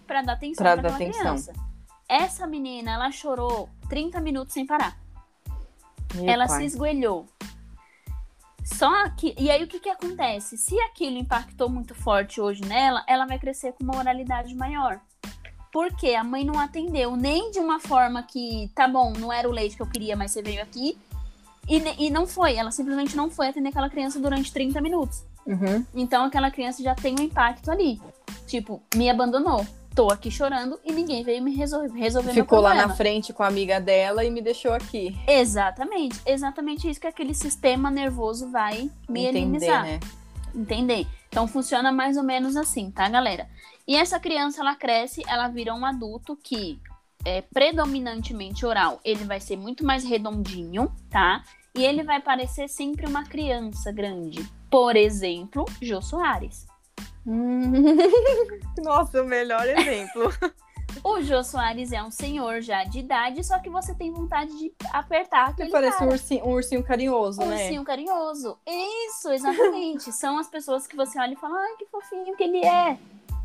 para 0.05 0.21
dar 0.21 0.33
atenção 0.33 0.63
Pra 0.63 0.73
para 0.73 0.83
dar 0.83 0.93
aquela 0.93 1.09
atenção. 1.09 1.23
criança. 1.23 1.53
Essa 2.07 2.45
menina, 2.45 2.91
ela 2.91 3.09
chorou 3.09 3.67
30 3.89 4.21
minutos 4.21 4.53
sem 4.53 4.63
parar. 4.63 4.95
Ela 6.23 6.45
pai. 6.45 6.59
se 6.59 6.65
esgoelhou. 6.65 7.25
Só 8.73 9.09
que. 9.11 9.33
E 9.39 9.49
aí 9.49 9.63
o 9.63 9.67
que, 9.67 9.79
que 9.79 9.89
acontece? 9.89 10.57
Se 10.57 10.77
aquilo 10.81 11.17
impactou 11.17 11.69
muito 11.69 11.95
forte 11.95 12.41
hoje 12.41 12.61
nela, 12.65 13.03
ela 13.07 13.25
vai 13.25 13.39
crescer 13.39 13.71
com 13.73 13.83
uma 13.83 13.97
oralidade 13.97 14.53
maior. 14.53 14.99
Porque 15.71 16.13
a 16.13 16.23
mãe 16.23 16.43
não 16.43 16.59
atendeu 16.59 17.15
nem 17.15 17.51
de 17.51 17.59
uma 17.59 17.79
forma 17.79 18.23
que, 18.23 18.69
tá 18.75 18.87
bom, 18.87 19.13
não 19.13 19.31
era 19.31 19.47
o 19.47 19.51
leite 19.51 19.75
que 19.75 19.81
eu 19.81 19.87
queria, 19.87 20.15
mas 20.15 20.31
você 20.31 20.41
veio 20.41 20.61
aqui. 20.61 20.97
E, 21.67 22.07
e 22.07 22.09
não 22.09 22.25
foi, 22.25 22.55
ela 22.55 22.71
simplesmente 22.71 23.15
não 23.15 23.29
foi 23.29 23.47
atender 23.47 23.69
aquela 23.69 23.89
criança 23.89 24.19
durante 24.19 24.51
30 24.51 24.81
minutos. 24.81 25.23
Uhum. 25.45 25.85
Então 25.95 26.25
aquela 26.25 26.51
criança 26.51 26.83
já 26.83 26.93
tem 26.93 27.15
um 27.17 27.23
impacto 27.23 27.71
ali. 27.71 28.01
Tipo, 28.45 28.81
me 28.95 29.09
abandonou. 29.09 29.65
Tô 29.97 30.11
aqui 30.11 30.29
chorando 30.29 30.79
e 30.85 30.91
ninguém 30.91 31.23
veio 31.23 31.41
me 31.41 31.55
resolver, 31.55 31.97
resolver 31.97 32.31
Ficou 32.31 32.59
lá 32.59 32.75
na 32.75 32.87
frente 32.87 33.33
com 33.33 33.41
a 33.41 33.47
amiga 33.47 33.81
dela 33.81 34.23
e 34.23 34.29
me 34.29 34.43
deixou 34.43 34.71
aqui. 34.71 35.17
Exatamente, 35.27 36.21
exatamente 36.23 36.87
isso 36.87 37.01
que 37.01 37.07
aquele 37.07 37.33
sistema 37.33 37.89
nervoso 37.89 38.51
vai 38.51 38.91
me 39.09 39.25
Entender, 39.25 39.67
né? 39.67 39.99
Entender? 40.53 41.07
Então 41.29 41.47
funciona 41.47 41.91
mais 41.91 42.15
ou 42.15 42.21
menos 42.21 42.55
assim, 42.55 42.91
tá, 42.91 43.09
galera? 43.09 43.49
E 43.87 43.95
essa 43.95 44.19
criança, 44.19 44.61
ela 44.61 44.75
cresce, 44.75 45.23
ela 45.27 45.47
vira 45.47 45.73
um 45.73 45.83
adulto 45.83 46.37
que 46.43 46.79
é 47.25 47.41
predominantemente 47.41 48.67
oral. 48.67 49.01
Ele 49.03 49.23
vai 49.23 49.39
ser 49.39 49.57
muito 49.57 49.83
mais 49.83 50.03
redondinho, 50.03 50.91
tá? 51.09 51.41
E 51.73 51.83
ele 51.83 52.03
vai 52.03 52.21
parecer 52.21 52.69
sempre 52.69 53.07
uma 53.07 53.23
criança 53.23 53.91
grande. 53.91 54.47
Por 54.69 54.95
exemplo, 54.95 55.65
Jô 55.81 56.03
Soares. 56.03 56.66
Nossa, 58.83 59.21
o 59.21 59.25
melhor 59.25 59.67
exemplo. 59.67 60.31
O 61.03 61.21
Jô 61.21 61.43
Soares 61.43 61.91
é 61.91 62.01
um 62.01 62.09
senhor 62.09 62.61
já 62.61 62.83
de 62.83 62.99
idade, 62.99 63.43
só 63.43 63.59
que 63.59 63.69
você 63.69 63.93
tem 63.93 64.11
vontade 64.11 64.51
de 64.57 64.73
apertar 64.91 65.49
aquele 65.49 65.69
Parece 65.69 65.99
cara. 65.99 66.09
um 66.09 66.13
ursinho, 66.13 66.45
um 66.45 66.51
ursinho 66.53 66.83
carinhoso, 66.83 67.41
Um 67.41 67.45
né? 67.45 67.55
ursinho 67.55 67.83
carinhoso. 67.83 68.57
Isso, 68.65 69.31
exatamente. 69.31 70.11
São 70.11 70.39
as 70.39 70.47
pessoas 70.47 70.87
que 70.87 70.95
você 70.95 71.19
olha 71.19 71.33
e 71.33 71.35
fala, 71.35 71.55
ai, 71.59 71.75
que 71.77 71.85
fofinho 71.85 72.35
que 72.35 72.43
ele 72.43 72.65
é. 72.65 72.97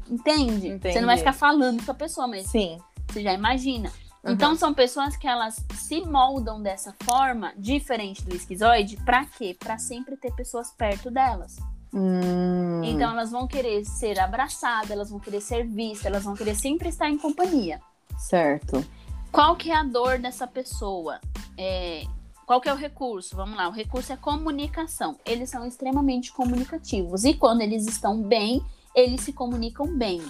Entende? 0.08 0.68
Entendi. 0.68 0.92
Você 0.94 1.00
não 1.00 1.06
vai 1.06 1.18
ficar 1.18 1.34
falando 1.34 1.84
com 1.84 1.90
a 1.90 1.94
pessoa, 1.94 2.26
mas 2.26 2.46
Sim. 2.46 2.78
você 3.08 3.22
já 3.22 3.34
imagina. 3.34 3.92
Uhum. 4.24 4.32
Então 4.32 4.54
são 4.56 4.72
pessoas 4.72 5.16
que 5.16 5.26
elas 5.26 5.62
se 5.74 6.00
moldam 6.00 6.62
dessa 6.62 6.94
forma, 7.02 7.52
diferente 7.56 8.24
do 8.24 8.34
esquizoide, 8.34 8.96
pra 9.04 9.26
quê? 9.26 9.54
Pra 9.58 9.78
sempre 9.78 10.16
ter 10.16 10.32
pessoas 10.34 10.70
perto 10.70 11.10
delas. 11.10 11.56
Hum. 11.94 12.83
Então 12.85 13.11
elas 13.11 13.31
vão 13.31 13.46
querer 13.46 13.85
ser 13.85 14.18
abraçadas, 14.18 14.90
elas 14.90 15.11
vão 15.11 15.20
querer 15.20 15.40
ser 15.40 15.66
vistas, 15.66 16.07
elas 16.07 16.24
vão 16.24 16.35
querer 16.35 16.55
sempre 16.55 16.88
estar 16.88 17.09
em 17.09 17.18
companhia. 17.18 17.81
Certo. 18.18 18.85
Qual 19.31 19.57
que 19.57 19.70
é 19.70 19.76
a 19.76 19.83
dor 19.83 20.18
dessa 20.18 20.46
pessoa? 20.46 21.20
É, 21.59 22.05
qual 22.46 22.61
que 22.61 22.68
é 22.68 22.72
o 22.72 22.76
recurso? 22.76 23.37
Vamos 23.37 23.57
lá, 23.57 23.68
o 23.68 23.72
recurso 23.72 24.12
é 24.12 24.16
comunicação. 24.16 25.18
Eles 25.24 25.50
são 25.50 25.66
extremamente 25.66 26.33
comunicativos 26.33 27.24
e 27.24 27.35
quando 27.35 27.61
eles 27.61 27.87
estão 27.87 28.22
bem, 28.22 28.62
eles 28.94 29.22
se 29.22 29.33
comunicam 29.33 29.87
bem. 29.96 30.22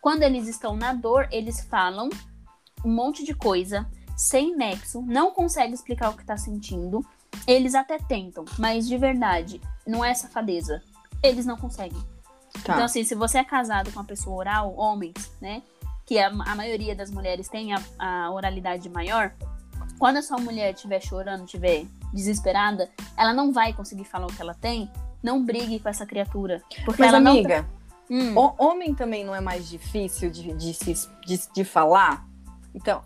Quando 0.00 0.22
eles 0.22 0.48
estão 0.48 0.76
na 0.76 0.92
dor, 0.92 1.28
eles 1.30 1.64
falam 1.64 2.08
um 2.84 2.92
monte 2.92 3.24
de 3.24 3.34
coisa 3.34 3.88
sem 4.16 4.54
nexo, 4.56 5.02
não 5.02 5.32
conseguem 5.32 5.74
explicar 5.74 6.10
o 6.10 6.14
que 6.14 6.22
está 6.22 6.36
sentindo. 6.36 7.04
Eles 7.46 7.74
até 7.74 7.98
tentam, 7.98 8.44
mas 8.58 8.86
de 8.86 8.96
verdade, 8.96 9.60
não 9.86 10.04
é 10.04 10.14
safadeza. 10.14 10.82
Eles 11.22 11.46
não 11.46 11.56
conseguem. 11.56 12.00
Tá. 12.64 12.74
Então, 12.74 12.84
assim, 12.84 13.04
se 13.04 13.14
você 13.14 13.38
é 13.38 13.44
casado 13.44 13.90
com 13.92 13.98
uma 13.98 14.06
pessoa 14.06 14.36
oral, 14.36 14.74
homens, 14.76 15.32
né? 15.40 15.62
Que 16.06 16.18
a, 16.18 16.28
a 16.28 16.54
maioria 16.54 16.94
das 16.94 17.10
mulheres 17.10 17.48
tem 17.48 17.74
a, 17.74 17.82
a 17.98 18.30
oralidade 18.30 18.88
maior. 18.88 19.32
Quando 19.98 20.18
a 20.18 20.22
sua 20.22 20.38
mulher 20.38 20.74
estiver 20.74 21.00
chorando, 21.00 21.44
estiver 21.44 21.84
desesperada, 22.12 22.90
ela 23.16 23.32
não 23.32 23.52
vai 23.52 23.72
conseguir 23.72 24.04
falar 24.04 24.26
o 24.26 24.32
que 24.32 24.40
ela 24.40 24.54
tem. 24.54 24.90
Não 25.22 25.42
brigue 25.44 25.80
com 25.80 25.88
essa 25.88 26.04
criatura. 26.04 26.62
Porque 26.84 27.00
Mas, 27.02 27.08
ela 27.12 27.18
amiga, 27.18 27.62
não. 27.62 27.84
Hum, 28.10 28.54
homem 28.58 28.94
também 28.94 29.24
não 29.24 29.34
é 29.34 29.40
mais 29.40 29.68
difícil 29.68 30.30
de, 30.30 30.52
de, 30.52 30.74
se- 30.74 31.08
de, 31.24 31.40
de 31.52 31.64
falar? 31.64 32.26
Então. 32.74 33.02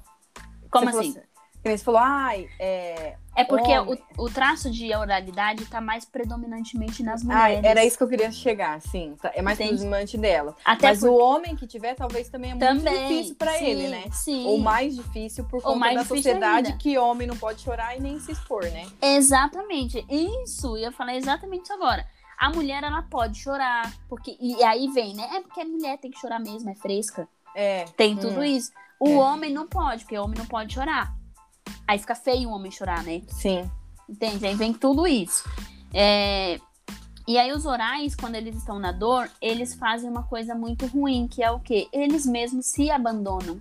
como 0.70 0.86
você 0.86 0.90
falou 0.90 1.00
assim? 1.00 1.20
nem 1.64 1.76
Você 1.76 1.84
falou, 1.84 2.00
ai, 2.00 2.48
é. 2.58 3.16
É 3.40 3.44
porque 3.44 3.70
o, 3.78 3.82
homem. 3.82 4.02
o 4.18 4.28
traço 4.30 4.70
de 4.70 4.94
oralidade 4.94 5.64
tá 5.66 5.80
mais 5.80 6.04
predominantemente 6.04 7.02
nas 7.02 7.22
Ai, 7.28 7.56
mulheres. 7.56 7.64
era 7.70 7.84
isso 7.84 7.96
que 7.96 8.02
eu 8.02 8.08
queria 8.08 8.30
chegar, 8.32 8.80
sim. 8.80 9.14
Tá, 9.20 9.30
É 9.34 9.40
mais 9.42 9.58
Entendi. 9.58 9.74
predominante 9.76 10.18
dela. 10.18 10.56
Até 10.64 10.88
Mas 10.88 11.00
por- 11.00 11.10
o 11.10 11.16
homem 11.18 11.54
que 11.56 11.66
tiver, 11.66 11.94
talvez 11.94 12.28
também 12.28 12.50
é 12.50 12.54
muito 12.54 12.66
também. 12.66 13.08
difícil 13.08 13.34
pra 13.36 13.52
sim, 13.52 13.64
ele, 13.66 13.88
né? 13.88 14.04
Sim. 14.12 14.44
Ou 14.46 14.58
mais 14.58 14.96
difícil 14.96 15.44
por 15.44 15.62
conta 15.62 15.78
mais 15.78 15.94
da 15.96 16.04
sociedade 16.04 16.66
ainda. 16.68 16.78
que 16.78 16.98
homem 16.98 17.26
não 17.28 17.36
pode 17.36 17.60
chorar 17.62 17.96
e 17.96 18.00
nem 18.00 18.18
se 18.20 18.32
expor, 18.32 18.64
né? 18.64 18.86
Exatamente. 19.00 20.04
Isso, 20.08 20.76
eu 20.76 20.78
ia 20.82 20.92
falar 20.92 21.14
exatamente 21.16 21.64
isso 21.64 21.72
agora. 21.72 22.06
A 22.38 22.50
mulher, 22.50 22.82
ela 22.84 23.02
pode 23.02 23.38
chorar, 23.38 23.92
porque 24.08 24.36
e 24.40 24.62
aí 24.62 24.88
vem, 24.88 25.14
né? 25.14 25.28
É 25.34 25.40
porque 25.40 25.60
a 25.60 25.64
mulher 25.64 25.98
tem 25.98 26.10
que 26.10 26.18
chorar 26.20 26.38
mesmo, 26.38 26.70
é 26.70 26.74
fresca. 26.74 27.28
É. 27.54 27.84
Tem 27.96 28.16
tudo 28.16 28.40
Hum. 28.40 28.44
isso. 28.44 28.70
O 29.00 29.08
É. 29.08 29.16
homem 29.16 29.52
não 29.52 29.66
pode, 29.66 30.04
porque 30.04 30.16
o 30.18 30.22
homem 30.24 30.38
não 30.38 30.46
pode 30.46 30.74
chorar. 30.74 31.14
Aí 31.88 31.98
fica 31.98 32.14
feio 32.14 32.50
o 32.50 32.52
homem 32.52 32.70
chorar, 32.70 33.02
né? 33.02 33.22
Sim. 33.28 33.68
Entende? 34.06 34.46
Aí 34.46 34.54
vem 34.54 34.74
tudo 34.74 35.06
isso. 35.06 35.48
É, 35.92 36.60
E 37.26 37.38
aí 37.38 37.50
os 37.52 37.64
orais, 37.64 38.14
quando 38.14 38.34
eles 38.34 38.56
estão 38.56 38.78
na 38.78 38.92
dor, 38.92 39.30
eles 39.40 39.74
fazem 39.74 40.08
uma 40.08 40.22
coisa 40.22 40.54
muito 40.54 40.86
ruim, 40.86 41.26
que 41.26 41.42
é 41.42 41.50
o 41.50 41.58
quê? 41.58 41.88
Eles 41.92 42.26
mesmos 42.26 42.66
se 42.66 42.90
abandonam. 42.90 43.60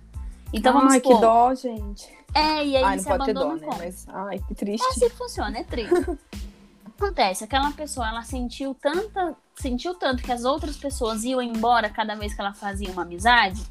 Então 0.52 0.72
vamos 0.72 0.92
ai, 0.92 1.00
que 1.00 1.14
dó, 1.14 1.54
gente. 1.54 2.08
É, 2.34 2.64
e 2.64 2.76
aí 2.76 2.84
ai, 2.84 2.96
não 2.96 3.02
se 3.02 3.08
pode 3.08 3.24
ter 3.24 3.32
dó, 3.34 3.54
né? 3.54 3.60
como? 3.66 3.78
Mas, 3.78 4.06
ai, 4.08 4.38
que 4.46 4.54
triste. 4.54 4.84
É 4.84 4.90
assim 4.90 5.08
que 5.08 5.16
funciona, 5.16 5.58
é 5.58 5.64
triste. 5.64 5.94
Acontece, 6.98 7.44
aquela 7.44 7.70
pessoa, 7.72 8.08
ela 8.08 8.22
sentiu 8.22 8.74
tanta, 8.74 9.36
sentiu 9.54 9.94
tanto 9.94 10.22
que 10.22 10.32
as 10.32 10.44
outras 10.44 10.76
pessoas 10.76 11.22
iam 11.24 11.40
embora 11.40 11.88
cada 11.88 12.14
vez 12.14 12.34
que 12.34 12.40
ela 12.40 12.52
fazia 12.52 12.90
uma 12.90 13.02
amizade, 13.02 13.62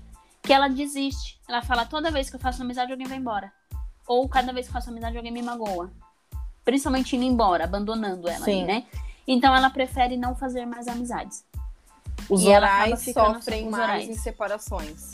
que 0.41 0.53
ela 0.53 0.67
desiste. 0.69 1.39
Ela 1.47 1.61
fala, 1.61 1.85
toda 1.85 2.09
vez 2.09 2.29
que 2.29 2.37
eu 2.37 2.39
faço 2.39 2.59
uma 2.59 2.65
amizade, 2.65 2.91
alguém 2.91 3.07
vai 3.07 3.17
embora. 3.17 3.51
Ou 4.07 4.27
cada 4.29 4.53
vez 4.53 4.67
que 4.67 4.73
faço 4.73 4.89
amizade, 4.89 5.17
alguém 5.17 5.31
me 5.31 5.41
magoa. 5.41 5.91
Principalmente 6.63 7.15
indo 7.15 7.25
embora, 7.25 7.65
abandonando 7.65 8.27
ela, 8.27 8.45
Sim. 8.45 8.65
né? 8.65 8.85
Então 9.27 9.53
ela 9.55 9.69
prefere 9.69 10.15
não 10.15 10.35
fazer 10.35 10.65
mais 10.65 10.87
amizades. 10.87 11.43
Os 12.29 12.41
E 12.41 12.47
orais 12.47 13.03
ficando 13.03 13.35
sofrem 13.35 13.69
mais 13.69 13.83
orais. 13.83 14.09
em 14.09 14.13
separações. 14.15 15.11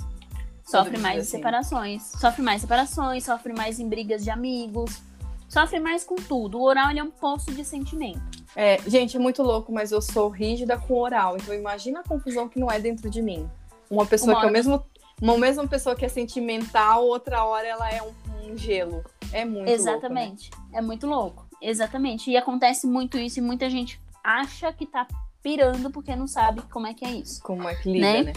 Sofre 0.64 0.98
mais 0.98 1.18
em 1.18 1.22
assim. 1.22 1.32
separações. 1.32 2.04
Sofre 2.04 2.42
mais 2.42 2.58
em 2.58 2.62
separações, 2.62 3.24
sofre 3.26 3.54
mais 3.54 3.80
em 3.80 3.90
brigas 3.90 4.24
de 4.24 4.30
amigos. 4.30 5.02
Sofre 5.50 5.80
mais 5.80 6.04
com 6.04 6.16
tudo. 6.16 6.60
O 6.60 6.64
oral 6.64 6.90
é 6.90 7.04
um 7.04 7.12
poço 7.12 7.52
de 7.52 7.64
sentimento. 7.64 8.22
É, 8.56 8.80
gente, 8.88 9.18
é 9.18 9.20
muito 9.20 9.44
louco, 9.44 9.72
mas 9.72 9.92
eu 9.92 10.02
sou 10.02 10.30
rígida 10.30 10.78
com 10.78 10.96
oral. 10.96 11.38
Então 11.38 11.54
imagina 11.54 12.00
a 12.00 12.04
confusão 12.04 12.48
que 12.48 12.60
não 12.60 12.72
é 12.72 12.80
dentro 12.80 13.10
de 13.10 13.22
mim. 13.22 13.50
Uma 13.90 14.06
pessoa 14.06 14.34
Uma 14.34 14.40
que 14.42 14.48
é 14.48 14.50
o 14.50 14.54
mesmo. 14.54 14.86
Uma 15.22 15.38
mesma 15.38 15.68
pessoa 15.68 15.96
que 15.96 16.04
é 16.04 16.10
sentimental, 16.10 17.06
outra 17.06 17.46
hora 17.46 17.66
ela 17.68 17.90
é 17.90 18.02
um, 18.02 18.12
um 18.52 18.58
gelo. 18.58 19.04
É 19.32 19.44
muito 19.46 19.56
louco. 19.58 19.66
né? 19.66 19.72
Exatamente. 19.74 20.50
É 20.72 20.82
muito 20.82 21.08
louco. 21.08 21.48
Exatamente. 21.62 22.30
E 22.32 22.38
acontece 22.38 22.86
muito 22.88 23.18
isso 23.18 23.40
e 23.40 23.42
muita 23.42 23.70
gente 23.70 24.00
acha 24.24 24.72
que 24.74 24.86
tá 24.86 25.08
pirando 25.42 25.90
porque 25.92 26.16
não 26.16 26.28
sabe 26.28 26.62
como 26.64 26.88
é 26.88 26.94
que 26.94 27.04
é 27.06 27.12
isso. 27.12 27.42
Como 27.44 27.68
é 27.68 27.76
que 27.76 27.92
lida, 27.92 28.06
Né? 28.06 28.24
né? 28.24 28.34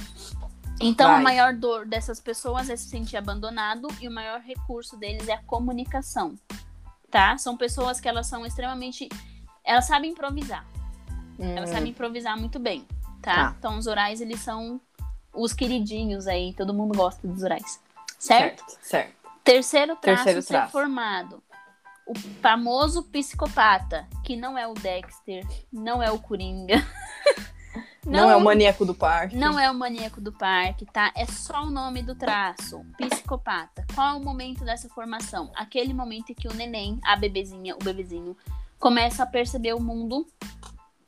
Então, 0.80 1.08
Vai. 1.10 1.20
a 1.20 1.22
maior 1.22 1.54
dor 1.54 1.86
dessas 1.86 2.20
pessoas 2.20 2.68
é 2.68 2.76
se 2.76 2.88
sentir 2.88 3.16
abandonado 3.16 3.88
e 4.00 4.06
o 4.06 4.10
maior 4.10 4.40
recurso 4.40 4.96
deles 4.98 5.26
é 5.26 5.32
a 5.32 5.42
comunicação. 5.42 6.34
Tá? 7.10 7.38
São 7.38 7.56
pessoas 7.56 7.98
que 8.00 8.08
elas 8.08 8.26
são 8.26 8.44
extremamente. 8.44 9.08
Elas 9.64 9.86
sabem 9.86 10.10
improvisar. 10.10 10.66
Elas 11.38 11.70
Hum, 11.70 11.72
sabem 11.72 11.90
improvisar 11.90 12.38
muito 12.38 12.58
bem. 12.58 12.86
Tá? 13.22 13.34
Tá. 13.34 13.54
Então, 13.58 13.78
os 13.78 13.86
orais, 13.86 14.20
eles 14.20 14.40
são 14.40 14.80
os 15.32 15.52
queridinhos 15.52 16.26
aí. 16.26 16.52
Todo 16.54 16.74
mundo 16.74 16.96
gosta 16.96 17.26
dos 17.26 17.42
orais. 17.42 17.80
Certo? 18.18 18.62
certo, 18.66 18.78
certo. 18.82 19.15
Terceiro 19.46 19.94
traço 19.94 20.24
Terceiro 20.24 20.42
ser 20.42 20.54
traço. 20.54 20.72
formado. 20.72 21.40
O 22.04 22.14
famoso 22.42 23.04
psicopata, 23.04 24.08
que 24.24 24.36
não 24.36 24.58
é 24.58 24.66
o 24.66 24.74
Dexter, 24.74 25.46
não 25.72 26.02
é 26.02 26.10
o 26.10 26.18
Coringa. 26.18 26.76
Não, 28.06 28.30
é 28.30 28.36
o 28.36 28.40
maníaco 28.40 28.86
do 28.86 28.94
parque. 28.94 29.34
Não 29.34 29.58
é 29.58 29.68
o 29.68 29.74
maníaco 29.74 30.20
do 30.20 30.32
parque, 30.32 30.86
tá? 30.86 31.12
É 31.16 31.26
só 31.26 31.64
o 31.64 31.70
nome 31.70 32.04
do 32.04 32.14
traço. 32.14 32.86
Psicopata. 32.96 33.84
Qual 33.96 34.14
é 34.14 34.16
o 34.16 34.22
momento 34.22 34.64
dessa 34.64 34.88
formação? 34.88 35.50
Aquele 35.56 35.92
momento 35.92 36.30
em 36.30 36.34
que 36.34 36.46
o 36.46 36.54
neném, 36.54 37.00
a 37.02 37.16
bebezinha, 37.16 37.74
o 37.74 37.82
bebezinho, 37.82 38.36
começa 38.78 39.24
a 39.24 39.26
perceber 39.26 39.74
o 39.74 39.80
mundo. 39.80 40.24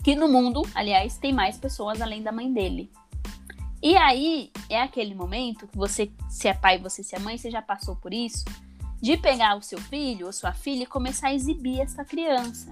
Que 0.02 0.16
no 0.16 0.26
mundo, 0.26 0.62
aliás, 0.74 1.16
tem 1.18 1.32
mais 1.32 1.56
pessoas 1.56 2.02
além 2.02 2.20
da 2.20 2.32
mãe 2.32 2.52
dele. 2.52 2.90
E 3.82 3.96
aí 3.96 4.50
é 4.68 4.82
aquele 4.82 5.14
momento 5.14 5.68
que 5.68 5.76
você, 5.76 6.10
se 6.28 6.48
é 6.48 6.54
pai, 6.54 6.78
você 6.78 7.02
se 7.02 7.14
é 7.14 7.18
mãe, 7.18 7.38
você 7.38 7.50
já 7.50 7.62
passou 7.62 7.94
por 7.94 8.12
isso, 8.12 8.44
de 9.00 9.16
pegar 9.16 9.56
o 9.56 9.62
seu 9.62 9.80
filho 9.80 10.26
ou 10.26 10.32
sua 10.32 10.52
filha 10.52 10.82
e 10.82 10.86
começar 10.86 11.28
a 11.28 11.34
exibir 11.34 11.80
essa 11.80 12.04
criança. 12.04 12.70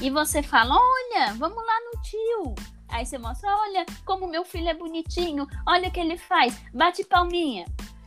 E 0.00 0.10
você 0.10 0.42
fala: 0.42 0.76
Olha, 0.76 1.34
vamos 1.34 1.56
lá 1.56 1.80
no 1.92 2.02
tio. 2.02 2.54
Aí 2.88 3.04
você 3.04 3.18
mostra: 3.18 3.50
Olha 3.50 3.84
como 4.04 4.28
meu 4.28 4.44
filho 4.44 4.68
é 4.68 4.74
bonitinho, 4.74 5.46
olha 5.66 5.88
o 5.88 5.90
que 5.90 6.00
ele 6.00 6.16
faz, 6.16 6.56
bate 6.72 7.04
palminha. 7.04 7.64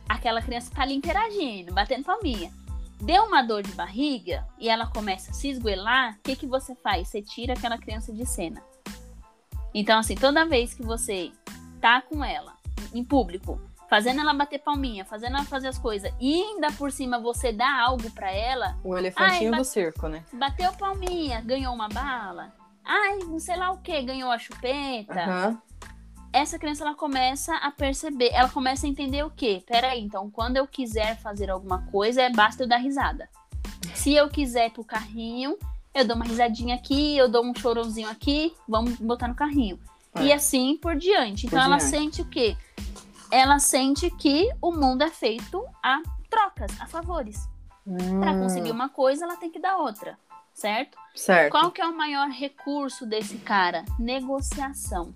Aquela 0.08 0.42
criança 0.42 0.70
tá 0.74 0.82
ali 0.82 0.94
interagindo, 0.94 1.74
batendo 1.74 2.04
palminha. 2.04 2.50
Deu 3.00 3.24
uma 3.24 3.42
dor 3.42 3.62
de 3.62 3.72
barriga 3.72 4.46
e 4.58 4.68
ela 4.68 4.86
começa 4.86 5.30
a 5.30 5.34
se 5.34 5.48
esgoelar, 5.48 6.16
o 6.18 6.22
que, 6.22 6.36
que 6.36 6.46
você 6.46 6.74
faz? 6.74 7.08
Você 7.08 7.22
tira 7.22 7.54
aquela 7.54 7.78
criança 7.78 8.12
de 8.12 8.26
cena. 8.26 8.62
Então, 9.72 9.98
assim, 9.98 10.16
toda 10.16 10.44
vez 10.44 10.74
que 10.74 10.82
você 10.82 11.32
tá 11.80 12.02
com 12.02 12.24
ela 12.24 12.54
em 12.92 13.02
público, 13.04 13.60
fazendo 13.88 14.20
ela 14.20 14.34
bater 14.34 14.58
palminha, 14.58 15.04
fazendo 15.04 15.36
ela 15.36 15.44
fazer 15.44 15.68
as 15.68 15.78
coisas, 15.78 16.12
e 16.20 16.42
ainda 16.42 16.70
por 16.72 16.92
cima 16.92 17.18
você 17.18 17.52
dá 17.52 17.80
algo 17.80 18.10
para 18.10 18.30
ela. 18.30 18.78
O 18.84 18.96
elefantinho 18.96 19.52
do 19.56 19.64
circo, 19.64 20.08
né? 20.08 20.24
Bateu 20.32 20.72
palminha, 20.74 21.40
ganhou 21.40 21.74
uma 21.74 21.88
bala. 21.88 22.52
Ai, 22.84 23.18
não 23.18 23.38
sei 23.38 23.56
lá 23.56 23.70
o 23.70 23.78
que, 23.78 24.02
ganhou 24.02 24.30
a 24.30 24.38
chupeta. 24.38 25.26
Uhum. 25.26 25.58
Essa 26.32 26.58
criança 26.58 26.84
ela 26.84 26.94
começa 26.94 27.56
a 27.56 27.70
perceber, 27.72 28.30
ela 28.32 28.48
começa 28.48 28.86
a 28.86 28.88
entender 28.88 29.24
o 29.24 29.30
quê? 29.30 29.62
Peraí, 29.66 30.00
então 30.00 30.30
quando 30.30 30.56
eu 30.56 30.66
quiser 30.66 31.16
fazer 31.18 31.50
alguma 31.50 31.82
coisa, 31.90 32.22
é 32.22 32.30
basta 32.30 32.62
eu 32.62 32.68
dar 32.68 32.76
risada. 32.76 33.28
Se 33.94 34.14
eu 34.14 34.28
quiser 34.28 34.68
ir 34.68 34.70
pro 34.70 34.84
carrinho, 34.84 35.56
eu 35.92 36.06
dou 36.06 36.14
uma 36.14 36.24
risadinha 36.24 36.76
aqui, 36.76 37.16
eu 37.16 37.28
dou 37.28 37.44
um 37.44 37.54
chorãozinho 37.54 38.08
aqui, 38.08 38.54
vamos 38.68 38.96
botar 38.96 39.26
no 39.26 39.34
carrinho. 39.34 39.78
É. 40.14 40.24
E 40.24 40.32
assim 40.32 40.76
por 40.76 40.96
diante. 40.96 41.46
Então 41.46 41.58
por 41.58 41.64
ela 41.64 41.76
diante. 41.76 41.90
sente 41.90 42.22
o 42.22 42.24
quê? 42.24 42.56
Ela 43.30 43.58
sente 43.58 44.10
que 44.10 44.50
o 44.60 44.72
mundo 44.72 45.02
é 45.02 45.10
feito 45.10 45.64
a 45.82 46.02
trocas, 46.28 46.72
a 46.80 46.86
favores. 46.86 47.48
Hum. 47.86 48.20
Para 48.20 48.38
conseguir 48.38 48.70
uma 48.70 48.88
coisa, 48.88 49.24
ela 49.24 49.36
tem 49.36 49.50
que 49.50 49.58
dar 49.58 49.76
outra, 49.76 50.18
certo? 50.52 50.98
Certo. 51.14 51.50
Qual 51.50 51.70
que 51.70 51.80
é 51.80 51.86
o 51.86 51.96
maior 51.96 52.28
recurso 52.28 53.06
desse 53.06 53.38
cara? 53.38 53.84
Negociação. 53.98 55.14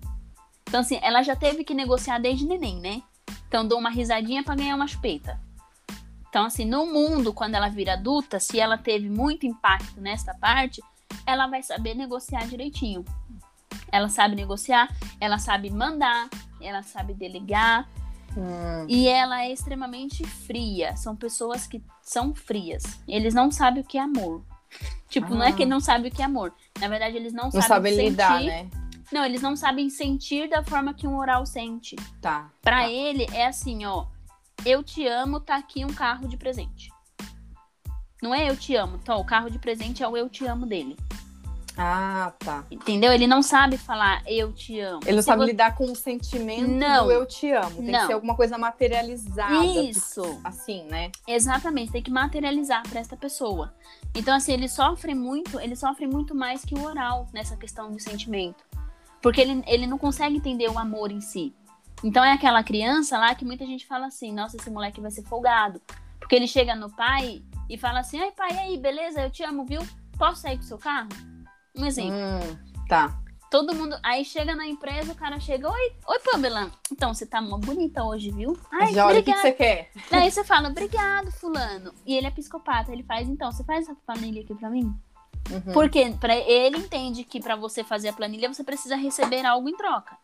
Então 0.67 0.79
assim, 0.79 0.99
ela 1.01 1.21
já 1.21 1.35
teve 1.35 1.63
que 1.63 1.73
negociar 1.73 2.19
desde 2.19 2.45
neném, 2.45 2.79
né? 2.79 3.01
Então 3.47 3.67
dou 3.67 3.79
uma 3.79 3.89
risadinha 3.89 4.43
para 4.43 4.55
ganhar 4.55 4.75
uma 4.75 4.87
chupeta. 4.87 5.39
Então, 6.35 6.43
assim, 6.43 6.65
no 6.65 6.85
mundo, 6.85 7.31
quando 7.31 7.55
ela 7.55 7.69
vira 7.69 7.93
adulta, 7.93 8.41
se 8.41 8.59
ela 8.59 8.77
teve 8.77 9.09
muito 9.09 9.45
impacto 9.45 10.01
nessa 10.01 10.33
parte, 10.33 10.81
ela 11.25 11.47
vai 11.47 11.63
saber 11.63 11.95
negociar 11.95 12.45
direitinho. 12.45 13.05
Ela 13.91 14.09
sabe 14.09 14.35
negociar, 14.35 14.93
ela 15.19 15.37
sabe 15.37 15.69
mandar, 15.69 16.29
ela 16.61 16.83
sabe 16.83 17.13
delegar. 17.13 17.87
Hum. 18.37 18.85
E 18.87 19.07
ela 19.07 19.43
é 19.43 19.51
extremamente 19.51 20.25
fria. 20.25 20.95
São 20.97 21.15
pessoas 21.15 21.65
que 21.65 21.81
são 22.01 22.33
frias. 22.35 22.83
Eles 23.07 23.33
não 23.33 23.49
sabem 23.49 23.81
o 23.81 23.85
que 23.85 23.97
é 23.97 24.01
amor. 24.01 24.43
Tipo, 25.07 25.27
ah. 25.27 25.37
não 25.37 25.43
é 25.43 25.53
que 25.53 25.65
não 25.65 25.79
sabem 25.79 26.11
o 26.11 26.13
que 26.13 26.21
é 26.21 26.25
amor. 26.25 26.53
Na 26.79 26.87
verdade, 26.87 27.15
eles 27.15 27.31
não, 27.31 27.45
não 27.45 27.51
sabem 27.51 27.67
sabe 27.67 27.89
sentir. 27.89 28.09
lidar, 28.09 28.41
né? 28.41 28.69
Não, 29.11 29.23
eles 29.23 29.41
não 29.41 29.55
sabem 29.55 29.89
sentir 29.89 30.49
da 30.49 30.63
forma 30.63 30.93
que 30.93 31.07
um 31.07 31.15
oral 31.17 31.45
sente. 31.45 31.95
Tá. 32.19 32.49
Pra 32.61 32.81
tá. 32.81 32.89
ele 32.89 33.25
é 33.31 33.45
assim, 33.45 33.85
ó 33.85 34.07
eu 34.63 34.83
te 34.83 35.07
amo, 35.07 35.39
tá 35.39 35.57
aqui 35.57 35.83
um 35.83 35.93
carro 35.93 36.27
de 36.27 36.37
presente. 36.37 36.91
Não 38.21 38.33
é 38.33 38.49
eu 38.49 38.55
te 38.55 38.75
amo. 38.75 38.97
Então, 39.01 39.19
o 39.19 39.25
carro 39.25 39.49
de 39.49 39.59
presente 39.59 40.01
é 40.03 40.07
o 40.07 40.15
eu 40.15 40.29
te 40.29 40.45
amo 40.45 40.65
dele. 40.65 40.95
Ah, 41.77 42.31
tá. 42.39 42.63
Entendeu? 42.71 43.11
Ele 43.11 43.27
não 43.27 43.41
sabe 43.41 43.77
falar 43.77 44.23
eu 44.25 44.53
te 44.53 44.79
amo. 44.79 45.01
Ele 45.03 45.15
não 45.15 45.21
Se 45.21 45.25
sabe 45.25 45.41
você... 45.41 45.51
lidar 45.51 45.75
com 45.75 45.91
o 45.91 45.95
sentimento 45.95 46.69
não. 46.69 47.05
do 47.05 47.11
eu 47.11 47.25
te 47.25 47.51
amo. 47.51 47.77
Tem 47.77 47.91
não. 47.91 47.99
que 47.99 48.07
ser 48.07 48.13
alguma 48.13 48.35
coisa 48.35 48.57
materializada. 48.57 49.65
Isso. 49.65 50.39
Assim, 50.43 50.83
né? 50.85 51.11
Exatamente. 51.27 51.91
Tem 51.91 52.01
que 52.01 52.11
materializar 52.11 52.83
para 52.87 52.99
esta 52.99 53.17
pessoa. 53.17 53.73
Então, 54.13 54.33
assim, 54.33 54.53
ele 54.53 54.69
sofre 54.69 55.13
muito, 55.13 55.59
ele 55.59 55.75
sofre 55.75 56.07
muito 56.07 56.33
mais 56.33 56.63
que 56.63 56.75
o 56.75 56.83
oral 56.83 57.27
nessa 57.33 57.57
questão 57.57 57.91
de 57.91 58.01
sentimento. 58.01 58.63
Porque 59.21 59.41
ele, 59.41 59.63
ele 59.67 59.87
não 59.87 59.97
consegue 59.97 60.37
entender 60.37 60.69
o 60.69 60.79
amor 60.79 61.11
em 61.11 61.19
si. 61.19 61.53
Então 62.03 62.23
é 62.23 62.31
aquela 62.31 62.63
criança 62.63 63.17
lá 63.17 63.33
que 63.33 63.43
muita 63.43 63.65
gente 63.65 63.85
fala 63.85 64.07
assim: 64.07 64.31
nossa, 64.31 64.55
esse 64.57 64.69
moleque 64.69 65.01
vai 65.01 65.11
ser 65.11 65.23
folgado. 65.23 65.81
Porque 66.19 66.35
ele 66.35 66.47
chega 66.47 66.75
no 66.75 66.89
pai 66.89 67.43
e 67.69 67.77
fala 67.77 67.99
assim: 67.99 68.19
ai, 68.19 68.31
pai, 68.31 68.51
e 68.53 68.59
aí, 68.59 68.77
beleza? 68.77 69.21
Eu 69.21 69.31
te 69.31 69.43
amo, 69.43 69.65
viu? 69.65 69.81
Posso 70.17 70.41
sair 70.41 70.57
com 70.57 70.63
o 70.63 70.67
seu 70.67 70.77
carro? 70.77 71.09
Um 71.77 71.85
exemplo. 71.85 72.15
Hum, 72.15 72.85
tá. 72.87 73.19
Todo 73.49 73.75
mundo. 73.75 73.97
Aí 74.03 74.25
chega 74.25 74.55
na 74.55 74.65
empresa, 74.65 75.13
o 75.13 75.15
cara 75.15 75.39
chega: 75.39 75.69
Oi, 75.71 75.91
oi, 76.07 76.19
Pamela. 76.19 76.71
Então, 76.91 77.13
você 77.13 77.25
tá 77.25 77.39
uma 77.39 77.57
bonita 77.57 78.03
hoje, 78.03 78.31
viu? 78.31 78.57
Ai, 78.71 78.93
Já 78.93 79.05
olha 79.07 79.19
o 79.19 79.23
que 79.23 79.33
você 79.33 79.51
quer. 79.51 79.91
Aí 80.11 80.29
você 80.29 80.43
fala: 80.45 80.69
Obrigado, 80.69 81.31
Fulano. 81.31 81.93
E 82.05 82.15
ele 82.15 82.27
é 82.27 82.31
psicopata. 82.31 82.91
Ele 82.91 83.03
faz: 83.03 83.29
Então, 83.29 83.51
você 83.51 83.63
faz 83.63 83.87
essa 83.87 83.95
planilha 84.05 84.41
aqui 84.41 84.53
pra 84.55 84.69
mim? 84.69 84.93
Uhum. 85.51 85.73
Porque 85.73 86.11
pra, 86.19 86.35
ele 86.35 86.77
entende 86.77 87.23
que 87.23 87.39
para 87.39 87.55
você 87.55 87.83
fazer 87.83 88.09
a 88.09 88.13
planilha, 88.13 88.51
você 88.51 88.63
precisa 88.63 88.95
receber 88.95 89.45
algo 89.45 89.69
em 89.69 89.77
troca. 89.77 90.17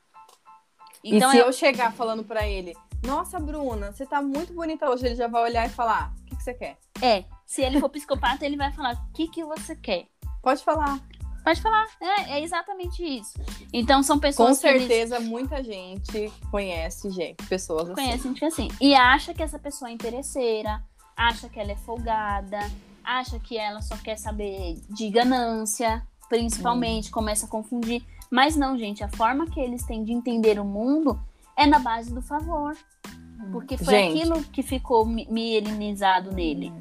Então, 1.03 1.29
e 1.29 1.31
se 1.31 1.37
eu... 1.37 1.45
eu 1.45 1.53
chegar 1.53 1.93
falando 1.93 2.23
para 2.23 2.47
ele, 2.47 2.75
nossa, 3.03 3.39
Bruna, 3.39 3.91
você 3.91 4.05
tá 4.05 4.21
muito 4.21 4.53
bonita 4.53 4.89
hoje, 4.89 5.05
ele 5.05 5.15
já 5.15 5.27
vai 5.27 5.43
olhar 5.43 5.65
e 5.65 5.69
falar, 5.69 6.13
o 6.21 6.25
que, 6.25 6.35
que 6.35 6.43
você 6.43 6.53
quer? 6.53 6.77
É, 7.01 7.23
se 7.45 7.61
ele 7.61 7.79
for 7.79 7.89
psicopata, 7.89 8.45
ele 8.45 8.57
vai 8.57 8.71
falar, 8.71 8.93
o 8.93 9.13
que, 9.13 9.27
que 9.27 9.43
você 9.43 9.75
quer? 9.75 10.07
Pode 10.41 10.63
falar. 10.63 10.99
Pode 11.43 11.61
falar, 11.61 11.87
é, 11.99 12.33
é 12.33 12.43
exatamente 12.43 13.03
isso. 13.03 13.33
Então 13.73 14.03
são 14.03 14.19
pessoas. 14.19 14.49
Com 14.49 14.55
certeza, 14.55 15.15
eles... 15.15 15.27
muita 15.27 15.63
gente 15.63 16.31
conhece 16.51 17.09
gente, 17.09 17.43
pessoas 17.47 17.89
assim. 17.89 17.95
Conhece 17.95 18.23
gente 18.27 18.45
assim. 18.45 18.67
E 18.79 18.93
acha 18.93 19.33
que 19.33 19.41
essa 19.41 19.57
pessoa 19.57 19.89
é 19.89 19.93
interesseira, 19.93 20.83
acha 21.15 21.49
que 21.49 21.59
ela 21.59 21.71
é 21.71 21.75
folgada, 21.75 22.59
acha 23.03 23.39
que 23.39 23.57
ela 23.57 23.81
só 23.81 23.97
quer 23.97 24.17
saber 24.17 24.79
de 24.89 25.09
ganância, 25.09 26.05
principalmente, 26.29 27.09
hum. 27.09 27.13
começa 27.13 27.45
a 27.45 27.49
confundir. 27.49 28.03
Mas 28.29 28.55
não, 28.55 28.77
gente, 28.77 29.03
a 29.03 29.09
forma 29.09 29.47
que 29.47 29.59
eles 29.59 29.83
têm 29.83 30.03
de 30.03 30.13
entender 30.13 30.59
o 30.59 30.65
mundo 30.65 31.19
é 31.57 31.65
na 31.65 31.79
base 31.79 32.13
do 32.13 32.21
favor. 32.21 32.77
Porque 33.51 33.77
foi 33.77 33.93
gente, 33.93 34.19
aquilo 34.19 34.43
que 34.43 34.61
ficou 34.61 35.05
mielinizado 35.05 36.31
nele. 36.31 36.71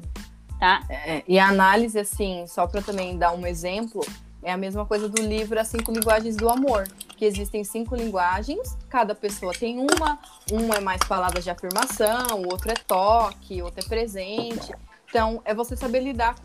Tá? 0.59 0.83
É, 0.89 1.23
e 1.27 1.39
a 1.39 1.47
análise, 1.47 1.97
assim, 1.99 2.45
só 2.47 2.67
para 2.67 2.81
também 2.81 3.17
dar 3.17 3.33
um 3.33 3.45
exemplo, 3.47 4.01
é 4.43 4.51
a 4.51 4.57
mesma 4.57 4.85
coisa 4.85 5.07
do 5.07 5.21
livro 5.21 5.59
As 5.59 5.67
Cinco 5.67 5.91
Linguagens 5.91 6.35
do 6.35 6.49
Amor. 6.49 6.87
Que 7.17 7.25
existem 7.25 7.63
cinco 7.63 7.95
linguagens, 7.95 8.75
cada 8.89 9.13
pessoa 9.13 9.53
tem 9.53 9.79
uma, 9.79 10.19
uma 10.51 10.75
é 10.75 10.79
mais 10.79 11.01
palavras 11.07 11.43
de 11.43 11.51
afirmação, 11.51 12.43
outra 12.51 12.71
é 12.71 12.75
toque, 12.75 13.61
outra 13.61 13.83
é 13.85 13.87
presente. 13.87 14.73
Então, 15.07 15.41
é 15.45 15.53
você 15.53 15.75
saber 15.75 15.99
lidar 15.99 16.35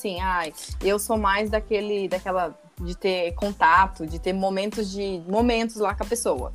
assim, 0.00 0.18
ai, 0.20 0.54
eu 0.82 0.98
sou 0.98 1.18
mais 1.18 1.50
daquele, 1.50 2.08
daquela 2.08 2.58
de 2.80 2.96
ter 2.96 3.34
contato, 3.34 4.06
de 4.06 4.18
ter 4.18 4.32
momentos 4.32 4.90
de 4.90 5.22
momentos 5.28 5.76
lá 5.76 5.94
com 5.94 6.02
a 6.02 6.06
pessoa. 6.06 6.52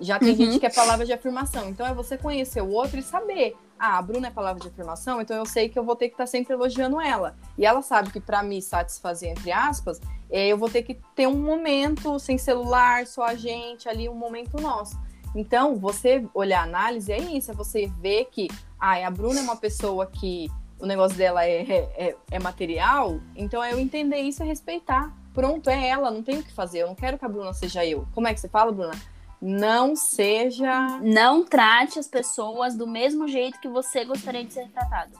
Já 0.00 0.18
tem 0.18 0.30
uhum. 0.30 0.36
gente 0.36 0.58
que 0.58 0.66
é 0.66 0.70
palavra 0.70 1.06
de 1.06 1.12
afirmação. 1.12 1.68
Então 1.68 1.86
é 1.86 1.94
você 1.94 2.18
conhecer 2.18 2.62
o 2.62 2.70
outro 2.70 2.98
e 2.98 3.02
saber. 3.02 3.56
Ah, 3.82 3.96
a 3.96 4.02
Bruna 4.02 4.26
é 4.26 4.30
palavra 4.30 4.60
de 4.60 4.68
afirmação, 4.68 5.22
então 5.22 5.34
eu 5.34 5.46
sei 5.46 5.70
que 5.70 5.78
eu 5.78 5.82
vou 5.82 5.96
ter 5.96 6.08
que 6.08 6.14
estar 6.14 6.24
tá 6.24 6.30
sempre 6.30 6.52
elogiando 6.52 7.00
ela. 7.00 7.34
E 7.56 7.64
ela 7.64 7.80
sabe 7.80 8.10
que 8.10 8.20
para 8.20 8.42
me 8.42 8.60
satisfazer, 8.60 9.30
entre 9.30 9.50
aspas, 9.50 9.98
é, 10.28 10.48
eu 10.48 10.58
vou 10.58 10.68
ter 10.68 10.82
que 10.82 11.00
ter 11.16 11.26
um 11.26 11.40
momento 11.40 12.18
sem 12.18 12.36
celular, 12.36 13.06
só 13.06 13.22
a 13.22 13.34
gente 13.34 13.88
ali, 13.88 14.06
um 14.06 14.14
momento 14.14 14.60
nosso. 14.60 15.00
Então, 15.34 15.76
você 15.76 16.26
olhar 16.34 16.60
a 16.60 16.64
análise 16.64 17.10
é 17.10 17.18
isso, 17.18 17.50
é 17.50 17.54
você 17.54 17.86
ver 18.00 18.26
que 18.26 18.48
ah, 18.78 19.06
a 19.06 19.10
Bruna 19.10 19.40
é 19.40 19.42
uma 19.42 19.56
pessoa 19.56 20.06
que 20.06 20.50
o 20.78 20.84
negócio 20.84 21.16
dela 21.16 21.46
é, 21.46 21.62
é, 21.96 22.16
é 22.30 22.38
material, 22.38 23.18
então 23.34 23.64
é 23.64 23.72
eu 23.72 23.78
entender 23.78 24.18
isso 24.18 24.42
e 24.42 24.46
respeitar 24.46 25.10
pronto, 25.32 25.70
é 25.70 25.88
ela, 25.88 26.10
não 26.10 26.22
tem 26.22 26.38
o 26.38 26.42
que 26.42 26.52
fazer. 26.52 26.80
Eu 26.80 26.88
não 26.88 26.94
quero 26.94 27.18
que 27.18 27.24
a 27.24 27.28
Bruna 27.28 27.52
seja 27.52 27.84
eu. 27.84 28.06
Como 28.12 28.26
é 28.26 28.34
que 28.34 28.40
você 28.40 28.48
fala, 28.48 28.72
Bruna? 28.72 28.92
Não 29.40 29.96
seja. 29.96 31.00
Não 31.00 31.44
trate 31.44 31.98
as 31.98 32.06
pessoas 32.06 32.76
do 32.76 32.86
mesmo 32.86 33.26
jeito 33.26 33.58
que 33.60 33.68
você 33.68 34.04
gostaria 34.04 34.44
de 34.44 34.52
ser 34.52 34.68
tratado. 34.68 35.12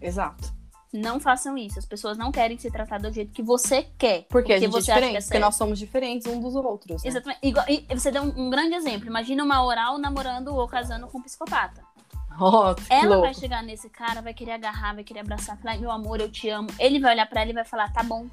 Exato. 0.00 0.56
Não 0.92 1.20
façam 1.20 1.56
isso. 1.56 1.78
As 1.78 1.84
pessoas 1.84 2.16
não 2.16 2.32
querem 2.32 2.58
ser 2.58 2.70
tratadas 2.70 3.12
do 3.12 3.14
jeito 3.14 3.32
que 3.32 3.42
você 3.42 3.82
quer. 3.98 4.22
Porque, 4.22 4.28
porque 4.28 4.52
a 4.54 4.58
gente 4.58 4.68
é 4.68 4.70
você 4.70 4.90
é 4.90 4.94
diferente, 4.94 5.16
é 5.16 5.20
porque 5.20 5.38
nós 5.38 5.54
somos 5.54 5.78
diferentes 5.78 6.26
uns 6.26 6.40
dos 6.40 6.56
outros. 6.56 7.02
Né? 7.02 7.10
Exatamente. 7.10 7.40
e 7.42 7.94
você 7.94 8.10
deu 8.10 8.22
um, 8.22 8.46
um, 8.46 8.50
grande 8.50 8.74
exemplo. 8.74 9.06
Imagina 9.06 9.44
uma 9.44 9.62
oral 9.62 9.98
namorando 9.98 10.48
ou 10.48 10.66
casando 10.66 11.06
com 11.08 11.18
um 11.18 11.22
psicopata. 11.22 11.86
Oh, 12.40 12.72
ela 12.88 13.16
louco. 13.16 13.22
vai 13.22 13.34
chegar 13.34 13.64
nesse 13.64 13.90
cara, 13.90 14.22
vai 14.22 14.32
querer 14.32 14.52
agarrar, 14.52 14.94
vai 14.94 15.02
querer 15.02 15.18
abraçar, 15.18 15.58
falar, 15.58 15.76
meu 15.76 15.90
amor, 15.90 16.20
eu 16.20 16.30
te 16.30 16.48
amo. 16.48 16.68
Ele 16.78 17.00
vai 17.00 17.14
olhar 17.14 17.26
para 17.26 17.40
ela 17.40 17.50
e 17.50 17.52
vai 17.52 17.64
falar, 17.64 17.92
tá 17.92 18.00
bom, 18.00 18.28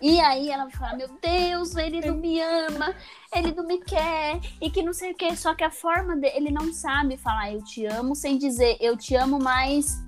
e 0.00 0.20
aí 0.20 0.50
ela 0.50 0.64
vai 0.64 0.72
falar, 0.72 0.96
meu 0.96 1.08
Deus, 1.20 1.74
ele 1.76 2.00
não 2.00 2.16
me 2.16 2.40
ama, 2.40 2.94
ele 3.34 3.52
não 3.52 3.66
me 3.66 3.78
quer, 3.78 4.40
e 4.60 4.70
que 4.70 4.82
não 4.82 4.92
sei 4.92 5.12
o 5.12 5.14
que. 5.14 5.34
Só 5.36 5.54
que 5.54 5.64
a 5.64 5.70
forma 5.70 6.16
dele, 6.16 6.36
ele 6.36 6.50
não 6.50 6.72
sabe 6.72 7.16
falar 7.16 7.52
eu 7.52 7.62
te 7.62 7.86
amo 7.86 8.14
sem 8.14 8.38
dizer 8.38 8.76
eu 8.80 8.96
te 8.96 9.14
amo 9.14 9.38
mais 9.38 10.02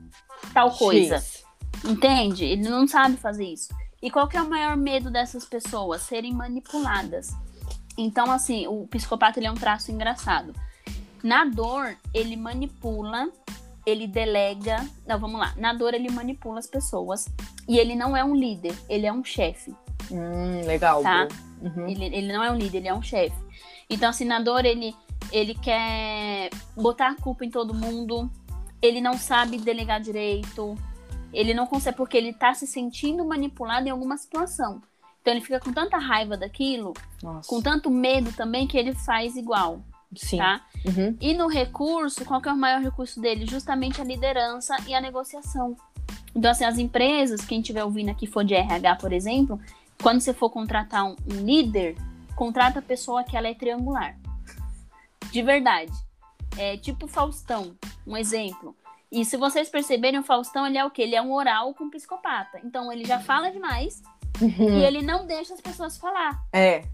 tal 0.53 0.71
coisa. 0.71 1.17
X. 1.17 1.45
Entende? 1.85 2.45
Ele 2.45 2.69
não 2.69 2.87
sabe 2.87 3.17
fazer 3.17 3.45
isso. 3.45 3.73
E 4.01 4.11
qual 4.11 4.29
que 4.29 4.37
é 4.37 4.43
o 4.43 4.49
maior 4.49 4.77
medo 4.77 5.11
dessas 5.11 5.45
pessoas? 5.45 6.03
Serem 6.03 6.33
manipuladas. 6.33 7.31
Então, 7.97 8.31
assim, 8.31 8.67
o 8.69 8.87
psicopata 8.87 9.41
ele 9.41 9.47
é 9.47 9.51
um 9.51 9.57
traço 9.57 9.91
engraçado. 9.91 10.55
Na 11.23 11.45
dor, 11.45 11.97
ele 12.15 12.37
manipula, 12.37 13.29
ele 13.85 14.07
delega. 14.07 14.87
Não, 15.05 15.19
vamos 15.19 15.41
lá. 15.41 15.53
Na 15.57 15.73
dor, 15.73 15.95
ele 15.95 16.11
manipula 16.11 16.61
as 16.61 16.67
pessoas. 16.67 17.27
E 17.69 17.79
ele 17.79 17.95
não 17.95 18.17
é 18.17 18.25
um 18.25 18.35
líder, 18.35 18.75
ele 18.89 19.07
é 19.07 19.13
um 19.13 19.23
chefe. 19.23 19.75
Hum, 20.11 20.67
legal. 20.67 21.03
Tá. 21.03 21.29
Uhum. 21.61 21.87
Ele, 21.87 22.05
ele 22.07 22.33
não 22.33 22.43
é 22.43 22.51
um 22.51 22.57
líder, 22.57 22.79
ele 22.79 22.89
é 22.89 22.95
um 22.95 23.03
chefe. 23.03 23.37
Então, 23.91 24.09
assim, 24.09 24.25
na 24.25 24.41
dor, 24.41 24.65
ele, 24.65 24.95
ele 25.31 25.55
quer 25.55 26.51
botar 26.75 27.11
a 27.11 27.15
culpa 27.15 27.45
em 27.45 27.51
todo 27.51 27.75
mundo. 27.75 28.31
Ele 28.81 29.01
não 29.01 29.19
sabe 29.19 29.59
delegar 29.59 30.01
direito. 30.01 30.77
Ele 31.33 31.53
não 31.53 31.67
consegue, 31.67 31.97
porque 31.97 32.17
ele 32.17 32.33
tá 32.33 32.55
se 32.55 32.67
sentindo 32.67 33.25
manipulado 33.25 33.87
em 33.87 33.91
alguma 33.91 34.17
situação. 34.17 34.81
Então, 35.21 35.35
ele 35.35 35.45
fica 35.45 35.61
com 35.61 35.73
tanta 35.73 35.99
raiva 35.99 36.37
daquilo, 36.37 36.95
Nossa. 37.23 37.49
com 37.49 37.61
tanto 37.61 37.91
medo 37.91 38.33
também, 38.33 38.67
que 38.67 38.79
ele 38.79 38.95
faz 38.95 39.37
igual, 39.37 39.83
Sim. 40.17 40.39
tá? 40.39 40.65
Uhum. 40.87 41.17
E 41.21 41.35
no 41.35 41.49
recurso, 41.49 42.25
qual 42.25 42.41
que 42.41 42.49
é 42.49 42.53
o 42.53 42.57
maior 42.57 42.81
recurso 42.81 43.21
dele? 43.21 43.45
Justamente 43.45 44.01
a 44.01 44.05
liderança 44.05 44.75
e 44.87 44.95
a 44.95 45.01
negociação. 45.01 45.77
Então, 46.39 46.53
assim, 46.53 46.65
as 46.65 46.79
empresas, 46.79 47.45
quem 47.45 47.59
estiver 47.59 47.83
ouvindo 47.83 48.11
aqui 48.11 48.25
for 48.25 48.45
de 48.45 48.55
RH, 48.55 48.95
por 48.95 49.13
exemplo, 49.13 49.61
quando 50.01 50.21
você 50.21 50.33
for 50.33 50.49
contratar 50.49 51.05
um, 51.05 51.17
um 51.29 51.45
líder, 51.45 51.97
contrata 52.37 52.79
a 52.79 52.83
pessoa 52.83 53.25
que 53.25 53.37
ela 53.37 53.49
é 53.49 53.55
triangular. 53.55 54.17
De 55.33 55.43
verdade. 55.43 55.91
É 56.57 56.77
tipo 56.77 57.09
Faustão, 57.09 57.75
um 58.07 58.17
exemplo. 58.17 58.77
E 59.11 59.25
se 59.25 59.37
vocês 59.37 59.69
perceberem, 59.69 60.21
o 60.21 60.23
Faustão, 60.23 60.65
ele 60.65 60.79
é 60.79 60.85
o 60.85 60.91
quê? 60.93 61.03
Ele 61.03 61.17
é 61.17 61.21
um 61.21 61.33
oral 61.33 61.75
com 61.75 61.91
psicopata. 61.91 62.61
Então, 62.63 62.93
ele 62.93 63.05
já 63.05 63.19
fala 63.19 63.51
demais 63.51 64.01
e 64.41 64.85
ele 64.85 65.03
não 65.03 65.27
deixa 65.27 65.55
as 65.55 65.61
pessoas 65.61 65.99
falar. 65.99 66.41
É. 66.53 66.85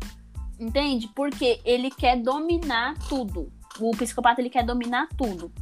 Entende? 0.59 1.07
Porque 1.15 1.61
ele 1.67 1.91
quer 1.91 2.17
dominar 2.17 2.95
tudo. 3.11 3.53
O 3.79 3.91
psicopata 3.91 4.41
ele 4.41 4.49
quer 4.49 4.65
dominar 4.65 5.07
tudo. 5.19 5.53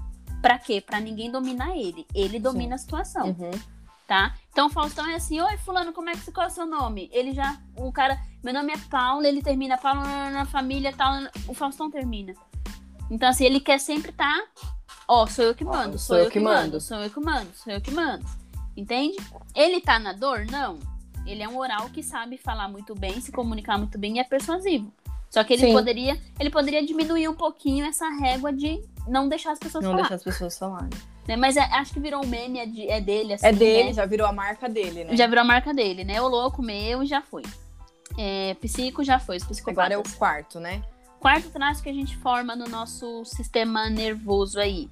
Pra 0.41 0.57
quê? 0.59 0.81
Pra 0.81 1.01
ninguém 1.01 1.33
dominar 1.33 1.77
ele. 1.77 2.07
Ele 2.15 2.39
domina 2.39 2.75
a 2.75 2.79
situação, 2.79 3.29
Uhum. 3.29 3.51
Tá? 4.13 4.35
Então 4.51 4.67
o 4.67 4.71
Faustão 4.71 5.09
é 5.09 5.15
assim: 5.15 5.41
Oi, 5.41 5.57
Fulano, 5.57 5.91
como 5.95 6.11
é 6.11 6.13
que 6.13 6.31
qual 6.31 6.47
é 6.47 6.51
o 6.51 6.53
seu 6.53 6.67
nome? 6.67 7.09
Ele 7.11 7.33
já. 7.33 7.59
O 7.75 7.91
cara. 7.91 8.21
Meu 8.45 8.53
nome 8.53 8.73
é 8.73 8.77
Paulo, 8.91 9.25
ele 9.25 9.41
termina 9.41 9.79
Paulo 9.79 10.03
na 10.03 10.45
família 10.45 10.93
tal. 10.93 11.15
O 11.49 11.55
Faustão 11.55 11.91
termina. 11.91 12.35
Então, 13.11 13.29
assim, 13.29 13.45
ele 13.45 13.59
quer 13.59 13.79
sempre 13.79 14.13
tá. 14.13 14.45
Ó, 15.09 15.27
sou 15.27 15.45
eu 15.45 15.55
que 15.55 15.65
mando, 15.65 15.99
sou, 15.99 16.17
eu 16.17 16.31
que 16.31 16.41
mando, 16.41 16.81
sou 16.81 16.99
eu 16.99 17.11
que 17.11 17.21
mando, 17.21 17.49
sou 17.55 17.73
eu 17.73 17.81
que 17.81 17.91
mando. 17.91 18.25
Entende? 18.77 19.17
Ele 19.55 19.81
tá 19.81 19.99
na 19.99 20.13
dor? 20.13 20.45
Não. 20.51 20.79
Ele 21.25 21.43
é 21.43 21.49
um 21.49 21.57
oral 21.57 21.89
que 21.91 22.03
sabe 22.03 22.37
falar 22.37 22.69
muito 22.69 22.95
bem, 22.95 23.21
se 23.21 23.31
comunicar 23.33 23.79
muito 23.79 23.99
bem 23.99 24.17
e 24.17 24.21
é 24.21 24.25
persuasivo. 24.25 24.93
Só 25.31 25.43
que 25.45 25.55
ele 25.55 25.67
Sim. 25.67 25.73
poderia, 25.73 26.21
ele 26.39 26.51
poderia 26.51 26.85
diminuir 26.85 27.29
um 27.29 27.35
pouquinho 27.35 27.87
essa 27.87 28.09
régua 28.11 28.53
de 28.53 28.83
não 29.07 29.29
deixar 29.29 29.53
as 29.53 29.59
pessoas 29.59 29.85
Não 29.85 29.93
falar. 29.93 30.03
deixar 30.03 30.17
as 30.17 30.25
pessoas 30.25 30.59
falarem. 30.59 30.91
Né? 31.27 31.37
Mas 31.37 31.57
é- 31.57 31.63
acho 31.73 31.93
que 31.93 32.01
virou 32.01 32.25
um 32.25 32.27
meme, 32.27 32.59
é, 32.59 32.67
de- 32.67 32.89
é 32.89 33.01
dele, 33.01 33.35
assim. 33.35 33.47
É 33.47 33.53
dele, 33.53 33.89
né? 33.89 33.93
já 33.93 34.07
virou 34.07 34.27
a 34.27 34.33
marca 34.33 34.69
dele, 34.69 35.05
né? 35.05 35.17
Já 35.17 35.27
virou 35.27 35.43
a 35.43 35.47
marca 35.47 35.73
dele, 35.73 36.05
né? 36.05 36.21
O 36.21 36.29
louco 36.29 36.63
meu 36.63 37.05
já 37.05 37.23
foi. 37.23 37.43
É, 38.19 38.55
psico 38.61 39.03
já 39.03 39.19
foi, 39.19 39.37
os 39.39 39.45
psicopatas. 39.45 39.79
Agora 39.79 39.95
é 39.95 39.99
o 39.99 40.17
quarto, 40.19 40.61
né? 40.61 40.83
Quarto 41.19 41.51
traço 41.51 41.83
que 41.83 41.89
a 41.89 41.95
gente 41.95 42.17
forma 42.17 42.57
no 42.57 42.67
nosso 42.67 43.25
sistema 43.25 43.89
nervoso 43.89 44.59
aí 44.59 44.91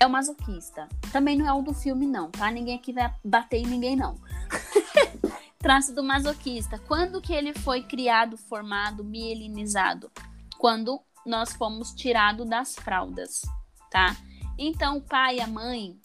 é 0.00 0.06
o 0.06 0.10
masoquista. 0.10 0.88
Também 1.12 1.36
não 1.36 1.46
é 1.46 1.52
o 1.52 1.62
do 1.62 1.74
filme, 1.74 2.06
não, 2.06 2.30
tá? 2.30 2.50
Ninguém 2.50 2.76
aqui 2.76 2.92
vai 2.92 3.12
bater 3.24 3.58
em 3.58 3.66
ninguém, 3.66 3.96
não. 3.96 4.16
traço 5.58 5.94
do 5.94 6.02
masoquista. 6.02 6.78
Quando 6.86 7.20
que 7.20 7.32
ele 7.32 7.52
foi 7.52 7.82
criado, 7.82 8.36
formado, 8.36 9.04
mielinizado? 9.04 10.10
Quando 10.56 11.00
nós 11.26 11.52
fomos 11.52 11.92
tirados 11.92 12.48
das 12.48 12.74
fraldas, 12.74 13.42
tá? 13.90 14.16
Então, 14.58 14.98
o 14.98 15.00
pai 15.00 15.36
e 15.36 15.40
a 15.40 15.46
mãe 15.46 15.98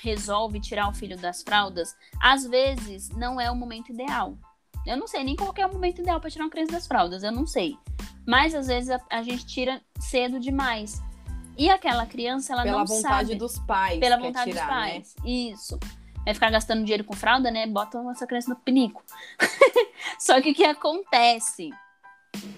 resolve 0.00 0.60
tirar 0.60 0.88
o 0.88 0.94
filho 0.94 1.16
das 1.16 1.42
fraldas, 1.42 1.96
às 2.20 2.46
vezes 2.46 3.08
não 3.10 3.40
é 3.40 3.50
o 3.50 3.56
momento 3.56 3.92
ideal. 3.92 4.38
Eu 4.86 4.96
não 4.96 5.08
sei 5.08 5.24
nem 5.24 5.34
qual 5.34 5.52
que 5.52 5.60
é 5.60 5.66
o 5.66 5.72
momento 5.72 6.00
ideal 6.00 6.20
para 6.20 6.30
tirar 6.30 6.44
uma 6.44 6.50
criança 6.50 6.72
das 6.72 6.86
fraldas, 6.86 7.22
eu 7.22 7.32
não 7.32 7.46
sei. 7.46 7.76
Mas 8.26 8.54
às 8.54 8.68
vezes 8.68 8.90
a, 8.90 9.00
a 9.10 9.22
gente 9.22 9.44
tira 9.44 9.82
cedo 9.98 10.38
demais. 10.38 11.02
E 11.58 11.70
aquela 11.70 12.06
criança, 12.06 12.52
ela 12.52 12.62
Pela 12.62 12.78
não 12.78 12.86
vontade 12.86 13.28
sabe. 13.28 13.34
dos 13.34 13.58
pais. 13.60 13.98
Pela 13.98 14.16
quer 14.16 14.22
vontade 14.22 14.50
tirar, 14.50 14.66
dos 14.66 14.70
né? 14.70 14.80
pais. 14.80 15.16
Isso. 15.24 15.78
Vai 16.24 16.34
ficar 16.34 16.50
gastando 16.50 16.82
dinheiro 16.82 17.04
com 17.04 17.14
fralda, 17.14 17.50
né? 17.50 17.66
Botam 17.66 18.10
essa 18.10 18.26
criança 18.26 18.50
no 18.50 18.56
pinico. 18.56 19.02
Só 20.18 20.40
que 20.40 20.50
o 20.50 20.54
que 20.54 20.64
acontece? 20.64 21.70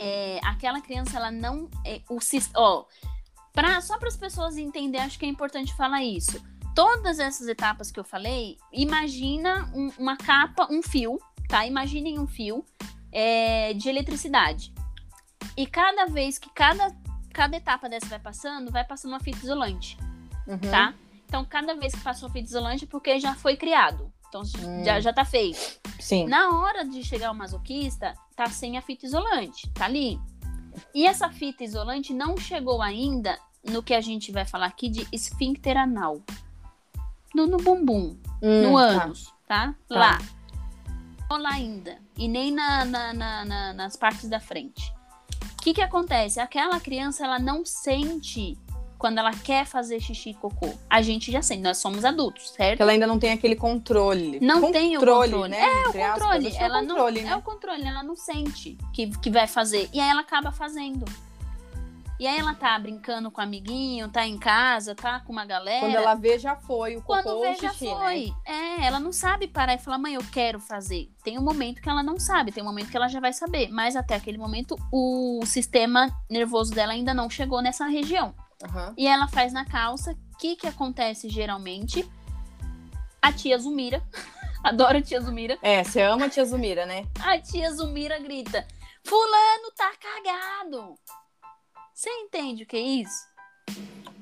É, 0.00 0.40
aquela 0.42 0.80
criança, 0.80 1.16
ela 1.16 1.30
não. 1.30 1.68
É, 1.84 2.00
o, 2.08 2.18
ó, 2.56 2.84
pra, 3.60 3.80
só 3.80 3.98
para 3.98 4.08
as 4.08 4.16
pessoas 4.16 4.56
entenderem, 4.56 5.06
acho 5.06 5.18
que 5.18 5.26
é 5.26 5.28
importante 5.28 5.74
falar 5.74 6.02
isso. 6.02 6.40
Todas 6.74 7.18
essas 7.18 7.48
etapas 7.48 7.90
que 7.90 7.98
eu 7.98 8.04
falei, 8.04 8.56
imagina 8.72 9.70
um- 9.74 9.90
uma 9.98 10.16
capa, 10.16 10.68
um 10.70 10.82
fio, 10.82 11.18
tá? 11.48 11.66
Imaginem 11.66 12.18
um 12.18 12.26
fio 12.26 12.64
é, 13.10 13.72
de 13.74 13.88
eletricidade. 13.88 14.72
E 15.56 15.66
cada 15.66 16.06
vez 16.06 16.38
que 16.38 16.50
cada, 16.50 16.94
cada 17.32 17.56
etapa 17.56 17.88
dessa 17.88 18.06
vai 18.06 18.18
passando, 18.18 18.70
vai 18.70 18.84
passando 18.84 19.12
uma 19.12 19.20
fita 19.20 19.38
isolante 19.38 19.96
Uhum. 20.46 20.58
tá? 20.58 20.94
Então, 21.26 21.44
cada 21.44 21.74
vez 21.74 21.94
que 21.94 22.00
passou 22.00 22.28
fita 22.28 22.46
isolante, 22.48 22.84
é 22.84 22.86
porque 22.86 23.18
já 23.18 23.34
foi 23.34 23.56
criado. 23.56 24.12
Então, 24.28 24.42
Hum. 24.42 24.84
já, 24.84 25.00
já 25.00 25.12
tá 25.12 25.24
feito. 25.24 25.58
Sim. 25.98 26.26
Na 26.26 26.50
hora 26.50 26.84
de 26.84 27.02
chegar 27.02 27.30
o 27.30 27.34
masoquista, 27.34 28.14
tá 28.36 28.46
sem 28.46 28.76
a 28.78 28.82
fita 28.82 29.06
isolante, 29.06 29.68
tá 29.70 29.86
ali. 29.86 30.20
E 30.94 31.06
essa 31.06 31.28
fita 31.30 31.64
isolante 31.64 32.12
não 32.14 32.36
chegou 32.36 32.80
ainda 32.82 33.38
no 33.64 33.82
que 33.82 33.94
a 33.94 34.00
gente 34.00 34.30
vai 34.32 34.44
falar 34.44 34.66
aqui 34.66 34.88
de 34.88 35.06
esfíncter 35.12 35.76
anal. 35.76 36.20
No, 37.34 37.46
no 37.46 37.58
bumbum, 37.58 38.16
Hum, 38.42 38.62
no 38.62 38.74
tá. 38.76 39.04
ânus, 39.04 39.32
tá? 39.46 39.74
Tá. 39.88 39.94
Lá. 39.94 40.18
Não 41.30 41.36
lá 41.38 41.50
ainda. 41.52 41.98
E 42.16 42.26
nem 42.26 42.50
na, 42.50 42.84
na- 42.84 43.12
na- 43.12 43.44
na- 43.44 43.72
nas 43.74 43.96
partes 43.96 44.28
da 44.28 44.40
frente. 44.40 44.92
O 45.58 45.62
que 45.62 45.74
que 45.74 45.82
acontece? 45.82 46.40
Aquela 46.40 46.80
criança, 46.80 47.24
ela 47.24 47.38
não 47.38 47.66
sente 47.66 48.56
quando 48.96 49.18
ela 49.18 49.32
quer 49.32 49.66
fazer 49.66 50.00
xixi 50.00 50.30
e 50.30 50.34
cocô. 50.34 50.72
A 50.88 51.02
gente 51.02 51.30
já 51.30 51.42
sente, 51.42 51.60
nós 51.62 51.76
somos 51.78 52.04
adultos, 52.04 52.50
certo? 52.50 52.80
Ela 52.80 52.92
ainda 52.92 53.06
não 53.06 53.18
tem 53.18 53.30
aquele 53.32 53.54
controle. 53.54 54.40
Não 54.40 54.72
tem 54.72 54.96
o 54.96 55.00
controle. 55.00 55.48
né? 55.48 55.60
É, 55.60 55.88
Entre 55.88 56.02
aspas, 56.02 56.22
controle. 56.22 56.46
acho 56.48 56.56
que 56.56 56.62
é 56.62 56.66
o 56.66 56.70
Ela 56.70 56.80
controle, 56.80 57.20
não, 57.20 57.28
né? 57.28 57.34
É 57.34 57.36
o 57.36 57.42
controle, 57.42 57.84
ela 57.84 58.02
não 58.02 58.16
sente 58.16 58.78
que, 58.94 59.08
que 59.18 59.30
vai 59.30 59.46
fazer. 59.46 59.88
E 59.92 60.00
aí 60.00 60.08
ela 60.08 60.22
acaba 60.22 60.50
fazendo. 60.50 61.04
E 62.18 62.26
aí 62.26 62.36
ela 62.38 62.52
tá 62.52 62.76
brincando 62.78 63.30
com 63.30 63.40
o 63.40 63.44
amiguinho, 63.44 64.08
tá 64.08 64.26
em 64.26 64.36
casa, 64.36 64.92
tá 64.94 65.20
com 65.20 65.32
uma 65.32 65.44
galera. 65.46 65.86
Quando 65.86 65.94
ela 65.94 66.14
vê, 66.16 66.36
já 66.36 66.56
foi 66.56 66.96
o 66.96 67.02
cocô 67.02 67.22
Quando 67.22 67.40
vê, 67.40 67.54
já 67.54 67.70
xixi, 67.70 67.84
né? 67.84 67.90
foi. 67.94 68.32
É, 68.44 68.86
ela 68.86 68.98
não 68.98 69.12
sabe 69.12 69.46
parar 69.46 69.74
e 69.74 69.78
falar, 69.78 69.98
mãe, 69.98 70.14
eu 70.14 70.24
quero 70.32 70.58
fazer. 70.58 71.08
Tem 71.22 71.38
um 71.38 71.42
momento 71.42 71.80
que 71.80 71.88
ela 71.88 72.02
não 72.02 72.18
sabe, 72.18 72.50
tem 72.50 72.62
um 72.62 72.66
momento 72.66 72.90
que 72.90 72.96
ela 72.96 73.06
já 73.08 73.20
vai 73.20 73.32
saber. 73.32 73.68
Mas 73.70 73.94
até 73.94 74.16
aquele 74.16 74.36
momento, 74.36 74.76
o 74.92 75.40
sistema 75.46 76.10
nervoso 76.28 76.72
dela 76.74 76.92
ainda 76.92 77.14
não 77.14 77.30
chegou 77.30 77.62
nessa 77.62 77.86
região. 77.86 78.34
Aham. 78.64 78.94
E 78.96 79.06
ela 79.06 79.28
faz 79.28 79.52
na 79.52 79.64
calça. 79.64 80.10
O 80.12 80.38
que 80.38 80.56
que 80.56 80.66
acontece 80.66 81.28
geralmente? 81.28 82.08
A 83.22 83.32
tia 83.32 83.56
Zumira, 83.58 84.02
adoro 84.64 84.98
a 84.98 85.02
tia 85.02 85.20
Zumira, 85.20 85.56
É, 85.62 85.84
você 85.84 86.02
ama 86.02 86.26
a 86.26 86.28
tia 86.28 86.44
Zumira, 86.44 86.84
né? 86.84 87.04
a 87.20 87.38
tia 87.38 87.70
Zumira 87.72 88.18
grita: 88.18 88.66
Fulano 89.04 89.70
tá 89.76 89.90
cagado. 90.00 90.94
Você 91.98 92.10
entende 92.10 92.62
o 92.62 92.66
que 92.66 92.76
é 92.76 92.80
isso? 92.80 93.26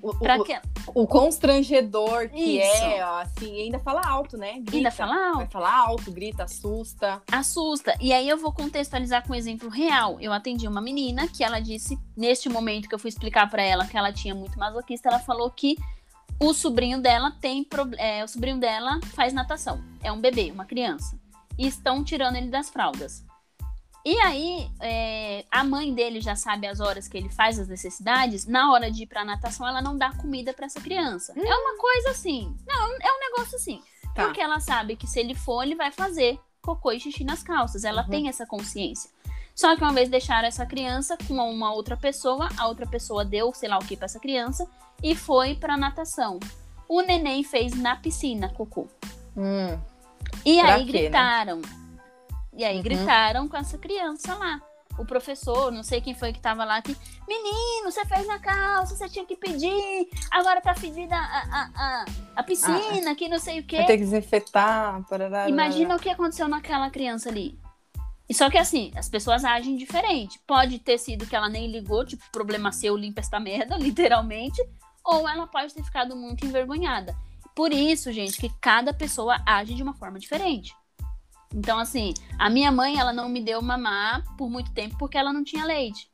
O, 0.00 0.08
o- 0.08 0.18
Pra 0.18 0.38
o- 0.38 0.44
que... 0.44 0.58
o 0.94 1.06
constrangedor 1.06 2.30
que 2.30 2.58
Isso. 2.58 2.82
é, 2.84 3.02
assim, 3.02 3.54
ainda 3.60 3.78
fala 3.78 4.00
alto, 4.00 4.38
né? 4.38 4.54
Grita. 4.60 4.76
Ainda 4.78 4.90
fala 4.90 5.14
alto. 5.26 5.36
Vai 5.36 5.46
falar 5.50 5.76
alto, 5.80 6.10
grita, 6.10 6.44
assusta. 6.44 7.22
assusta. 7.30 7.94
E 8.00 8.14
aí 8.14 8.26
eu 8.26 8.38
vou 8.38 8.50
contextualizar 8.50 9.26
com 9.26 9.34
um 9.34 9.36
exemplo 9.36 9.68
real. 9.68 10.18
Eu 10.22 10.32
atendi 10.32 10.66
uma 10.66 10.80
menina 10.80 11.28
que 11.28 11.44
ela 11.44 11.60
disse, 11.60 11.98
neste 12.16 12.48
momento 12.48 12.88
que 12.88 12.94
eu 12.94 12.98
fui 12.98 13.10
explicar 13.10 13.50
pra 13.50 13.62
ela 13.62 13.84
que 13.86 13.98
ela 13.98 14.10
tinha 14.10 14.34
muito 14.34 14.58
masoquista, 14.58 15.10
ela 15.10 15.18
falou 15.18 15.50
que 15.50 15.76
o 16.40 16.54
sobrinho 16.54 16.98
dela 17.02 17.30
tem 17.42 17.66
é, 17.98 18.24
o 18.24 18.28
sobrinho 18.28 18.56
dela 18.58 18.98
faz 19.14 19.34
natação. 19.34 19.84
É 20.02 20.10
um 20.10 20.18
bebê, 20.18 20.50
uma 20.50 20.64
criança. 20.64 21.20
E 21.58 21.66
estão 21.66 22.02
tirando 22.02 22.36
ele 22.36 22.48
das 22.48 22.70
fraldas. 22.70 23.22
E 24.08 24.16
aí, 24.20 24.70
é, 24.80 25.44
a 25.50 25.64
mãe 25.64 25.92
dele 25.92 26.20
já 26.20 26.36
sabe 26.36 26.64
as 26.68 26.78
horas 26.78 27.08
que 27.08 27.18
ele 27.18 27.28
faz 27.28 27.58
as 27.58 27.66
necessidades. 27.66 28.46
Na 28.46 28.70
hora 28.72 28.88
de 28.88 29.02
ir 29.02 29.06
pra 29.06 29.24
natação, 29.24 29.66
ela 29.66 29.82
não 29.82 29.98
dá 29.98 30.12
comida 30.12 30.52
pra 30.54 30.66
essa 30.66 30.80
criança. 30.80 31.32
É 31.36 31.54
uma 31.56 31.76
coisa 31.76 32.10
assim. 32.10 32.56
Não, 32.64 32.84
é 33.00 33.12
um 33.12 33.18
negócio 33.32 33.56
assim. 33.56 33.82
Tá. 34.14 34.22
Porque 34.26 34.40
ela 34.40 34.60
sabe 34.60 34.94
que 34.94 35.08
se 35.08 35.18
ele 35.18 35.34
for, 35.34 35.64
ele 35.64 35.74
vai 35.74 35.90
fazer 35.90 36.38
cocô 36.62 36.92
e 36.92 37.00
xixi 37.00 37.24
nas 37.24 37.42
calças. 37.42 37.82
Ela 37.82 38.02
Uhum. 38.02 38.08
tem 38.08 38.28
essa 38.28 38.46
consciência. 38.46 39.10
Só 39.56 39.74
que 39.74 39.82
uma 39.82 39.92
vez 39.92 40.08
deixaram 40.08 40.46
essa 40.46 40.64
criança 40.64 41.18
com 41.26 41.34
uma 41.34 41.72
outra 41.72 41.96
pessoa, 41.96 42.48
a 42.56 42.68
outra 42.68 42.86
pessoa 42.86 43.24
deu 43.24 43.52
sei 43.54 43.68
lá 43.68 43.76
o 43.76 43.84
que 43.84 43.96
pra 43.96 44.04
essa 44.04 44.20
criança 44.20 44.68
e 45.02 45.16
foi 45.16 45.56
pra 45.56 45.76
natação. 45.76 46.38
O 46.88 47.00
neném 47.00 47.42
fez 47.42 47.74
na 47.74 47.96
piscina 47.96 48.50
cocô. 48.50 48.86
Hum, 49.36 49.76
E 50.44 50.60
aí 50.60 50.84
quê, 50.86 51.02
né? 51.02 51.10
E 52.56 52.64
aí 52.64 52.76
Uhum. 52.76 52.82
gritaram 52.82 53.48
com 53.48 53.56
essa 53.56 53.76
criança 53.78 54.34
lá. 54.34 54.60
o 54.98 55.04
professor, 55.04 55.70
não 55.70 55.82
sei 55.82 56.00
quem 56.00 56.14
foi 56.14 56.32
que 56.32 56.40
tava 56.40 56.64
lá, 56.64 56.80
que, 56.80 56.96
menino, 57.28 57.92
você 57.92 58.02
fez 58.06 58.26
na 58.26 58.38
calça, 58.38 58.96
você 58.96 59.06
tinha 59.10 59.26
que 59.26 59.36
pedir, 59.36 60.08
agora 60.30 60.58
tá 60.58 60.74
fedida 60.74 61.14
a, 61.14 61.20
a, 61.20 61.70
a, 61.76 62.04
a 62.36 62.42
piscina, 62.42 63.10
ah, 63.10 63.14
que 63.14 63.28
não 63.28 63.38
sei 63.38 63.60
o 63.60 63.62
quê. 63.62 63.76
Vai 63.76 63.86
ter 63.86 63.98
que 63.98 64.04
desinfetar. 64.04 65.02
Parará, 65.06 65.50
Imagina 65.50 65.96
o 65.96 65.98
que 65.98 66.08
aconteceu 66.08 66.48
naquela 66.48 66.88
criança 66.88 67.28
ali. 67.28 67.58
E 68.26 68.32
só 68.32 68.48
que 68.48 68.56
assim, 68.56 68.90
as 68.96 69.06
pessoas 69.06 69.44
agem 69.44 69.76
diferente. 69.76 70.40
Pode 70.46 70.78
ter 70.78 70.96
sido 70.96 71.26
que 71.26 71.36
ela 71.36 71.50
nem 71.50 71.70
ligou, 71.70 72.02
tipo, 72.02 72.24
problema 72.32 72.72
seu, 72.72 72.96
limpa 72.96 73.20
esta 73.20 73.38
merda, 73.38 73.76
literalmente, 73.78 74.62
ou 75.04 75.28
ela 75.28 75.46
pode 75.46 75.74
ter 75.74 75.84
ficado 75.84 76.16
muito 76.16 76.46
envergonhada. 76.46 77.14
Por 77.54 77.70
isso, 77.70 78.10
gente, 78.12 78.38
que 78.40 78.48
cada 78.62 78.94
pessoa 78.94 79.36
age 79.44 79.74
de 79.74 79.82
uma 79.82 79.92
forma 79.92 80.18
diferente. 80.18 80.74
Então, 81.56 81.78
assim, 81.78 82.12
a 82.38 82.50
minha 82.50 82.70
mãe, 82.70 83.00
ela 83.00 83.14
não 83.14 83.30
me 83.30 83.40
deu 83.40 83.62
mamar 83.62 84.22
por 84.36 84.50
muito 84.50 84.70
tempo 84.72 84.94
porque 84.98 85.16
ela 85.16 85.32
não 85.32 85.42
tinha 85.42 85.64
leite. 85.64 86.10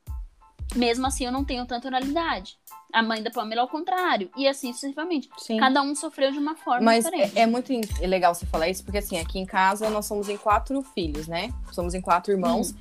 Mesmo 0.77 1.05
assim, 1.05 1.27
eu 1.27 1.33
não 1.33 1.45
tenho 1.45 1.67
tanta 1.67 1.89
oralidade. 1.89 2.57
A 2.93 3.03
mãe 3.03 3.21
da 3.21 3.31
Pamela, 3.31 3.63
ao 3.63 3.69
contrário. 3.69 4.31
E 4.37 4.47
assim 4.47 4.73
sucessivamente. 4.73 5.29
Sim. 5.37 5.59
Cada 5.59 5.83
um 5.83 5.97
sofreu 5.97 6.31
de 6.31 6.39
uma 6.39 6.55
forma 6.55 6.83
Mas 6.83 7.05
diferente. 7.05 7.31
Mas 7.31 7.37
é, 7.37 7.41
é, 7.41 7.47
muito 7.47 7.73
legal 8.03 8.35
você 8.35 8.47
falar 8.47 8.69
isso, 8.69 8.85
porque 8.85 8.99
assim, 8.99 9.19
aqui 9.19 9.41
em 9.41 9.47
casa 9.47 9.91
nós 9.91 10.07
somos 10.07 10.29
em 10.29 10.37
quatro 10.37 10.81
filhos, 10.95 11.27
né? 11.27 11.53
Somos 11.73 11.93
em 11.93 12.01
quatro 12.01 12.33
irmãos. 12.33 12.71
Hum. 12.71 12.77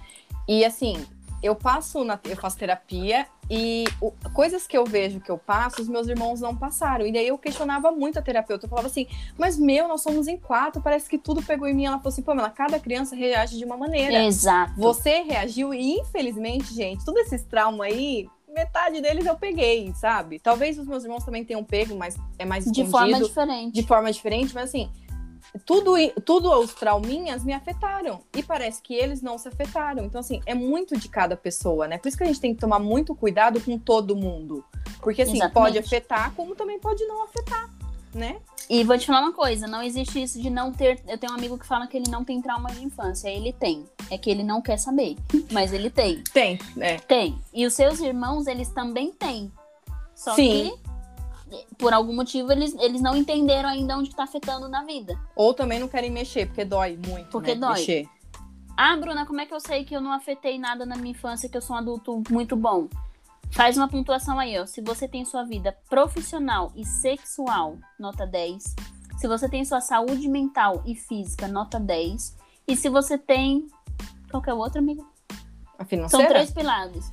E 0.48 0.64
assim, 0.64 1.04
eu 1.42 1.56
passo 1.56 2.04
na, 2.04 2.20
eu 2.26 2.38
faço 2.38 2.58
terapia 2.58 3.26
e 3.50 3.84
o, 4.00 4.12
coisas 4.34 4.66
que 4.66 4.78
eu 4.78 4.86
vejo 4.86 5.20
que 5.20 5.30
eu 5.30 5.38
passo, 5.38 5.82
os 5.82 5.90
meus 5.90 6.08
irmãos 6.08 6.40
não 6.40 6.56
passaram. 6.56 7.06
E 7.06 7.12
daí 7.12 7.28
eu 7.28 7.38
questionava 7.38 7.92
muito 7.92 8.18
a 8.18 8.22
terapeuta. 8.22 8.66
Eu 8.66 8.70
falava 8.70 8.88
assim, 8.88 9.08
mas 9.38 9.58
meu, 9.58 9.88
nós 9.88 10.02
somos 10.02 10.28
em 10.28 10.38
quatro, 10.38 10.82
parece 10.82 11.10
que 11.10 11.18
tudo 11.18 11.44
pegou 11.44 11.68
em 11.68 11.74
mim. 11.74 11.86
Ela 11.86 11.98
falou 11.98 12.10
assim, 12.10 12.22
Pamela, 12.22 12.50
cada 12.50 12.80
criança 12.80 13.16
reage 13.16 13.58
de 13.58 13.66
uma 13.66 13.76
maneira. 13.76 14.24
Exato. 14.24 14.74
Você 14.78 15.22
reagiu 15.22 15.74
e, 15.74 16.00
infelizmente, 16.00 16.74
gente, 16.74 17.04
todos 17.04 17.22
esses 17.22 17.44
traumas 17.44 17.88
aí, 17.88 18.28
metade 18.54 19.02
deles 19.02 19.26
eu 19.26 19.36
peguei, 19.36 19.92
sabe? 19.94 20.40
Talvez 20.40 20.78
os 20.78 20.86
meus 20.86 21.04
irmãos 21.04 21.24
também 21.24 21.44
tenham 21.44 21.64
pego, 21.64 21.96
mas 21.96 22.18
é 22.38 22.46
mais. 22.46 22.66
De 22.66 22.86
forma 22.86 23.20
diferente. 23.20 23.74
De 23.74 23.84
forma 23.84 24.12
diferente, 24.12 24.54
mas 24.54 24.66
assim, 24.66 24.90
tudo, 25.66 25.96
tudo 26.26 26.52
os 26.60 26.74
trauminhas 26.74 27.44
me 27.44 27.54
afetaram. 27.54 28.22
E 28.36 28.42
parece 28.42 28.82
que 28.82 28.94
eles 28.94 29.22
não 29.22 29.38
se 29.38 29.48
afetaram. 29.48 30.06
Então, 30.06 30.20
assim, 30.20 30.42
é 30.46 30.54
muito 30.54 30.98
de 30.98 31.10
cada 31.10 31.36
pessoa, 31.36 31.88
né? 31.88 31.98
Por 31.98 32.08
isso 32.08 32.18
que 32.18 32.24
a 32.24 32.28
gente 32.28 32.40
tem 32.40 32.54
que 32.54 32.62
tomar 32.62 32.80
muito 32.80 33.14
cuidado 33.14 33.60
com 33.62 33.78
todo 33.78 34.16
mundo. 34.16 34.64
Porque, 35.02 35.22
assim, 35.22 35.38
Exatamente. 35.38 35.54
pode 35.54 35.78
afetar, 35.78 36.34
como 36.36 36.56
também 36.56 36.80
pode 36.80 37.04
não 37.06 37.24
afetar, 37.24 37.70
né? 38.14 38.38
E 38.70 38.84
vou 38.84 38.98
te 38.98 39.06
falar 39.06 39.22
uma 39.22 39.34
coisa: 39.34 39.68
não 39.68 39.84
existe 39.84 40.22
isso 40.22 40.42
de 40.42 40.50
não 40.50 40.72
ter. 40.72 41.02
Eu 41.08 41.18
tenho 41.18 41.34
um 41.34 41.36
amigo 41.36 41.58
que 41.58 41.66
fala 41.66 41.88
que 41.88 41.98
ele 41.98 42.10
não 42.10 42.24
tem 42.24 42.42
trauma 42.42 42.72
de 42.72 42.84
infância. 42.84 43.28
Ele 43.30 43.52
tem. 43.52 43.86
É 44.10 44.18
que 44.18 44.30
ele 44.30 44.44
não 44.44 44.62
quer 44.62 44.78
saber. 44.78 45.18
Mas 45.52 45.74
ele 45.74 45.90
tem. 45.90 46.24
Tem, 46.34 46.58
é. 46.78 46.98
Tem. 46.98 47.38
E 47.54 47.66
os 47.66 47.74
seus 47.74 48.00
irmãos, 48.00 48.48
eles 48.48 48.70
também 48.70 49.12
têm. 49.12 49.52
Só 50.16 50.36
Sim. 50.36 50.72
que 50.80 50.91
por 51.78 51.94
algum 51.94 52.16
motivo, 52.16 52.52
eles, 52.52 52.74
eles 52.80 53.02
não 53.02 53.16
entenderam 53.16 53.70
ainda 53.70 53.98
onde 53.98 54.10
está 54.10 54.24
afetando 54.24 54.70
na 54.70 54.84
vida. 54.84 55.20
Ou 55.36 55.54
também 55.54 55.80
não 55.80 55.88
querem 55.88 56.12
mexer, 56.12 56.48
porque 56.48 56.64
dói 56.64 56.98
muito. 57.08 57.30
Porque 57.30 57.54
né? 57.54 57.60
dói. 57.60 57.74
Mexer. 57.74 58.10
Ah, 58.78 58.96
Bruna, 58.96 59.26
como 59.26 59.42
é 59.42 59.46
que 59.46 59.54
eu 59.54 59.60
sei 59.60 59.84
que 59.84 59.96
eu 59.96 60.02
não 60.02 60.12
afetei 60.12 60.58
nada 60.58 60.86
na 60.86 60.96
minha 60.96 61.12
infância, 61.12 61.50
que 61.50 61.58
eu 61.58 61.62
sou 61.62 61.76
um 61.76 61.80
adulto 61.80 62.24
muito 62.30 62.56
bom? 62.56 62.88
Faz 63.52 63.76
uma 63.78 63.88
pontuação 63.88 64.40
aí, 64.40 64.58
ó. 64.58 64.66
Se 64.66 64.82
você 64.82 65.08
tem 65.08 65.26
sua 65.26 65.44
vida 65.44 65.78
profissional 65.90 66.72
e 66.76 66.86
sexual, 66.86 67.78
nota 68.00 68.26
10. 68.26 68.76
Se 69.18 69.28
você 69.28 69.48
tem 69.50 69.64
sua 69.66 69.82
saúde 69.82 70.28
mental 70.28 70.82
e 70.86 70.96
física, 70.96 71.48
nota 71.48 71.80
10. 71.80 72.38
E 72.68 72.76
se 72.76 72.90
você 72.90 73.18
tem. 73.18 73.68
Qual 74.30 74.42
que 74.42 74.50
é 74.50 74.54
o 74.54 74.58
outro, 74.58 74.80
amigo? 74.80 75.06
A 75.78 75.84
financeira? 75.84 76.26
São 76.26 76.34
três 76.34 76.52
pilares. 76.52 77.12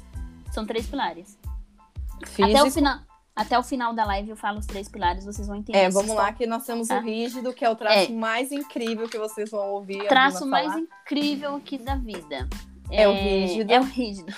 São 0.52 0.66
três 0.66 0.86
pilares. 0.86 1.38
Físico. 2.24 2.56
Até 2.56 2.62
o 2.62 2.70
final. 2.70 3.00
Até 3.38 3.56
o 3.56 3.62
final 3.62 3.94
da 3.94 4.04
live 4.04 4.30
eu 4.30 4.36
falo 4.36 4.58
os 4.58 4.66
três 4.66 4.88
pilares, 4.88 5.24
vocês 5.24 5.46
vão 5.46 5.58
entender. 5.58 5.78
É, 5.78 5.88
vamos 5.88 6.12
lá, 6.12 6.32
que 6.32 6.44
nós 6.44 6.66
temos 6.66 6.90
ah. 6.90 6.98
o 6.98 7.00
rígido, 7.00 7.54
que 7.54 7.64
é 7.64 7.70
o 7.70 7.76
traço 7.76 8.10
é. 8.10 8.14
mais 8.14 8.50
incrível 8.50 9.08
que 9.08 9.16
vocês 9.16 9.48
vão 9.48 9.74
ouvir. 9.74 10.08
Traço 10.08 10.44
mais 10.44 10.74
incrível 10.76 11.54
aqui 11.54 11.78
da 11.78 11.94
vida. 11.94 12.48
É, 12.90 13.04
é, 13.04 13.08
o 13.08 13.12
rígido. 13.12 13.70
É 13.70 13.78
o 13.78 13.84
rígido. 13.84 14.34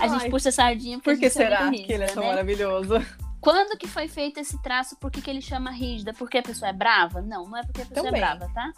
A 0.00 0.02
Ai, 0.02 0.08
gente 0.08 0.30
puxa 0.30 0.48
a 0.48 0.52
sardinha 0.52 0.98
porque 0.98 1.12
Por 1.12 1.20
que 1.20 1.26
é 1.26 1.30
será 1.30 1.68
rígida, 1.68 1.86
que 1.86 1.92
ele 1.92 2.02
é 2.02 2.06
tão 2.08 2.24
né? 2.24 2.28
maravilhoso? 2.30 2.94
Quando 3.40 3.78
que 3.78 3.86
foi 3.86 4.08
feito 4.08 4.40
esse 4.40 4.60
traço? 4.62 4.96
Por 4.96 5.12
que, 5.12 5.22
que 5.22 5.30
ele 5.30 5.40
chama 5.40 5.70
rígida? 5.70 6.12
Porque 6.12 6.38
a 6.38 6.42
pessoa 6.42 6.70
é 6.70 6.72
brava? 6.72 7.22
Não, 7.22 7.48
não 7.48 7.56
é 7.56 7.62
porque 7.62 7.82
a 7.82 7.86
pessoa 7.86 8.08
é 8.08 8.10
Também. 8.10 8.20
é 8.20 8.24
brava, 8.24 8.52
tá? 8.52 8.72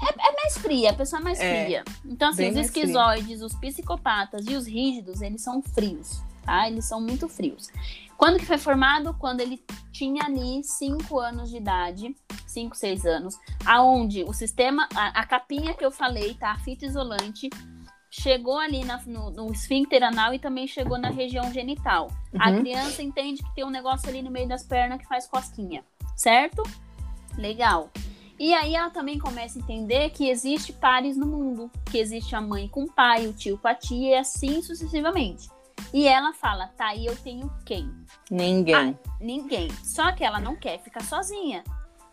É, 0.00 0.28
é, 0.28 0.36
mais 0.36 0.58
fria, 0.58 0.90
a 0.90 0.94
pessoa 0.94 1.20
é 1.20 1.24
mais 1.24 1.40
é, 1.40 1.64
fria. 1.64 1.84
Então, 2.04 2.28
assim, 2.28 2.50
os 2.50 2.56
esquizoides, 2.56 3.42
os 3.42 3.52
psicopatas 3.56 4.46
e 4.46 4.54
os 4.54 4.64
rígidos, 4.64 5.20
eles 5.22 5.42
são 5.42 5.60
frios, 5.60 6.22
tá? 6.44 6.68
Eles 6.68 6.84
são 6.84 7.00
muito 7.00 7.28
frios. 7.28 7.68
Quando 8.18 8.40
que 8.40 8.44
foi 8.44 8.58
formado? 8.58 9.14
Quando 9.14 9.40
ele 9.40 9.62
tinha 9.92 10.24
ali 10.24 10.60
5 10.64 11.20
anos 11.20 11.50
de 11.50 11.58
idade, 11.58 12.16
5, 12.48 12.76
6 12.76 13.06
anos, 13.06 13.38
aonde 13.64 14.24
o 14.24 14.32
sistema, 14.32 14.88
a, 14.92 15.20
a, 15.20 15.24
capinha 15.24 15.72
que 15.72 15.84
eu 15.84 15.92
falei, 15.92 16.34
tá? 16.34 16.50
A 16.50 16.58
fita 16.58 16.84
isolante, 16.84 17.48
chegou 18.10 18.58
ali 18.58 18.84
na, 18.84 19.00
no, 19.06 19.30
no 19.30 19.52
esfíncter 19.52 20.02
anal 20.02 20.34
e 20.34 20.38
também 20.40 20.66
chegou 20.66 20.98
na 20.98 21.10
região 21.10 21.52
genital. 21.52 22.08
Uhum. 22.34 22.42
A 22.42 22.52
criança 22.58 23.04
entende 23.04 23.40
que 23.40 23.54
tem 23.54 23.64
um 23.64 23.70
negócio 23.70 24.08
ali 24.08 24.20
no 24.20 24.32
meio 24.32 24.48
das 24.48 24.64
pernas 24.64 24.98
que 24.98 25.06
faz 25.06 25.28
cosquinha, 25.28 25.84
certo? 26.16 26.64
Legal. 27.36 27.88
E 28.36 28.52
aí 28.52 28.74
ela 28.74 28.90
também 28.90 29.20
começa 29.20 29.60
a 29.60 29.62
entender 29.62 30.10
que 30.10 30.28
existe 30.28 30.72
pares 30.72 31.16
no 31.16 31.26
mundo, 31.26 31.70
que 31.88 31.98
existe 31.98 32.34
a 32.34 32.40
mãe 32.40 32.66
com 32.66 32.82
o 32.82 32.92
pai, 32.92 33.28
o 33.28 33.32
tio 33.32 33.56
com 33.58 33.68
a 33.68 33.74
tia 33.76 34.10
e 34.10 34.14
assim 34.14 34.60
sucessivamente. 34.60 35.48
E 35.92 36.06
ela 36.06 36.32
fala, 36.32 36.68
tá, 36.68 36.94
e 36.94 37.06
eu 37.06 37.16
tenho 37.16 37.50
quem? 37.64 37.92
Ninguém. 38.30 38.74
Ah, 38.74 39.10
ninguém. 39.20 39.70
Só 39.82 40.12
que 40.12 40.24
ela 40.24 40.40
não 40.40 40.56
quer 40.56 40.78
ficar 40.80 41.02
sozinha. 41.02 41.64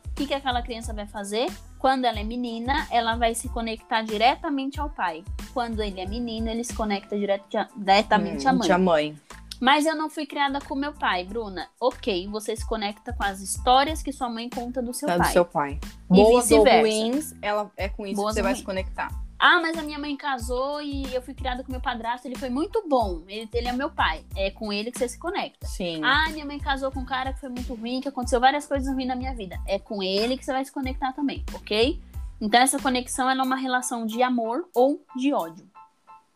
O 0.07 0.13
que, 0.16 0.28
que 0.28 0.34
aquela 0.34 0.61
criança 0.61 0.93
vai 0.93 1.05
fazer? 1.05 1.51
Quando 1.78 2.05
ela 2.05 2.20
é 2.20 2.24
menina, 2.24 2.88
ela 2.89 3.16
vai 3.18 3.36
se 3.36 3.49
conectar 3.49 4.01
diretamente 4.01 4.80
ao 4.80 4.89
pai. 4.89 5.24
Quando 5.53 5.82
ele 5.84 5.99
é 5.99 6.05
menino, 6.05 6.49
ele 6.49 6.63
se 6.63 6.74
conecta 6.74 7.18
diretamente 7.18 8.45
hum, 8.45 8.49
à 8.49 8.53
mãe. 8.53 8.72
À 8.72 8.78
mãe. 8.78 9.16
Mas 9.59 9.86
eu 9.86 9.95
não 9.95 10.09
fui 10.09 10.26
criada 10.26 10.59
com 10.59 10.76
meu 10.76 10.93
pai, 10.93 11.24
Bruna. 11.24 11.68
Ok, 11.80 12.28
você 12.28 12.55
se 12.55 12.66
conecta 12.66 13.13
com 13.13 13.24
as 13.24 13.41
histórias 13.41 14.01
que 14.01 14.11
sua 14.11 14.30
mãe 14.30 14.49
conta 14.49 14.82
do 14.82 14.93
seu 14.93 15.09
é 15.09 15.18
pai. 15.18 15.28
Do 15.28 15.34
seu 15.34 15.45
pai. 15.45 15.80
Boas 16.07 16.51
ou 16.51 16.63
ruins, 16.63 17.34
ela 17.41 17.72
é 17.78 17.88
com 17.89 18.05
isso 18.05 18.16
Boas 18.16 18.34
que 18.34 18.36
você 18.36 18.41
vai 18.41 18.51
ruins. 18.51 18.59
se 18.59 18.66
conectar. 18.66 19.25
Ah, 19.38 19.60
mas 19.62 19.78
a 19.78 19.82
minha 19.82 20.00
mãe 20.00 20.16
casou 20.16 20.82
e 20.82 21.14
eu 21.14 21.22
fui 21.22 21.34
criada 21.34 21.64
com 21.64 21.72
meu 21.72 21.82
padrasto, 21.82 22.28
ele 22.28 22.38
foi 22.38 22.50
muito 22.50 22.88
bom. 22.88 23.24
Ele, 23.28 23.50
ele 23.54 23.68
é 23.68 23.72
meu 23.74 23.90
pai. 23.90 24.26
É 24.36 24.50
com 24.50 24.72
ele 24.72 24.92
que 24.92 24.98
você 24.98 25.10
se 25.10 25.20
conecta. 25.20 25.68
Sim. 25.68 26.02
Ah, 26.04 26.30
minha 26.32 26.46
mãe 26.46 26.58
casou 26.58 26.92
com 26.92 27.02
um 27.02 27.06
cara 27.06 27.34
que 27.34 27.40
foi 27.40 27.50
muito 27.50 27.74
ruim, 27.76 28.02
que 28.02 28.08
aconteceu 28.08 28.40
várias 28.40 28.66
coisas 28.66 28.94
ruins 28.94 29.08
na 29.08 29.16
minha 29.16 29.36
vida. 29.36 29.58
É 29.68 29.78
com 29.78 30.02
ele 30.02 30.38
que 30.38 30.46
você 30.46 30.54
vai 30.54 30.64
se 30.64 30.72
conectar 30.72 31.12
também, 31.14 31.44
ok? 31.54 32.02
Então 32.40 32.60
essa 32.62 32.80
conexão 32.80 33.30
é 33.30 33.34
uma 33.34 33.56
relação 33.56 34.06
de 34.06 34.22
amor 34.22 34.68
ou 34.74 35.04
de 35.16 35.34
ódio 35.34 35.70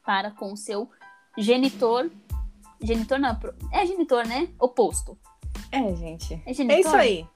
para 0.05 0.31
com 0.31 0.51
o 0.51 0.57
seu 0.57 0.89
genitor. 1.37 2.09
Genitor 2.81 3.19
não, 3.19 3.37
é 3.71 3.85
genitor, 3.85 4.25
né? 4.27 4.47
Oposto. 4.59 5.17
É, 5.71 5.93
gente. 5.95 6.41
É 6.45 6.53
genitor. 6.53 6.77
É 6.77 6.79
isso 6.79 6.95
aí. 6.95 7.27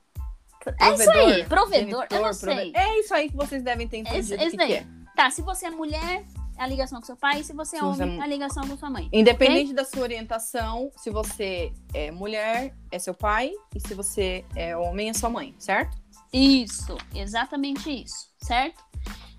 É 0.80 0.93
isso 0.93 1.11
aí, 1.11 1.43
provedor, 1.45 2.07
genitor, 2.07 2.07
eu 2.09 2.22
não 2.22 2.34
sei. 2.34 2.72
É 2.74 2.99
isso 2.99 3.14
aí 3.14 3.30
que 3.30 3.36
vocês 3.36 3.61
devem 3.61 3.86
ter 3.86 3.97
entendido 3.97 4.41
é, 4.41 4.49
que, 4.49 4.57
que 4.57 4.74
é. 4.74 4.88
Tá, 5.16 5.30
se 5.30 5.41
você 5.41 5.68
é 5.68 5.70
mulher, 5.70 6.26
é 6.57 6.64
a 6.64 6.68
ligação 6.68 6.99
com 6.99 7.05
seu 7.05 7.16
pai, 7.16 7.41
e 7.41 7.43
se 7.43 7.53
você 7.53 7.78
é 7.78 7.80
se 7.80 7.86
homem. 7.86 8.20
É 8.20 8.22
a 8.22 8.28
ligação 8.28 8.68
com 8.68 8.78
sua 8.78 8.89
mãe. 8.89 9.09
Independente 9.11 9.72
okay? 9.72 9.76
da 9.76 9.86
sua 9.86 10.01
orientação, 10.01 10.91
se 10.97 11.09
você 11.09 11.72
é 11.93 12.11
mulher, 12.11 12.76
é 12.91 12.99
seu 12.99 13.14
pai, 13.14 13.51
e 13.76 13.80
se 13.80 13.93
você 13.93 14.45
é 14.55 14.76
homem, 14.76 15.09
é 15.09 15.14
sua 15.14 15.30
mãe, 15.30 15.55
certo? 15.57 15.97
Isso, 16.32 16.97
exatamente 17.14 17.89
isso, 17.91 18.30
certo? 18.39 18.84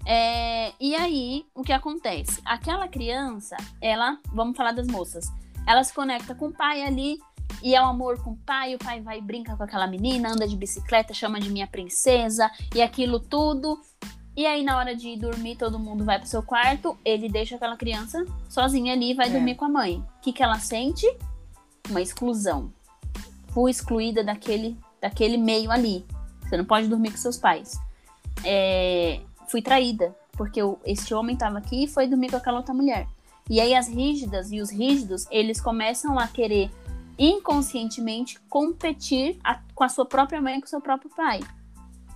É, 0.07 0.73
e 0.79 0.95
aí, 0.95 1.45
o 1.55 1.63
que 1.63 1.73
acontece? 1.73 2.41
Aquela 2.45 2.87
criança, 2.87 3.57
ela, 3.81 4.19
vamos 4.33 4.57
falar 4.57 4.73
das 4.73 4.87
moças, 4.87 5.27
ela 5.67 5.83
se 5.83 5.95
conecta 5.95 6.35
com 6.35 6.49
o 6.49 6.53
pai 6.53 6.83
ali, 6.83 7.19
e 7.63 7.75
é 7.75 7.81
o 7.81 7.87
amor 7.87 8.23
com 8.23 8.33
o 8.33 8.37
pai, 8.37 8.75
o 8.75 8.79
pai 8.79 9.01
vai 9.01 9.19
e 9.19 9.23
brinca 9.23 9.57
com 9.57 9.63
aquela 9.63 9.87
menina, 9.87 10.31
anda 10.31 10.47
de 10.47 10.57
bicicleta, 10.57 11.15
chama 11.15 11.41
de 11.41 11.51
minha 11.51 11.67
princesa, 11.67 12.51
e 12.75 12.83
aquilo 12.83 13.19
tudo. 13.19 13.81
E 14.37 14.47
aí, 14.47 14.65
na 14.65 14.77
hora 14.77 14.97
de 14.97 15.17
dormir, 15.17 15.57
todo 15.57 15.79
mundo 15.79 16.05
vai 16.05 16.19
pro 16.19 16.29
seu 16.29 16.43
quarto, 16.43 16.99
ele 17.05 17.29
deixa 17.29 17.55
aquela 17.55 17.77
criança 17.77 18.25
sozinha 18.49 18.93
ali 18.93 19.13
e 19.13 19.15
vai 19.15 19.29
é. 19.29 19.31
dormir 19.31 19.55
com 19.55 19.65
a 19.65 19.69
mãe. 19.69 20.05
O 20.19 20.21
que, 20.23 20.33
que 20.33 20.43
ela 20.43 20.59
sente? 20.59 21.07
Uma 21.89 22.03
exclusão. 22.03 22.73
Fui 23.53 23.71
excluída 23.71 24.25
daquele, 24.25 24.77
daquele 25.01 25.37
meio 25.37 25.71
ali. 25.71 26.05
Você 26.43 26.57
não 26.57 26.65
pode 26.65 26.89
dormir 26.89 27.13
com 27.13 27.17
seus 27.17 27.39
pais. 27.39 27.79
É, 28.45 29.21
fui 29.47 29.63
traída, 29.63 30.15
porque 30.33 30.61
o, 30.61 30.79
este 30.85 31.15
homem 31.15 31.35
estava 31.35 31.59
aqui 31.59 31.85
e 31.85 31.89
foi 31.89 32.09
dormir 32.09 32.31
com 32.31 32.37
aquela 32.37 32.59
outra 32.59 32.75
mulher. 32.75 33.07
E 33.49 33.61
aí 33.61 33.75
as 33.75 33.87
rígidas 33.87 34.51
e 34.51 34.61
os 34.61 34.71
rígidos, 34.71 35.27
eles 35.31 35.61
começam 35.61 36.19
a 36.19 36.27
querer 36.27 36.71
inconscientemente 37.17 38.41
competir 38.49 39.39
a, 39.45 39.61
com 39.75 39.85
a 39.85 39.89
sua 39.89 40.07
própria 40.07 40.41
mãe 40.41 40.57
e 40.57 40.61
com 40.61 40.67
o 40.67 40.71
seu 40.71 40.81
próprio 40.81 41.11
pai, 41.15 41.41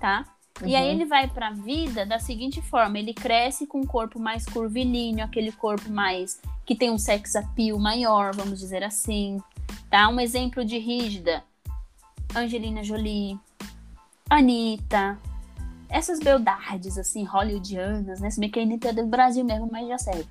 tá? 0.00 0.24
E 0.64 0.74
aí 0.74 0.86
Uhum. 0.88 0.90
ele 0.92 1.04
vai 1.04 1.28
pra 1.28 1.50
vida 1.50 2.04
da 2.04 2.18
seguinte 2.18 2.60
forma: 2.60 2.98
ele 2.98 3.14
cresce 3.14 3.66
com 3.66 3.80
um 3.80 3.86
corpo 3.86 4.18
mais 4.18 4.44
curvilíneo, 4.44 5.24
aquele 5.24 5.52
corpo 5.52 5.90
mais. 5.90 6.40
que 6.66 6.74
tem 6.74 6.90
um 6.90 6.98
sex 6.98 7.34
appeal 7.34 7.78
maior, 7.78 8.34
vamos 8.34 8.58
dizer 8.58 8.82
assim. 8.84 9.42
Tá? 9.90 10.08
Um 10.08 10.20
exemplo 10.20 10.64
de 10.64 10.78
rígida: 10.78 11.42
Angelina 12.34 12.82
Jolie, 12.82 13.38
Anitta. 14.28 15.18
Essas 15.90 16.20
beldades, 16.20 16.98
assim, 16.98 17.24
hollywoodianas, 17.24 18.20
né? 18.20 18.28
Se 18.28 18.38
bem 18.38 18.50
que 18.50 18.60
a 18.60 18.62
Anitta 18.62 18.88
é 18.90 18.92
do 18.92 19.06
Brasil 19.06 19.42
mesmo, 19.42 19.68
mas 19.72 19.88
já 19.88 19.96
serve. 19.96 20.26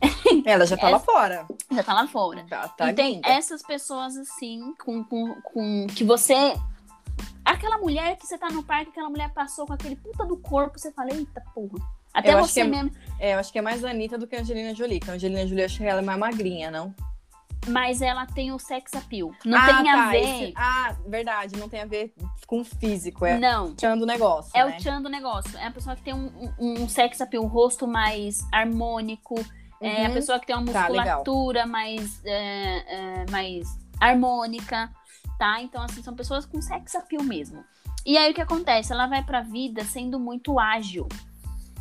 Ela 0.46 0.66
já 0.66 0.76
tá 0.76 0.88
lá 0.88 0.98
fora. 0.98 1.46
Já 1.70 1.82
tá 1.82 1.92
lá 1.92 2.06
fora. 2.08 2.44
Tá, 2.48 2.68
tá 2.68 2.90
e 2.90 2.94
tem 2.94 3.14
linda. 3.16 3.28
essas 3.28 3.62
pessoas 3.62 4.16
assim, 4.16 4.74
com, 4.82 5.04
com, 5.04 5.34
com 5.42 5.86
que 5.88 6.02
você. 6.02 6.54
Aquela 7.52 7.78
mulher 7.78 8.16
que 8.16 8.26
você 8.26 8.38
tá 8.38 8.48
no 8.50 8.62
parque, 8.62 8.90
aquela 8.90 9.10
mulher 9.10 9.30
passou 9.32 9.66
com 9.66 9.72
aquele 9.72 9.96
puta 9.96 10.24
do 10.24 10.36
corpo, 10.38 10.78
você 10.78 10.90
fala, 10.92 11.10
eita 11.12 11.42
porra. 11.54 11.78
Até 12.14 12.32
Eu 12.34 12.38
você 12.40 12.60
é- 12.60 12.64
mesmo. 12.64 12.90
É, 13.18 13.34
eu 13.34 13.38
acho 13.38 13.52
que 13.52 13.58
é 13.58 13.62
mais 13.62 13.84
a 13.84 13.90
Anitta 13.90 14.16
do 14.18 14.26
que 14.26 14.36
a 14.36 14.40
Angelina 14.40 14.74
Jolie. 14.74 15.00
Que 15.00 15.10
a 15.10 15.14
Angelina 15.14 15.46
Jolie, 15.46 15.60
eu 15.62 15.66
acho 15.66 15.78
que 15.78 15.84
ela 15.84 16.00
é 16.00 16.04
mais 16.04 16.18
magrinha, 16.18 16.70
não? 16.70 16.94
Mas 17.68 18.02
ela 18.02 18.26
tem 18.26 18.50
o 18.52 18.58
sex 18.58 18.92
appeal. 18.94 19.30
Não 19.44 19.56
ah, 19.56 19.66
tem 19.66 19.90
a 19.90 19.96
tá, 19.96 20.10
ver. 20.10 20.20
esse- 20.20 20.52
Ah, 20.56 20.96
verdade, 21.06 21.56
não 21.56 21.68
tem 21.68 21.80
a 21.80 21.86
ver 21.86 22.12
com 22.46 22.64
físico. 22.64 23.24
É 23.24 23.38
Não. 23.38 23.72
tirando 23.74 24.02
o 24.02 24.06
negócio. 24.06 24.50
É 24.52 24.64
né? 24.64 24.76
o 24.76 24.80
tchan 24.80 25.00
do 25.00 25.08
negócio. 25.08 25.56
É 25.58 25.66
a 25.66 25.70
pessoa 25.70 25.94
que 25.94 26.02
tem 26.02 26.12
um, 26.12 26.52
um, 26.58 26.82
um 26.82 26.88
sex 26.88 27.20
appeal, 27.20 27.44
um 27.44 27.46
rosto 27.46 27.86
mais 27.86 28.40
harmônico. 28.52 29.36
É 29.80 30.04
a 30.06 30.08
Uhum. 30.08 30.14
pessoa 30.14 30.40
que 30.40 30.46
tem 30.46 30.56
uma 30.56 30.72
Tá, 30.72 30.88
musculatura 30.88 31.64
mais, 31.66 32.20
é, 32.24 33.22
é, 33.22 33.30
mais 33.30 33.66
harmônica, 34.00 34.90
tá? 35.42 35.60
Então, 35.60 35.82
assim, 35.82 36.00
são 36.04 36.14
pessoas 36.14 36.46
com 36.46 36.62
sex 36.62 36.94
appeal 36.94 37.24
mesmo. 37.24 37.64
E 38.06 38.16
aí, 38.16 38.30
o 38.30 38.34
que 38.34 38.40
acontece? 38.40 38.92
Ela 38.92 39.08
vai 39.08 39.24
pra 39.24 39.40
vida 39.40 39.82
sendo 39.82 40.20
muito 40.20 40.56
ágil. 40.60 41.08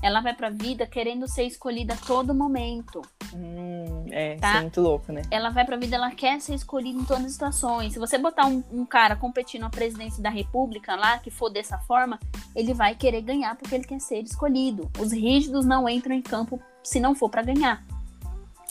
Ela 0.01 0.20
vai 0.20 0.34
pra 0.34 0.49
vida 0.49 0.88
querendo 0.88 1.28
ser 1.28 1.43
escolhida 1.43 1.93
a 1.93 1.97
todo 1.97 2.34
momento. 2.34 3.03
Hum, 3.36 4.05
é, 4.09 4.36
Tá. 4.38 4.47
isso 4.49 4.57
é 4.57 4.62
muito 4.62 4.82
louco, 4.82 5.12
né? 5.12 5.22
Ela 5.30 5.51
vai 5.51 5.64
pra 5.64 5.78
vida, 5.78 5.95
ela 5.95 6.09
quer 6.09 6.41
ser 6.41 6.55
escolhida 6.55 6.97
em 6.99 7.05
todas 7.05 7.26
as 7.26 7.32
situações. 7.34 7.93
Se 7.93 7.99
você 7.99 8.18
botar 8.18 8.47
um, 8.47 8.64
um 8.72 8.84
cara 8.84 9.16
competindo 9.16 9.62
na 9.62 9.70
presidência 9.70 10.24
da 10.24 10.32
república 10.32 10.95
lá, 10.95 11.20
que 11.20 11.30
for 11.30 11.51
dessa 11.51 11.78
forma, 11.78 12.20
ele 12.55 12.74
vai 12.74 12.95
querer 12.95 13.22
ganhar 13.22 13.55
porque 13.55 13.76
ele 13.76 13.84
quer 13.84 14.01
ser 14.01 14.24
escolhido. 14.24 14.89
Os 14.99 15.12
rígidos 15.12 15.66
não 15.68 15.88
entram 15.88 16.16
em 16.16 16.22
campo 16.24 16.59
se 16.84 16.99
não 16.99 17.14
for 17.14 17.30
pra 17.30 17.43
ganhar. 17.43 17.84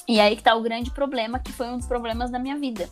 E 0.08 0.18
aí 0.18 0.34
que 0.34 0.42
tá 0.42 0.52
o 0.56 0.62
grande 0.62 0.90
problema, 0.90 1.38
que 1.38 1.52
foi 1.52 1.68
um 1.68 1.76
dos 1.78 1.86
problemas 1.86 2.28
da 2.28 2.40
minha 2.40 2.58
vida. 2.58 2.88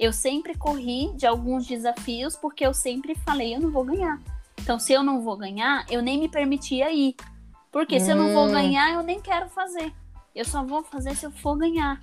Eu 0.00 0.14
sempre 0.14 0.56
corri 0.56 1.12
de 1.14 1.26
alguns 1.26 1.66
desafios 1.66 2.34
porque 2.34 2.64
eu 2.66 2.72
sempre 2.72 3.14
falei, 3.14 3.54
eu 3.54 3.60
não 3.60 3.70
vou 3.70 3.84
ganhar. 3.84 4.18
Então, 4.58 4.78
se 4.78 4.94
eu 4.94 5.02
não 5.02 5.20
vou 5.20 5.36
ganhar, 5.36 5.84
eu 5.90 6.00
nem 6.00 6.18
me 6.18 6.26
permitia 6.26 6.90
ir. 6.90 7.14
Porque 7.70 8.00
se 8.00 8.10
eu 8.10 8.16
não 8.16 8.32
vou 8.32 8.46
Hum. 8.46 8.52
ganhar, 8.52 8.94
eu 8.94 9.02
nem 9.02 9.20
quero 9.20 9.50
fazer. 9.50 9.92
Eu 10.34 10.46
só 10.46 10.64
vou 10.64 10.82
fazer 10.82 11.14
se 11.14 11.26
eu 11.26 11.30
for 11.30 11.54
ganhar. 11.58 12.00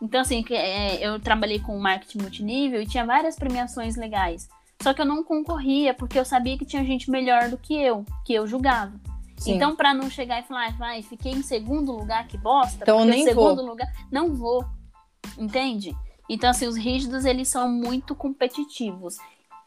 Então, 0.00 0.20
assim, 0.20 0.44
que, 0.44 0.54
é, 0.54 1.04
eu 1.04 1.18
trabalhei 1.18 1.58
com 1.58 1.76
marketing 1.76 2.18
multinível 2.18 2.80
e 2.80 2.86
tinha 2.86 3.04
várias 3.04 3.34
premiações 3.34 3.96
legais. 3.96 4.48
Só 4.80 4.94
que 4.94 5.02
eu 5.02 5.06
não 5.06 5.24
concorria, 5.24 5.92
porque 5.94 6.16
eu 6.20 6.24
sabia 6.24 6.56
que 6.56 6.64
tinha 6.64 6.84
gente 6.84 7.10
melhor 7.10 7.48
do 7.48 7.58
que 7.58 7.74
eu, 7.74 8.06
que 8.24 8.32
eu 8.32 8.46
julgava. 8.46 8.92
Sim. 9.36 9.56
Então, 9.56 9.74
pra 9.74 9.92
não 9.92 10.08
chegar 10.08 10.38
e 10.38 10.44
falar, 10.44 10.70
vai, 10.78 11.02
fiquei 11.02 11.32
em 11.32 11.42
segundo 11.42 11.90
lugar, 11.90 12.28
que 12.28 12.38
bosta. 12.38 12.78
Então, 12.82 13.00
eu 13.00 13.06
nem 13.06 13.24
segundo 13.24 13.60
lugar. 13.66 13.88
Não 14.08 14.32
vou. 14.36 14.64
Entende? 15.36 15.96
Então, 16.28 16.50
assim, 16.50 16.66
os 16.66 16.76
rígidos, 16.76 17.24
eles 17.24 17.48
são 17.48 17.68
muito 17.68 18.14
competitivos. 18.14 19.16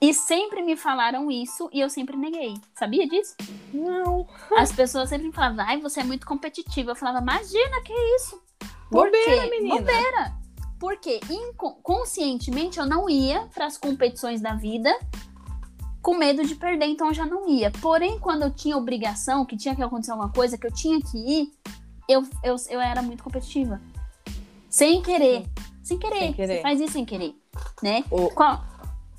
E 0.02 0.14
sempre 0.14 0.64
me 0.64 0.76
falaram 0.76 1.30
isso 1.30 1.70
e 1.72 1.80
eu 1.80 1.90
sempre 1.90 2.18
neguei. 2.18 2.56
Sabia 2.74 3.08
disso? 3.08 3.36
Não. 3.72 4.28
As 4.58 4.72
pessoas 4.72 5.10
sempre 5.10 5.28
me 5.28 5.34
falavam, 5.34 5.64
ai, 5.64 5.80
você 5.80 6.00
é 6.00 6.04
muito 6.04 6.26
competitiva. 6.26 6.92
Eu 6.92 6.96
falava, 6.96 7.20
imagina, 7.20 7.82
que 7.84 7.94
isso? 8.16 8.42
Por 8.90 9.06
Bobeira, 9.06 9.44
quê? 9.44 9.50
menina. 9.50 9.78
Bobeira. 9.78 10.42
Porque 10.80 11.20
conscientemente 11.84 12.80
eu 12.80 12.88
não 12.88 13.08
ia 13.08 13.48
para 13.54 13.68
as 13.68 13.78
competições 13.78 14.42
da 14.42 14.56
vida 14.56 14.92
com 16.02 16.18
medo 16.18 16.44
de 16.44 16.56
perder, 16.56 16.88
então 16.88 17.08
eu 17.10 17.14
já 17.14 17.26
não 17.26 17.48
ia. 17.48 17.70
Porém, 17.70 18.18
quando 18.18 18.42
eu 18.42 18.52
tinha 18.52 18.76
obrigação, 18.76 19.46
que 19.46 19.56
tinha 19.56 19.76
que 19.76 19.84
acontecer 19.84 20.12
alguma 20.12 20.32
coisa, 20.32 20.58
que 20.58 20.66
eu 20.66 20.74
tinha 20.74 21.00
que 21.00 21.18
ir, 21.18 21.54
eu, 22.10 22.24
eu, 22.44 22.56
eu 22.70 22.82
era 22.82 23.04
muito 23.04 23.24
competitiva. 23.24 23.80
Sem 24.68 25.02
querer. 25.04 25.46
Sem 25.92 26.00
querer. 26.00 26.20
Sem 26.20 26.34
querer. 26.34 26.56
Você 26.58 26.62
faz 26.62 26.80
isso 26.82 26.94
sem 26.94 27.06
querer. 27.06 27.34
Né? 27.84 28.04
O, 28.12 28.30
Qual- 28.30 28.64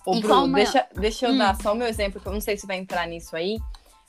E 0.09 0.11
Bruno, 0.21 0.27
qual 0.29 0.45
o 0.45 0.49
maior- 0.49 0.65
deixa, 0.65 0.87
deixa 0.95 1.27
eu 1.27 1.33
Hum. 1.33 1.39
dar 1.39 1.55
só 1.61 1.73
o 1.73 1.77
meu 1.77 1.87
exemplo, 1.87 2.21
que 2.21 2.27
eu 2.27 2.33
não 2.33 2.41
sei 2.41 2.57
se 2.57 2.67
vai 2.67 2.77
entrar 2.79 3.07
nisso 3.07 3.37
aí. 3.37 3.59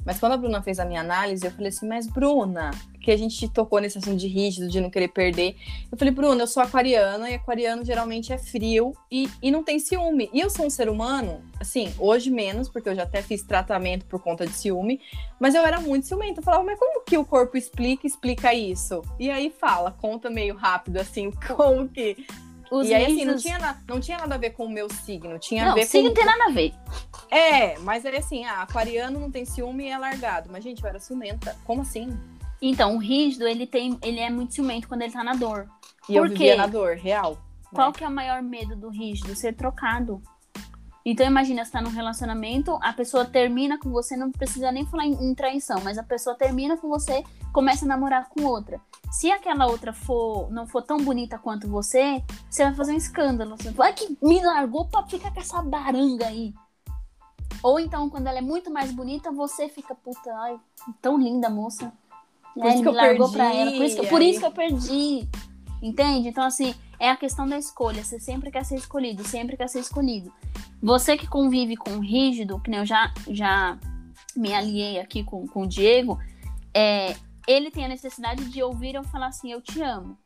Mas 0.05 0.19
quando 0.19 0.33
a 0.33 0.37
Bruna 0.37 0.61
fez 0.61 0.79
a 0.79 0.85
minha 0.85 0.99
análise, 0.99 1.45
eu 1.45 1.51
falei 1.51 1.69
assim, 1.69 1.87
mas 1.87 2.07
Bruna, 2.07 2.71
que 3.01 3.09
a 3.09 3.15
gente 3.17 3.47
tocou 3.47 3.79
nesse 3.79 3.97
assunto 3.99 4.17
de 4.17 4.27
rígido, 4.27 4.67
de 4.67 4.81
não 4.81 4.89
querer 4.89 5.07
perder. 5.07 5.55
Eu 5.89 5.97
falei, 5.97 6.13
Bruna, 6.13 6.43
eu 6.43 6.47
sou 6.47 6.61
aquariana 6.61 7.29
e 7.29 7.35
aquariano 7.35 7.85
geralmente 7.85 8.33
é 8.33 8.37
frio 8.37 8.93
e, 9.09 9.29
e 9.41 9.49
não 9.49 9.63
tem 9.63 9.79
ciúme. 9.79 10.29
E 10.33 10.41
eu 10.41 10.49
sou 10.49 10.65
um 10.65 10.69
ser 10.69 10.89
humano, 10.89 11.41
assim, 11.57 11.93
hoje 11.97 12.29
menos, 12.29 12.67
porque 12.67 12.89
eu 12.89 12.95
já 12.95 13.03
até 13.03 13.21
fiz 13.21 13.43
tratamento 13.43 14.05
por 14.07 14.19
conta 14.21 14.45
de 14.45 14.51
ciúme, 14.53 14.99
mas 15.39 15.55
eu 15.55 15.65
era 15.65 15.79
muito 15.79 16.05
ciumenta. 16.05 16.41
Eu 16.41 16.43
falava, 16.43 16.63
mas 16.65 16.77
como 16.77 17.05
que 17.05 17.17
o 17.17 17.23
corpo 17.23 17.55
explica, 17.55 18.05
explica 18.05 18.53
isso? 18.53 19.01
E 19.17 19.29
aí 19.31 19.49
fala, 19.57 19.91
conta 19.91 20.29
meio 20.29 20.55
rápido, 20.57 20.97
assim, 20.97 21.31
como 21.55 21.87
que. 21.87 22.25
Os 22.71 22.87
e 22.87 22.93
aí, 22.93 23.05
assim, 23.05 23.25
não 23.25 23.37
tinha, 23.37 23.59
na- 23.59 23.77
não 23.87 23.99
tinha 23.99 24.17
nada 24.17 24.35
a 24.35 24.37
ver 24.37 24.51
com 24.51 24.65
o 24.65 24.69
meu 24.69 24.87
signo, 24.91 25.37
tinha 25.39 25.63
a 25.63 25.67
Não, 25.69 25.75
ver 25.75 25.85
signo 25.85 26.09
com 26.09 26.09
não 26.09 26.13
tem 26.15 26.25
nada 26.25 26.45
a 26.45 26.53
ver. 26.53 26.73
é, 27.29 27.77
mas 27.79 28.05
aí 28.05 28.17
assim, 28.17 28.45
ah, 28.45 28.61
aquariano 28.61 29.19
não 29.19 29.29
tem 29.31 29.45
ciúme 29.45 29.85
e 29.85 29.89
é 29.89 29.97
largado. 29.97 30.49
Mas, 30.51 30.63
gente, 30.63 30.81
eu 30.81 30.89
era 30.89 30.99
ciumenta. 30.99 31.55
Como 31.65 31.81
assim? 31.81 32.17
Então, 32.61 32.95
o 32.95 32.99
rígido, 32.99 33.47
ele 33.47 33.67
tem, 33.67 33.97
ele 34.01 34.19
é 34.19 34.29
muito 34.29 34.53
ciumento 34.53 34.87
quando 34.87 35.01
ele 35.01 35.11
tá 35.11 35.23
na 35.23 35.33
dor. 35.33 35.67
E 36.07 36.15
eu 36.15 36.23
Por 36.23 36.29
vivia 36.29 36.51
quê? 36.53 36.57
na 36.57 36.67
dor, 36.67 36.95
real. 36.95 37.37
Qual 37.73 37.87
né? 37.87 37.93
que 37.97 38.03
é 38.03 38.07
o 38.07 38.11
maior 38.11 38.41
medo 38.41 38.75
do 38.75 38.89
rígido? 38.89 39.35
Ser 39.35 39.53
trocado. 39.53 40.21
Então 41.05 41.25
imagina, 41.27 41.65
você 41.65 41.71
tá 41.71 41.81
num 41.81 41.89
relacionamento, 41.89 42.77
a 42.81 42.93
pessoa 42.93 43.25
termina 43.25 43.77
com 43.77 43.89
você, 43.89 44.15
não 44.15 44.31
precisa 44.31 44.71
nem 44.71 44.85
falar 44.85 45.05
em, 45.05 45.11
em 45.31 45.35
traição, 45.35 45.81
mas 45.83 45.97
a 45.97 46.03
pessoa 46.03 46.33
termina 46.35 46.77
com 46.77 46.87
você, 46.87 47.23
começa 47.51 47.83
a 47.83 47.87
namorar 47.89 48.29
com 48.29 48.45
outra. 48.45 48.79
Se 49.11 49.29
aquela 49.29 49.67
outra 49.67 49.91
for 49.91 50.49
não 50.49 50.65
for 50.65 50.81
tão 50.81 50.97
bonita 50.97 51.37
quanto 51.37 51.67
você, 51.67 52.23
você 52.49 52.63
vai 52.63 52.73
fazer 52.73 52.93
um 52.93 52.97
escândalo. 52.97 53.57
Você 53.57 53.69
vai 53.71 53.91
que 53.93 54.17
me 54.21 54.41
largou 54.41 54.85
pra 54.85 55.03
ficar 55.05 55.31
com 55.33 55.39
essa 55.41 55.61
baranga 55.61 56.25
aí. 56.27 56.53
Ou 57.61 57.79
então, 57.79 58.09
quando 58.09 58.27
ela 58.27 58.37
é 58.39 58.41
muito 58.41 58.71
mais 58.71 58.91
bonita, 58.91 59.31
você 59.31 59.69
fica, 59.69 59.93
puta, 59.93 60.33
ai, 60.35 60.57
tão 61.01 61.17
linda 61.17 61.47
a 61.47 61.51
moça. 61.51 61.91
Por 62.53 62.65
É, 62.65 62.73
isso 62.73 62.81
que 62.81 62.87
eu 62.87 62.93
largou 62.93 63.29
perdi, 63.29 63.33
pra 63.37 63.53
ela. 63.53 63.71
Por 63.71 63.85
isso, 63.85 63.95
que, 64.01 64.07
por 64.07 64.21
aí- 64.21 64.29
isso 64.31 64.39
que 64.39 64.45
eu 64.45 64.51
perdi. 64.51 65.29
Entende? 65.81 66.29
Então, 66.29 66.43
assim, 66.45 66.73
é 66.99 67.09
a 67.09 67.15
questão 67.17 67.47
da 67.47 67.57
escolha. 67.57 68.03
Você 68.03 68.19
sempre 68.19 68.49
quer 68.51 68.63
ser 68.65 68.75
escolhido, 68.75 69.23
sempre 69.27 69.55
quer 69.57 69.67
ser 69.67 69.79
escolhido. 69.79 70.31
Você 70.83 71.15
que 71.15 71.25
convive 71.25 71.77
com 71.77 71.91
o 71.91 71.99
rígido, 72.01 72.59
que 72.59 72.69
nem 72.69 72.81
eu 72.81 72.85
já, 72.85 73.13
já 73.29 73.79
me 74.35 74.53
aliei 74.53 74.99
aqui 74.99 75.23
com, 75.23 75.47
com 75.47 75.63
o 75.63 75.67
Diego, 75.67 76.19
é, 76.73 77.15
ele 77.47 77.71
tem 77.71 77.85
a 77.85 77.87
necessidade 77.87 78.43
de 78.49 78.61
ouvir 78.61 78.93
eu 78.93 79.03
falar 79.05 79.27
assim, 79.27 79.49
eu 79.49 79.61
te 79.61 79.81
amo. 79.81 80.17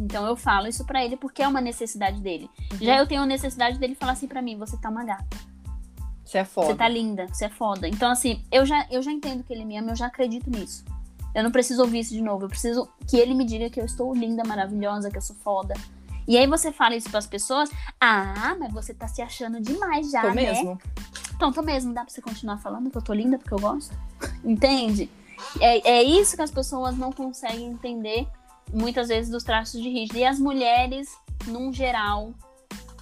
Então 0.00 0.26
eu 0.26 0.34
falo 0.34 0.66
isso 0.66 0.84
pra 0.84 1.04
ele 1.04 1.16
porque 1.16 1.44
é 1.44 1.46
uma 1.46 1.60
necessidade 1.60 2.20
dele. 2.20 2.50
Uhum. 2.72 2.78
Já 2.80 2.98
eu 2.98 3.06
tenho 3.06 3.22
a 3.22 3.26
necessidade 3.26 3.78
dele 3.78 3.94
falar 3.94 4.12
assim 4.12 4.26
pra 4.26 4.42
mim, 4.42 4.58
você 4.58 4.76
tá 4.76 4.88
uma 4.88 5.04
gata, 5.04 5.36
Você 6.24 6.38
é 6.38 6.44
foda. 6.44 6.66
você 6.66 6.74
tá 6.74 6.88
linda, 6.88 7.28
você 7.28 7.44
é 7.44 7.48
foda. 7.48 7.86
Então 7.86 8.10
assim, 8.10 8.44
eu 8.50 8.66
já, 8.66 8.84
eu 8.90 9.00
já 9.00 9.12
entendo 9.12 9.44
que 9.44 9.52
ele 9.52 9.64
me 9.64 9.76
ama, 9.76 9.92
eu 9.92 9.96
já 9.96 10.06
acredito 10.06 10.50
nisso. 10.50 10.84
Eu 11.32 11.44
não 11.44 11.52
preciso 11.52 11.82
ouvir 11.82 12.00
isso 12.00 12.12
de 12.12 12.20
novo, 12.20 12.46
eu 12.46 12.48
preciso 12.48 12.88
que 13.08 13.16
ele 13.16 13.32
me 13.32 13.44
diga 13.44 13.70
que 13.70 13.80
eu 13.80 13.84
estou 13.84 14.12
linda, 14.12 14.42
maravilhosa, 14.44 15.08
que 15.08 15.18
eu 15.18 15.22
sou 15.22 15.36
foda. 15.36 15.74
E 16.26 16.38
aí 16.38 16.46
você 16.46 16.72
fala 16.72 16.96
isso 16.96 17.10
pras 17.10 17.26
pessoas, 17.26 17.70
ah, 18.00 18.56
mas 18.58 18.72
você 18.72 18.94
tá 18.94 19.06
se 19.08 19.20
achando 19.20 19.60
demais 19.60 20.10
já, 20.10 20.22
Tô 20.22 20.28
né? 20.28 20.34
mesmo. 20.34 20.80
Então, 21.36 21.52
tô 21.52 21.62
mesmo, 21.62 21.92
dá 21.92 22.02
pra 22.02 22.12
você 22.12 22.22
continuar 22.22 22.58
falando 22.58 22.90
que 22.90 22.96
eu 22.96 23.02
tô 23.02 23.12
linda 23.12 23.38
porque 23.38 23.52
eu 23.52 23.58
gosto? 23.58 23.94
Entende? 24.44 25.10
É, 25.60 25.98
é 25.98 26.02
isso 26.02 26.36
que 26.36 26.42
as 26.42 26.50
pessoas 26.50 26.96
não 26.96 27.12
conseguem 27.12 27.66
entender, 27.66 28.26
muitas 28.72 29.08
vezes, 29.08 29.30
dos 29.30 29.42
traços 29.42 29.82
de 29.82 29.88
rígido. 29.88 30.18
E 30.18 30.24
as 30.24 30.38
mulheres, 30.38 31.08
num 31.46 31.72
geral, 31.72 32.32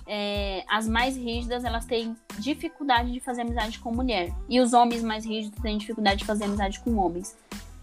é, 0.07 0.64
as 0.68 0.89
mais 0.89 1.16
rígidas, 1.16 1.64
elas 1.64 1.85
têm 1.85 2.16
dificuldade 2.39 3.12
de 3.12 3.20
fazer 3.20 3.43
amizade 3.43 3.79
com 3.79 3.95
mulher. 3.95 4.33
E 4.49 4.61
os 4.61 4.73
homens 4.73 5.03
mais 5.03 5.25
rígidos 5.25 5.61
têm 5.61 5.79
dificuldade 5.79 6.20
de 6.20 6.25
fazer 6.25 6.45
amizade 6.45 6.81
com 6.81 6.97
homens. 6.97 7.37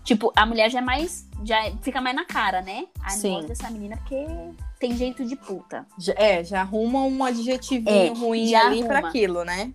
Tipo, 0.10 0.34
a 0.36 0.43
mulher 0.43 0.72
já 0.72 0.80
é 0.80 0.82
mais. 0.82 1.24
já 1.43 1.68
é- 1.68 1.74
fica 1.84 2.01
mais 2.01 2.16
na 2.16 2.26
cara, 2.26 2.64
né? 2.64 2.88
Não 2.99 3.10
Sim. 3.10 3.45
dessa 3.45 3.70
menina 3.70 3.95
porque 3.97 4.26
tem 4.80 4.97
jeito 4.97 5.24
de 5.24 5.36
puta. 5.36 5.86
Já- 5.99 6.16
é, 6.18 6.43
já 6.43 6.62
arruma 6.62 7.03
um 7.03 7.24
adjetivinho 7.24 7.88
É, 8.16 8.20
ruim 8.20 8.55
ali 8.55 8.84
pra 8.84 8.95
arruma. 8.95 9.10
aquilo, 9.10 9.43
né? 9.45 9.72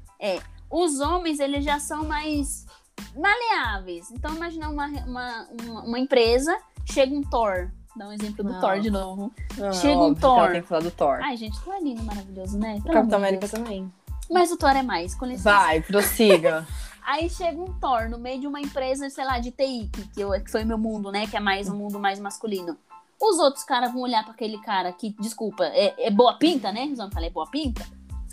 Os 0.69 0.99
homens, 0.99 1.39
eles 1.39 1.65
já 1.65 1.79
são 1.79 2.05
mais 2.05 2.67
maleáveis. 3.15 4.11
Então, 4.11 4.35
imagina 4.35 4.69
uma, 4.69 4.87
uma, 5.07 5.49
uma, 5.63 5.83
uma 5.85 5.99
empresa, 6.01 6.59
chega 6.85 7.15
um 7.15 7.23
Thor. 7.23 7.71
Dá 7.97 8.09
um 8.09 8.13
exemplo 8.13 8.43
do 8.43 8.53
Não. 8.55 8.61
Thor 8.61 8.81
de 8.81 8.91
novo. 8.91 9.33
Ah, 9.63 9.71
Chega 9.73 10.01
um 10.01 10.15
Thor. 10.17 10.51
Tem 10.51 10.63
que 10.63 10.67
falar 10.69 10.83
do 10.83 10.91
Thor. 10.91 11.21
Ai, 11.23 11.37
gente, 11.37 11.61
Thor 11.63 11.75
é 11.75 11.81
lindo, 11.81 12.03
maravilhoso, 12.03 12.59
né? 12.59 12.75
o 12.79 12.83
Pelo 12.83 12.93
Capitão 12.95 13.19
América 13.19 13.47
Deus. 13.47 13.53
também. 13.53 13.89
Mas 14.29 14.51
o 14.51 14.57
Thor 14.57 14.71
é 14.75 14.83
mais, 14.83 15.15
com 15.15 15.27
licença. 15.27 15.53
Vai, 15.53 15.81
prossiga. 15.81 16.67
Aí 17.07 17.29
chega 17.29 17.61
um 17.61 17.73
Thor 17.79 18.09
no 18.09 18.19
meio 18.19 18.41
de 18.41 18.47
uma 18.47 18.61
empresa, 18.61 19.09
sei 19.11 19.25
lá, 19.25 19.39
de 19.39 19.51
TI, 19.51 19.91
que, 20.15 20.21
eu, 20.21 20.31
que 20.43 20.51
foi 20.51 20.65
meu 20.65 20.79
mundo, 20.79 21.13
né? 21.13 21.27
Que 21.27 21.37
é 21.37 21.41
mais 21.41 21.69
um 21.69 21.77
mundo 21.77 21.99
mais 21.99 22.19
masculino. 22.19 22.77
Os 23.21 23.39
outros 23.39 23.63
caras 23.65 23.93
vão 23.93 24.03
olhar 24.03 24.23
para 24.25 24.33
aquele 24.33 24.59
cara 24.59 24.93
que, 24.93 25.11
desculpa, 25.21 25.65
é, 25.67 25.95
é 26.07 26.11
boa 26.11 26.35
pinta, 26.39 26.73
né? 26.73 26.85
Eles 26.85 26.99
vão 26.99 27.11
falar, 27.11 27.27
é 27.27 27.31
boa 27.31 27.49
pinta. 27.51 27.87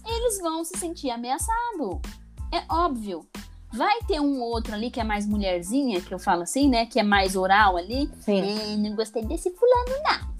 Eles 0.05 0.39
vão 0.39 0.63
se 0.63 0.77
sentir 0.77 1.09
ameaçados. 1.11 1.99
É 2.51 2.63
óbvio. 2.69 3.27
Vai 3.73 3.99
ter 4.07 4.19
um 4.19 4.41
outro 4.41 4.73
ali 4.73 4.89
que 4.91 4.99
é 4.99 5.03
mais 5.03 5.25
mulherzinha, 5.25 6.01
que 6.01 6.13
eu 6.13 6.19
falo 6.19 6.41
assim, 6.43 6.67
né? 6.67 6.85
Que 6.85 6.99
é 6.99 7.03
mais 7.03 7.35
oral 7.35 7.77
ali. 7.77 8.09
Sim. 8.19 8.41
É, 8.73 8.77
não 8.77 8.95
gostei 8.95 9.23
desse 9.23 9.49
fulano, 9.51 10.03
não. 10.03 10.31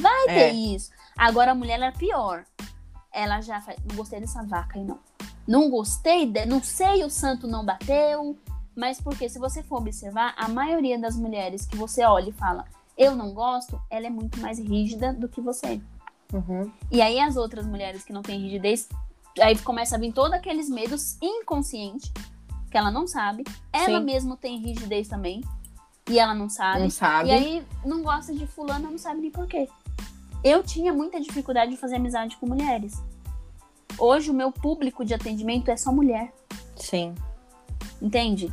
Vai 0.00 0.24
É. 0.28 0.34
ter 0.34 0.52
isso. 0.52 0.90
Agora 1.16 1.52
a 1.52 1.54
mulher 1.54 1.80
é 1.80 1.90
pior. 1.92 2.44
Ela 3.12 3.40
já 3.40 3.60
faz. 3.60 3.78
Não 3.88 3.96
gostei 3.96 4.20
dessa 4.20 4.42
vaca 4.42 4.78
aí, 4.78 4.84
não. 4.84 4.98
Não 5.46 5.68
gostei, 5.70 6.26
de... 6.26 6.46
não 6.46 6.62
sei, 6.62 7.04
o 7.04 7.10
santo 7.10 7.46
não 7.46 7.64
bateu. 7.64 8.36
Mas 8.74 9.00
porque, 9.00 9.28
se 9.28 9.38
você 9.38 9.62
for 9.62 9.78
observar, 9.78 10.34
a 10.36 10.48
maioria 10.48 10.98
das 10.98 11.16
mulheres 11.16 11.66
que 11.66 11.76
você 11.76 12.04
olha 12.04 12.30
e 12.30 12.32
fala, 12.32 12.64
eu 12.96 13.14
não 13.14 13.32
gosto, 13.32 13.80
ela 13.90 14.06
é 14.06 14.10
muito 14.10 14.40
mais 14.40 14.58
rígida 14.58 15.12
do 15.12 15.28
que 15.28 15.40
você. 15.40 15.80
Uhum. 16.32 16.70
E 16.90 17.02
aí 17.02 17.20
as 17.20 17.36
outras 17.36 17.66
mulheres 17.66 18.02
que 18.04 18.12
não 18.12 18.22
têm 18.22 18.40
rigidez, 18.40 18.88
aí 19.40 19.58
começa 19.58 19.96
a 19.96 19.98
vir 19.98 20.12
todos 20.12 20.32
aqueles 20.32 20.70
medos 20.70 21.18
inconscientes 21.20 22.10
que 22.70 22.78
ela 22.78 22.90
não 22.90 23.06
sabe. 23.06 23.44
Ela 23.72 23.98
Sim. 23.98 24.04
mesmo 24.04 24.36
tem 24.36 24.58
rigidez 24.58 25.08
também. 25.08 25.42
E 26.08 26.18
ela 26.18 26.34
não 26.34 26.48
sabe. 26.48 26.80
Não 26.80 26.90
sabe. 26.90 27.28
E 27.28 27.32
aí 27.32 27.66
não 27.84 28.02
gosta 28.02 28.34
de 28.34 28.46
fulano, 28.46 28.90
não 28.90 28.98
sabe 28.98 29.20
nem 29.20 29.30
por 29.30 29.46
quê. 29.46 29.68
Eu 30.42 30.62
tinha 30.62 30.92
muita 30.92 31.20
dificuldade 31.20 31.70
de 31.70 31.76
fazer 31.76 31.96
amizade 31.96 32.36
com 32.38 32.46
mulheres. 32.46 33.00
Hoje 33.98 34.30
o 34.30 34.34
meu 34.34 34.50
público 34.50 35.04
de 35.04 35.14
atendimento 35.14 35.70
é 35.70 35.76
só 35.76 35.92
mulher, 35.92 36.32
Sim. 36.76 37.14
entende? 38.00 38.52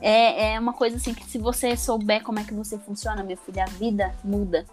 É, 0.00 0.54
é 0.54 0.60
uma 0.60 0.72
coisa 0.72 0.96
assim 0.96 1.14
que 1.14 1.24
se 1.24 1.38
você 1.38 1.76
souber 1.76 2.22
como 2.22 2.38
é 2.38 2.44
que 2.44 2.52
você 2.52 2.78
funciona, 2.78 3.22
minha 3.22 3.36
filha, 3.36 3.64
a 3.64 3.66
vida 3.66 4.14
muda 4.22 4.66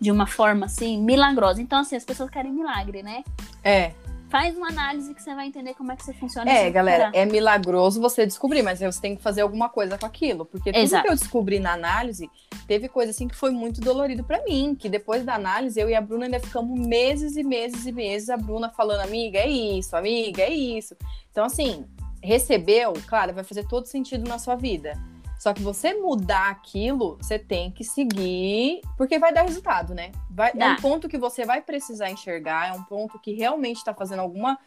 de 0.00 0.10
uma 0.10 0.26
forma 0.26 0.66
assim 0.66 1.00
milagrosa. 1.02 1.60
Então 1.60 1.80
assim, 1.80 1.96
as 1.96 2.04
pessoas 2.04 2.30
querem 2.30 2.52
milagre, 2.52 3.02
né? 3.02 3.24
É. 3.64 3.92
Faz 4.36 4.54
uma 4.54 4.68
análise 4.68 5.14
que 5.14 5.22
você 5.22 5.34
vai 5.34 5.46
entender 5.46 5.72
como 5.72 5.90
é 5.92 5.96
que 5.96 6.04
você 6.04 6.12
funciona. 6.12 6.50
É, 6.50 6.68
galera, 6.70 7.10
é 7.14 7.24
milagroso 7.24 7.98
você 7.98 8.26
descobrir, 8.26 8.62
mas 8.62 8.80
você 8.80 9.00
tem 9.00 9.16
que 9.16 9.22
fazer 9.22 9.40
alguma 9.40 9.70
coisa 9.70 9.96
com 9.96 10.04
aquilo. 10.04 10.44
Porque 10.44 10.70
tudo 10.70 10.82
Exato. 10.82 11.04
que 11.04 11.10
eu 11.10 11.16
descobri 11.16 11.58
na 11.58 11.72
análise, 11.72 12.30
teve 12.66 12.86
coisa 12.86 13.12
assim 13.12 13.26
que 13.26 13.34
foi 13.34 13.50
muito 13.50 13.80
dolorido 13.80 14.22
pra 14.22 14.44
mim. 14.44 14.76
Que 14.78 14.90
depois 14.90 15.24
da 15.24 15.34
análise, 15.36 15.80
eu 15.80 15.88
e 15.88 15.94
a 15.94 16.02
Bruna 16.02 16.26
ainda 16.26 16.38
ficamos 16.38 16.78
meses 16.78 17.34
e 17.34 17.42
meses 17.42 17.86
e 17.86 17.92
meses, 17.92 18.28
a 18.28 18.36
Bruna 18.36 18.68
falando, 18.68 19.00
amiga, 19.00 19.38
é 19.38 19.48
isso, 19.48 19.96
amiga, 19.96 20.42
é 20.42 20.52
isso. 20.52 20.94
Então, 21.32 21.46
assim, 21.46 21.86
recebeu, 22.22 22.92
claro, 23.06 23.32
vai 23.32 23.42
fazer 23.42 23.66
todo 23.66 23.86
sentido 23.86 24.28
na 24.28 24.38
sua 24.38 24.54
vida. 24.54 24.92
Só 25.38 25.52
que 25.52 25.62
você 25.62 25.94
mudar 25.94 26.50
aquilo, 26.50 27.16
você 27.20 27.38
tem 27.38 27.70
que 27.70 27.84
seguir, 27.84 28.80
porque 28.96 29.18
vai 29.18 29.32
dar 29.32 29.42
resultado, 29.42 29.94
né? 29.94 30.12
Vai, 30.30 30.52
é 30.56 30.68
um 30.68 30.76
ponto 30.76 31.08
que 31.08 31.18
você 31.18 31.44
vai 31.44 31.60
precisar 31.60 32.10
enxergar, 32.10 32.68
é 32.68 32.72
um 32.72 32.82
ponto 32.82 33.18
que 33.18 33.34
realmente 33.34 33.84
tá 33.84 33.94
fazendo 33.94 34.20
alguma. 34.20 34.58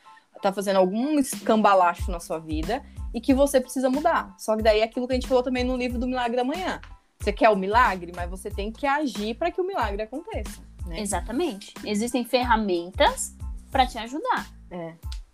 tá 0.41 0.53
fazendo 0.53 0.78
algum 0.78 1.17
escambalacho 1.20 2.11
na 2.11 2.20
sua 2.20 2.39
vida 2.39 2.84
e 3.13 3.20
que 3.20 3.34
você 3.34 3.59
precisa 3.59 3.89
mudar. 3.89 4.36
Só 4.38 4.55
que 4.55 4.63
daí 4.63 4.80
é 4.80 4.84
aquilo 4.84 5.07
que 5.07 5.13
a 5.13 5.15
gente 5.15 5.28
falou 5.28 5.43
também 5.43 5.63
no 5.63 5.76
livro 5.76 5.97
do 5.97 6.07
Milagre 6.07 6.38
da 6.38 6.43
Manhã. 6.43 6.80
Você 7.20 7.34
quer 7.34 7.49
o 7.49 7.55
milagre, 7.55 8.13
mas 8.15 8.30
você 8.30 8.49
tem 8.49 8.72
que 8.72 8.88
agir 8.88 9.36
para 9.36 9.51
que 9.51 9.59
o 9.59 9.67
milagre 9.67 10.01
aconteça. 10.01 10.61
Né? 10.86 11.01
Exatamente. 11.01 11.74
Existem 11.84 12.24
ferramentas 12.24 13.36
para 13.72 13.86
te 13.86 13.97
ajudar. 13.97 14.47
É. 14.72 14.93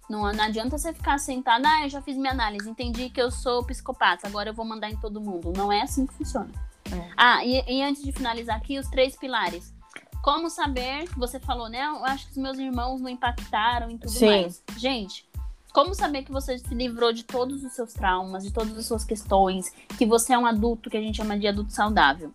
Não, 0.09 0.31
não 0.31 0.43
adianta 0.43 0.77
você 0.77 0.93
ficar 0.93 1.17
sentada, 1.17 1.67
ah, 1.67 1.83
eu 1.83 1.89
já 1.89 2.01
fiz 2.01 2.15
minha 2.15 2.31
análise, 2.31 2.69
entendi 2.69 3.09
que 3.09 3.21
eu 3.21 3.31
sou 3.31 3.63
psicopata, 3.63 4.27
agora 4.27 4.49
eu 4.49 4.53
vou 4.53 4.65
mandar 4.65 4.89
em 4.89 4.97
todo 4.97 5.19
mundo. 5.19 5.51
Não 5.55 5.71
é 5.71 5.81
assim 5.81 6.05
que 6.05 6.13
funciona. 6.13 6.51
É. 6.91 7.11
Ah, 7.17 7.43
e, 7.43 7.63
e 7.67 7.83
antes 7.83 8.03
de 8.03 8.11
finalizar 8.11 8.57
aqui, 8.57 8.77
os 8.77 8.87
três 8.87 9.15
pilares. 9.17 9.73
Como 10.21 10.49
saber, 10.49 11.07
você 11.15 11.39
falou, 11.39 11.69
né? 11.69 11.85
Eu 11.85 12.03
acho 12.05 12.25
que 12.25 12.31
os 12.31 12.37
meus 12.37 12.57
irmãos 12.57 12.99
não 12.99 13.09
impactaram 13.09 13.91
e 13.91 13.97
tudo 13.97 14.11
Sim. 14.11 14.25
mais. 14.25 14.63
Gente, 14.77 15.27
como 15.71 15.93
saber 15.93 16.23
que 16.23 16.31
você 16.31 16.57
se 16.57 16.73
livrou 16.73 17.11
de 17.11 17.23
todos 17.23 17.63
os 17.63 17.73
seus 17.73 17.93
traumas, 17.93 18.43
de 18.43 18.51
todas 18.51 18.77
as 18.77 18.85
suas 18.85 19.03
questões, 19.03 19.71
que 19.97 20.05
você 20.05 20.33
é 20.33 20.37
um 20.37 20.45
adulto 20.45 20.89
que 20.89 20.97
a 20.97 21.01
gente 21.01 21.17
chama 21.17 21.37
de 21.37 21.47
adulto 21.47 21.73
saudável? 21.73 22.33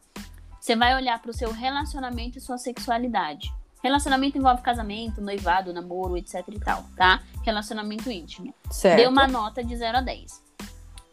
Você 0.61 0.77
vai 0.77 0.95
olhar 0.95 1.21
para 1.21 1.31
o 1.31 1.35
seu 1.35 1.51
relacionamento 1.51 2.37
e 2.37 2.41
sua 2.41 2.59
sexualidade. 2.59 3.53
Relacionamento 3.83 4.37
envolve 4.37 4.63
casamento, 4.63 5.21
noivado, 5.21 5.73
namoro, 5.73 6.17
etc 6.17 6.45
e 6.49 6.59
tal, 6.61 6.85
tá? 6.97 7.23
Relacionamento 7.43 8.11
íntimo. 8.11 8.55
Certo. 8.71 8.97
Dê 8.97 9.07
uma 9.07 9.27
nota 9.27 9.65
de 9.65 9.77
0 9.77 9.99
a 9.99 10.01
10. 10.01 10.43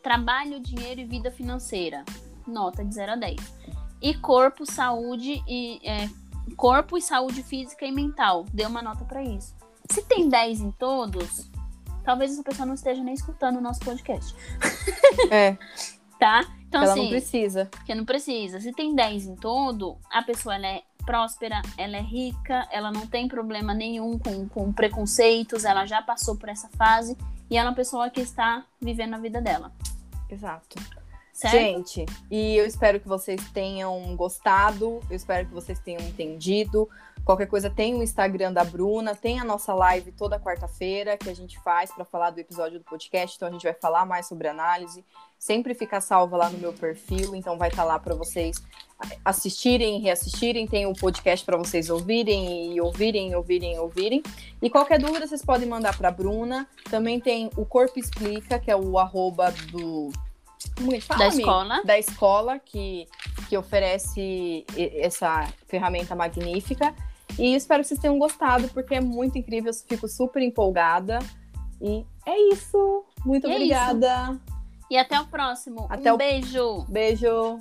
Trabalho, 0.03 0.59
dinheiro 0.59 1.01
e 1.01 1.05
vida 1.05 1.31
financeira. 1.31 2.03
Nota 2.45 2.83
de 2.83 2.93
0 2.93 3.13
a 3.13 3.15
10. 3.15 3.37
E 4.01 4.13
corpo, 4.15 4.65
saúde 4.65 5.41
e 5.47 5.79
é, 5.83 6.09
corpo 6.55 6.97
e 6.97 7.01
saúde 7.01 7.41
física 7.41 7.85
e 7.85 7.91
mental. 7.91 8.45
Dê 8.53 8.65
uma 8.65 8.81
nota 8.81 9.05
pra 9.05 9.23
isso. 9.23 9.55
Se 9.89 10.01
tem 10.03 10.27
10 10.27 10.61
em 10.61 10.71
todos, 10.71 11.49
talvez 12.03 12.31
essa 12.31 12.43
pessoa 12.43 12.65
não 12.65 12.73
esteja 12.73 13.03
nem 13.03 13.13
escutando 13.13 13.57
o 13.57 13.61
nosso 13.61 13.79
podcast, 13.79 14.35
É, 15.31 15.57
tá? 16.19 16.45
Então 16.67 16.83
ela 16.83 16.91
assim, 16.91 17.03
não 17.03 17.09
precisa. 17.09 17.65
porque 17.65 17.95
não 17.95 18.05
precisa. 18.05 18.59
Se 18.59 18.71
tem 18.73 18.93
10 18.93 19.25
em 19.27 19.35
todo, 19.35 19.97
a 20.11 20.21
pessoa 20.21 20.55
ela 20.55 20.67
é 20.67 20.81
próspera, 21.07 21.61
ela 21.77 21.95
é 21.95 22.01
rica, 22.01 22.67
ela 22.69 22.91
não 22.91 23.07
tem 23.07 23.29
problema 23.29 23.73
nenhum 23.73 24.19
com, 24.19 24.47
com 24.49 24.73
preconceitos, 24.73 25.63
ela 25.63 25.85
já 25.85 26.01
passou 26.01 26.35
por 26.35 26.49
essa 26.49 26.67
fase 26.77 27.17
e 27.49 27.57
ela 27.57 27.69
é 27.69 27.71
uma 27.71 27.75
pessoa 27.75 28.09
que 28.09 28.19
está 28.19 28.65
vivendo 28.79 29.13
a 29.13 29.17
vida 29.17 29.41
dela. 29.41 29.71
Exato. 30.29 30.77
Certo? 31.31 31.53
Gente, 31.53 32.05
e 32.29 32.57
eu 32.57 32.65
espero 32.65 32.99
que 32.99 33.07
vocês 33.07 33.39
tenham 33.51 34.15
gostado, 34.15 34.99
eu 35.09 35.15
espero 35.15 35.47
que 35.47 35.53
vocês 35.53 35.79
tenham 35.79 36.01
entendido. 36.01 36.89
Qualquer 37.23 37.45
coisa, 37.45 37.69
tem 37.69 37.93
o 37.93 38.03
Instagram 38.03 38.51
da 38.51 38.63
Bruna, 38.63 39.15
tem 39.15 39.39
a 39.39 39.43
nossa 39.43 39.73
live 39.73 40.11
toda 40.11 40.39
quarta-feira 40.39 41.15
que 41.15 41.29
a 41.29 41.35
gente 41.35 41.59
faz 41.59 41.91
para 41.91 42.03
falar 42.03 42.31
do 42.31 42.39
episódio 42.39 42.79
do 42.79 42.85
podcast, 42.85 43.35
então 43.35 43.47
a 43.47 43.51
gente 43.51 43.63
vai 43.63 43.73
falar 43.73 44.05
mais 44.05 44.27
sobre 44.27 44.47
análise. 44.47 45.05
Sempre 45.37 45.73
fica 45.73 46.01
salva 46.01 46.35
lá 46.35 46.49
no 46.49 46.57
meu 46.57 46.73
perfil, 46.73 47.35
então 47.35 47.57
vai 47.57 47.69
estar 47.69 47.83
lá 47.83 47.99
para 47.99 48.15
vocês 48.15 48.61
assistirem, 49.23 49.99
reassistirem, 49.99 50.65
tem 50.65 50.85
o 50.87 50.93
podcast 50.93 51.45
para 51.45 51.57
vocês 51.57 51.89
ouvirem 51.89 52.73
e 52.73 52.81
ouvirem, 52.81 53.35
ouvirem, 53.35 53.77
ouvirem. 53.77 54.23
E 54.61 54.69
qualquer 54.69 54.99
dúvida 54.99 55.27
vocês 55.27 55.45
podem 55.45 55.67
mandar 55.67 55.95
para 55.95 56.09
Bruna. 56.09 56.67
Também 56.89 57.19
tem 57.19 57.49
o 57.55 57.65
Corpo 57.65 57.99
Explica, 57.99 58.57
que 58.59 58.71
é 58.71 58.75
o 58.75 58.97
arroba 58.97 59.51
do 59.71 60.11
como 60.75 60.91
a 60.91 60.95
gente 60.95 61.05
fala, 61.05 61.19
Da 61.19 61.27
escola. 61.27 61.81
da 61.83 61.99
escola 61.99 62.59
que, 62.59 63.07
que 63.47 63.57
oferece 63.57 64.65
essa 64.75 65.47
ferramenta 65.67 66.15
magnífica. 66.15 66.93
E 67.37 67.55
espero 67.55 67.83
que 67.83 67.89
vocês 67.89 67.99
tenham 67.99 68.17
gostado, 68.17 68.67
porque 68.69 68.95
é 68.95 69.01
muito 69.01 69.37
incrível, 69.37 69.71
eu 69.71 69.87
fico 69.87 70.07
super 70.07 70.41
empolgada. 70.41 71.19
E 71.79 72.03
é 72.25 72.53
isso. 72.53 73.05
Muito 73.23 73.47
é 73.47 73.51
obrigada. 73.53 74.39
E 74.89 74.97
até 74.97 75.19
o 75.19 75.25
próximo. 75.27 75.85
Até 75.89 76.11
um 76.11 76.15
o- 76.15 76.17
beijo! 76.17 76.85
Beijo. 76.89 77.59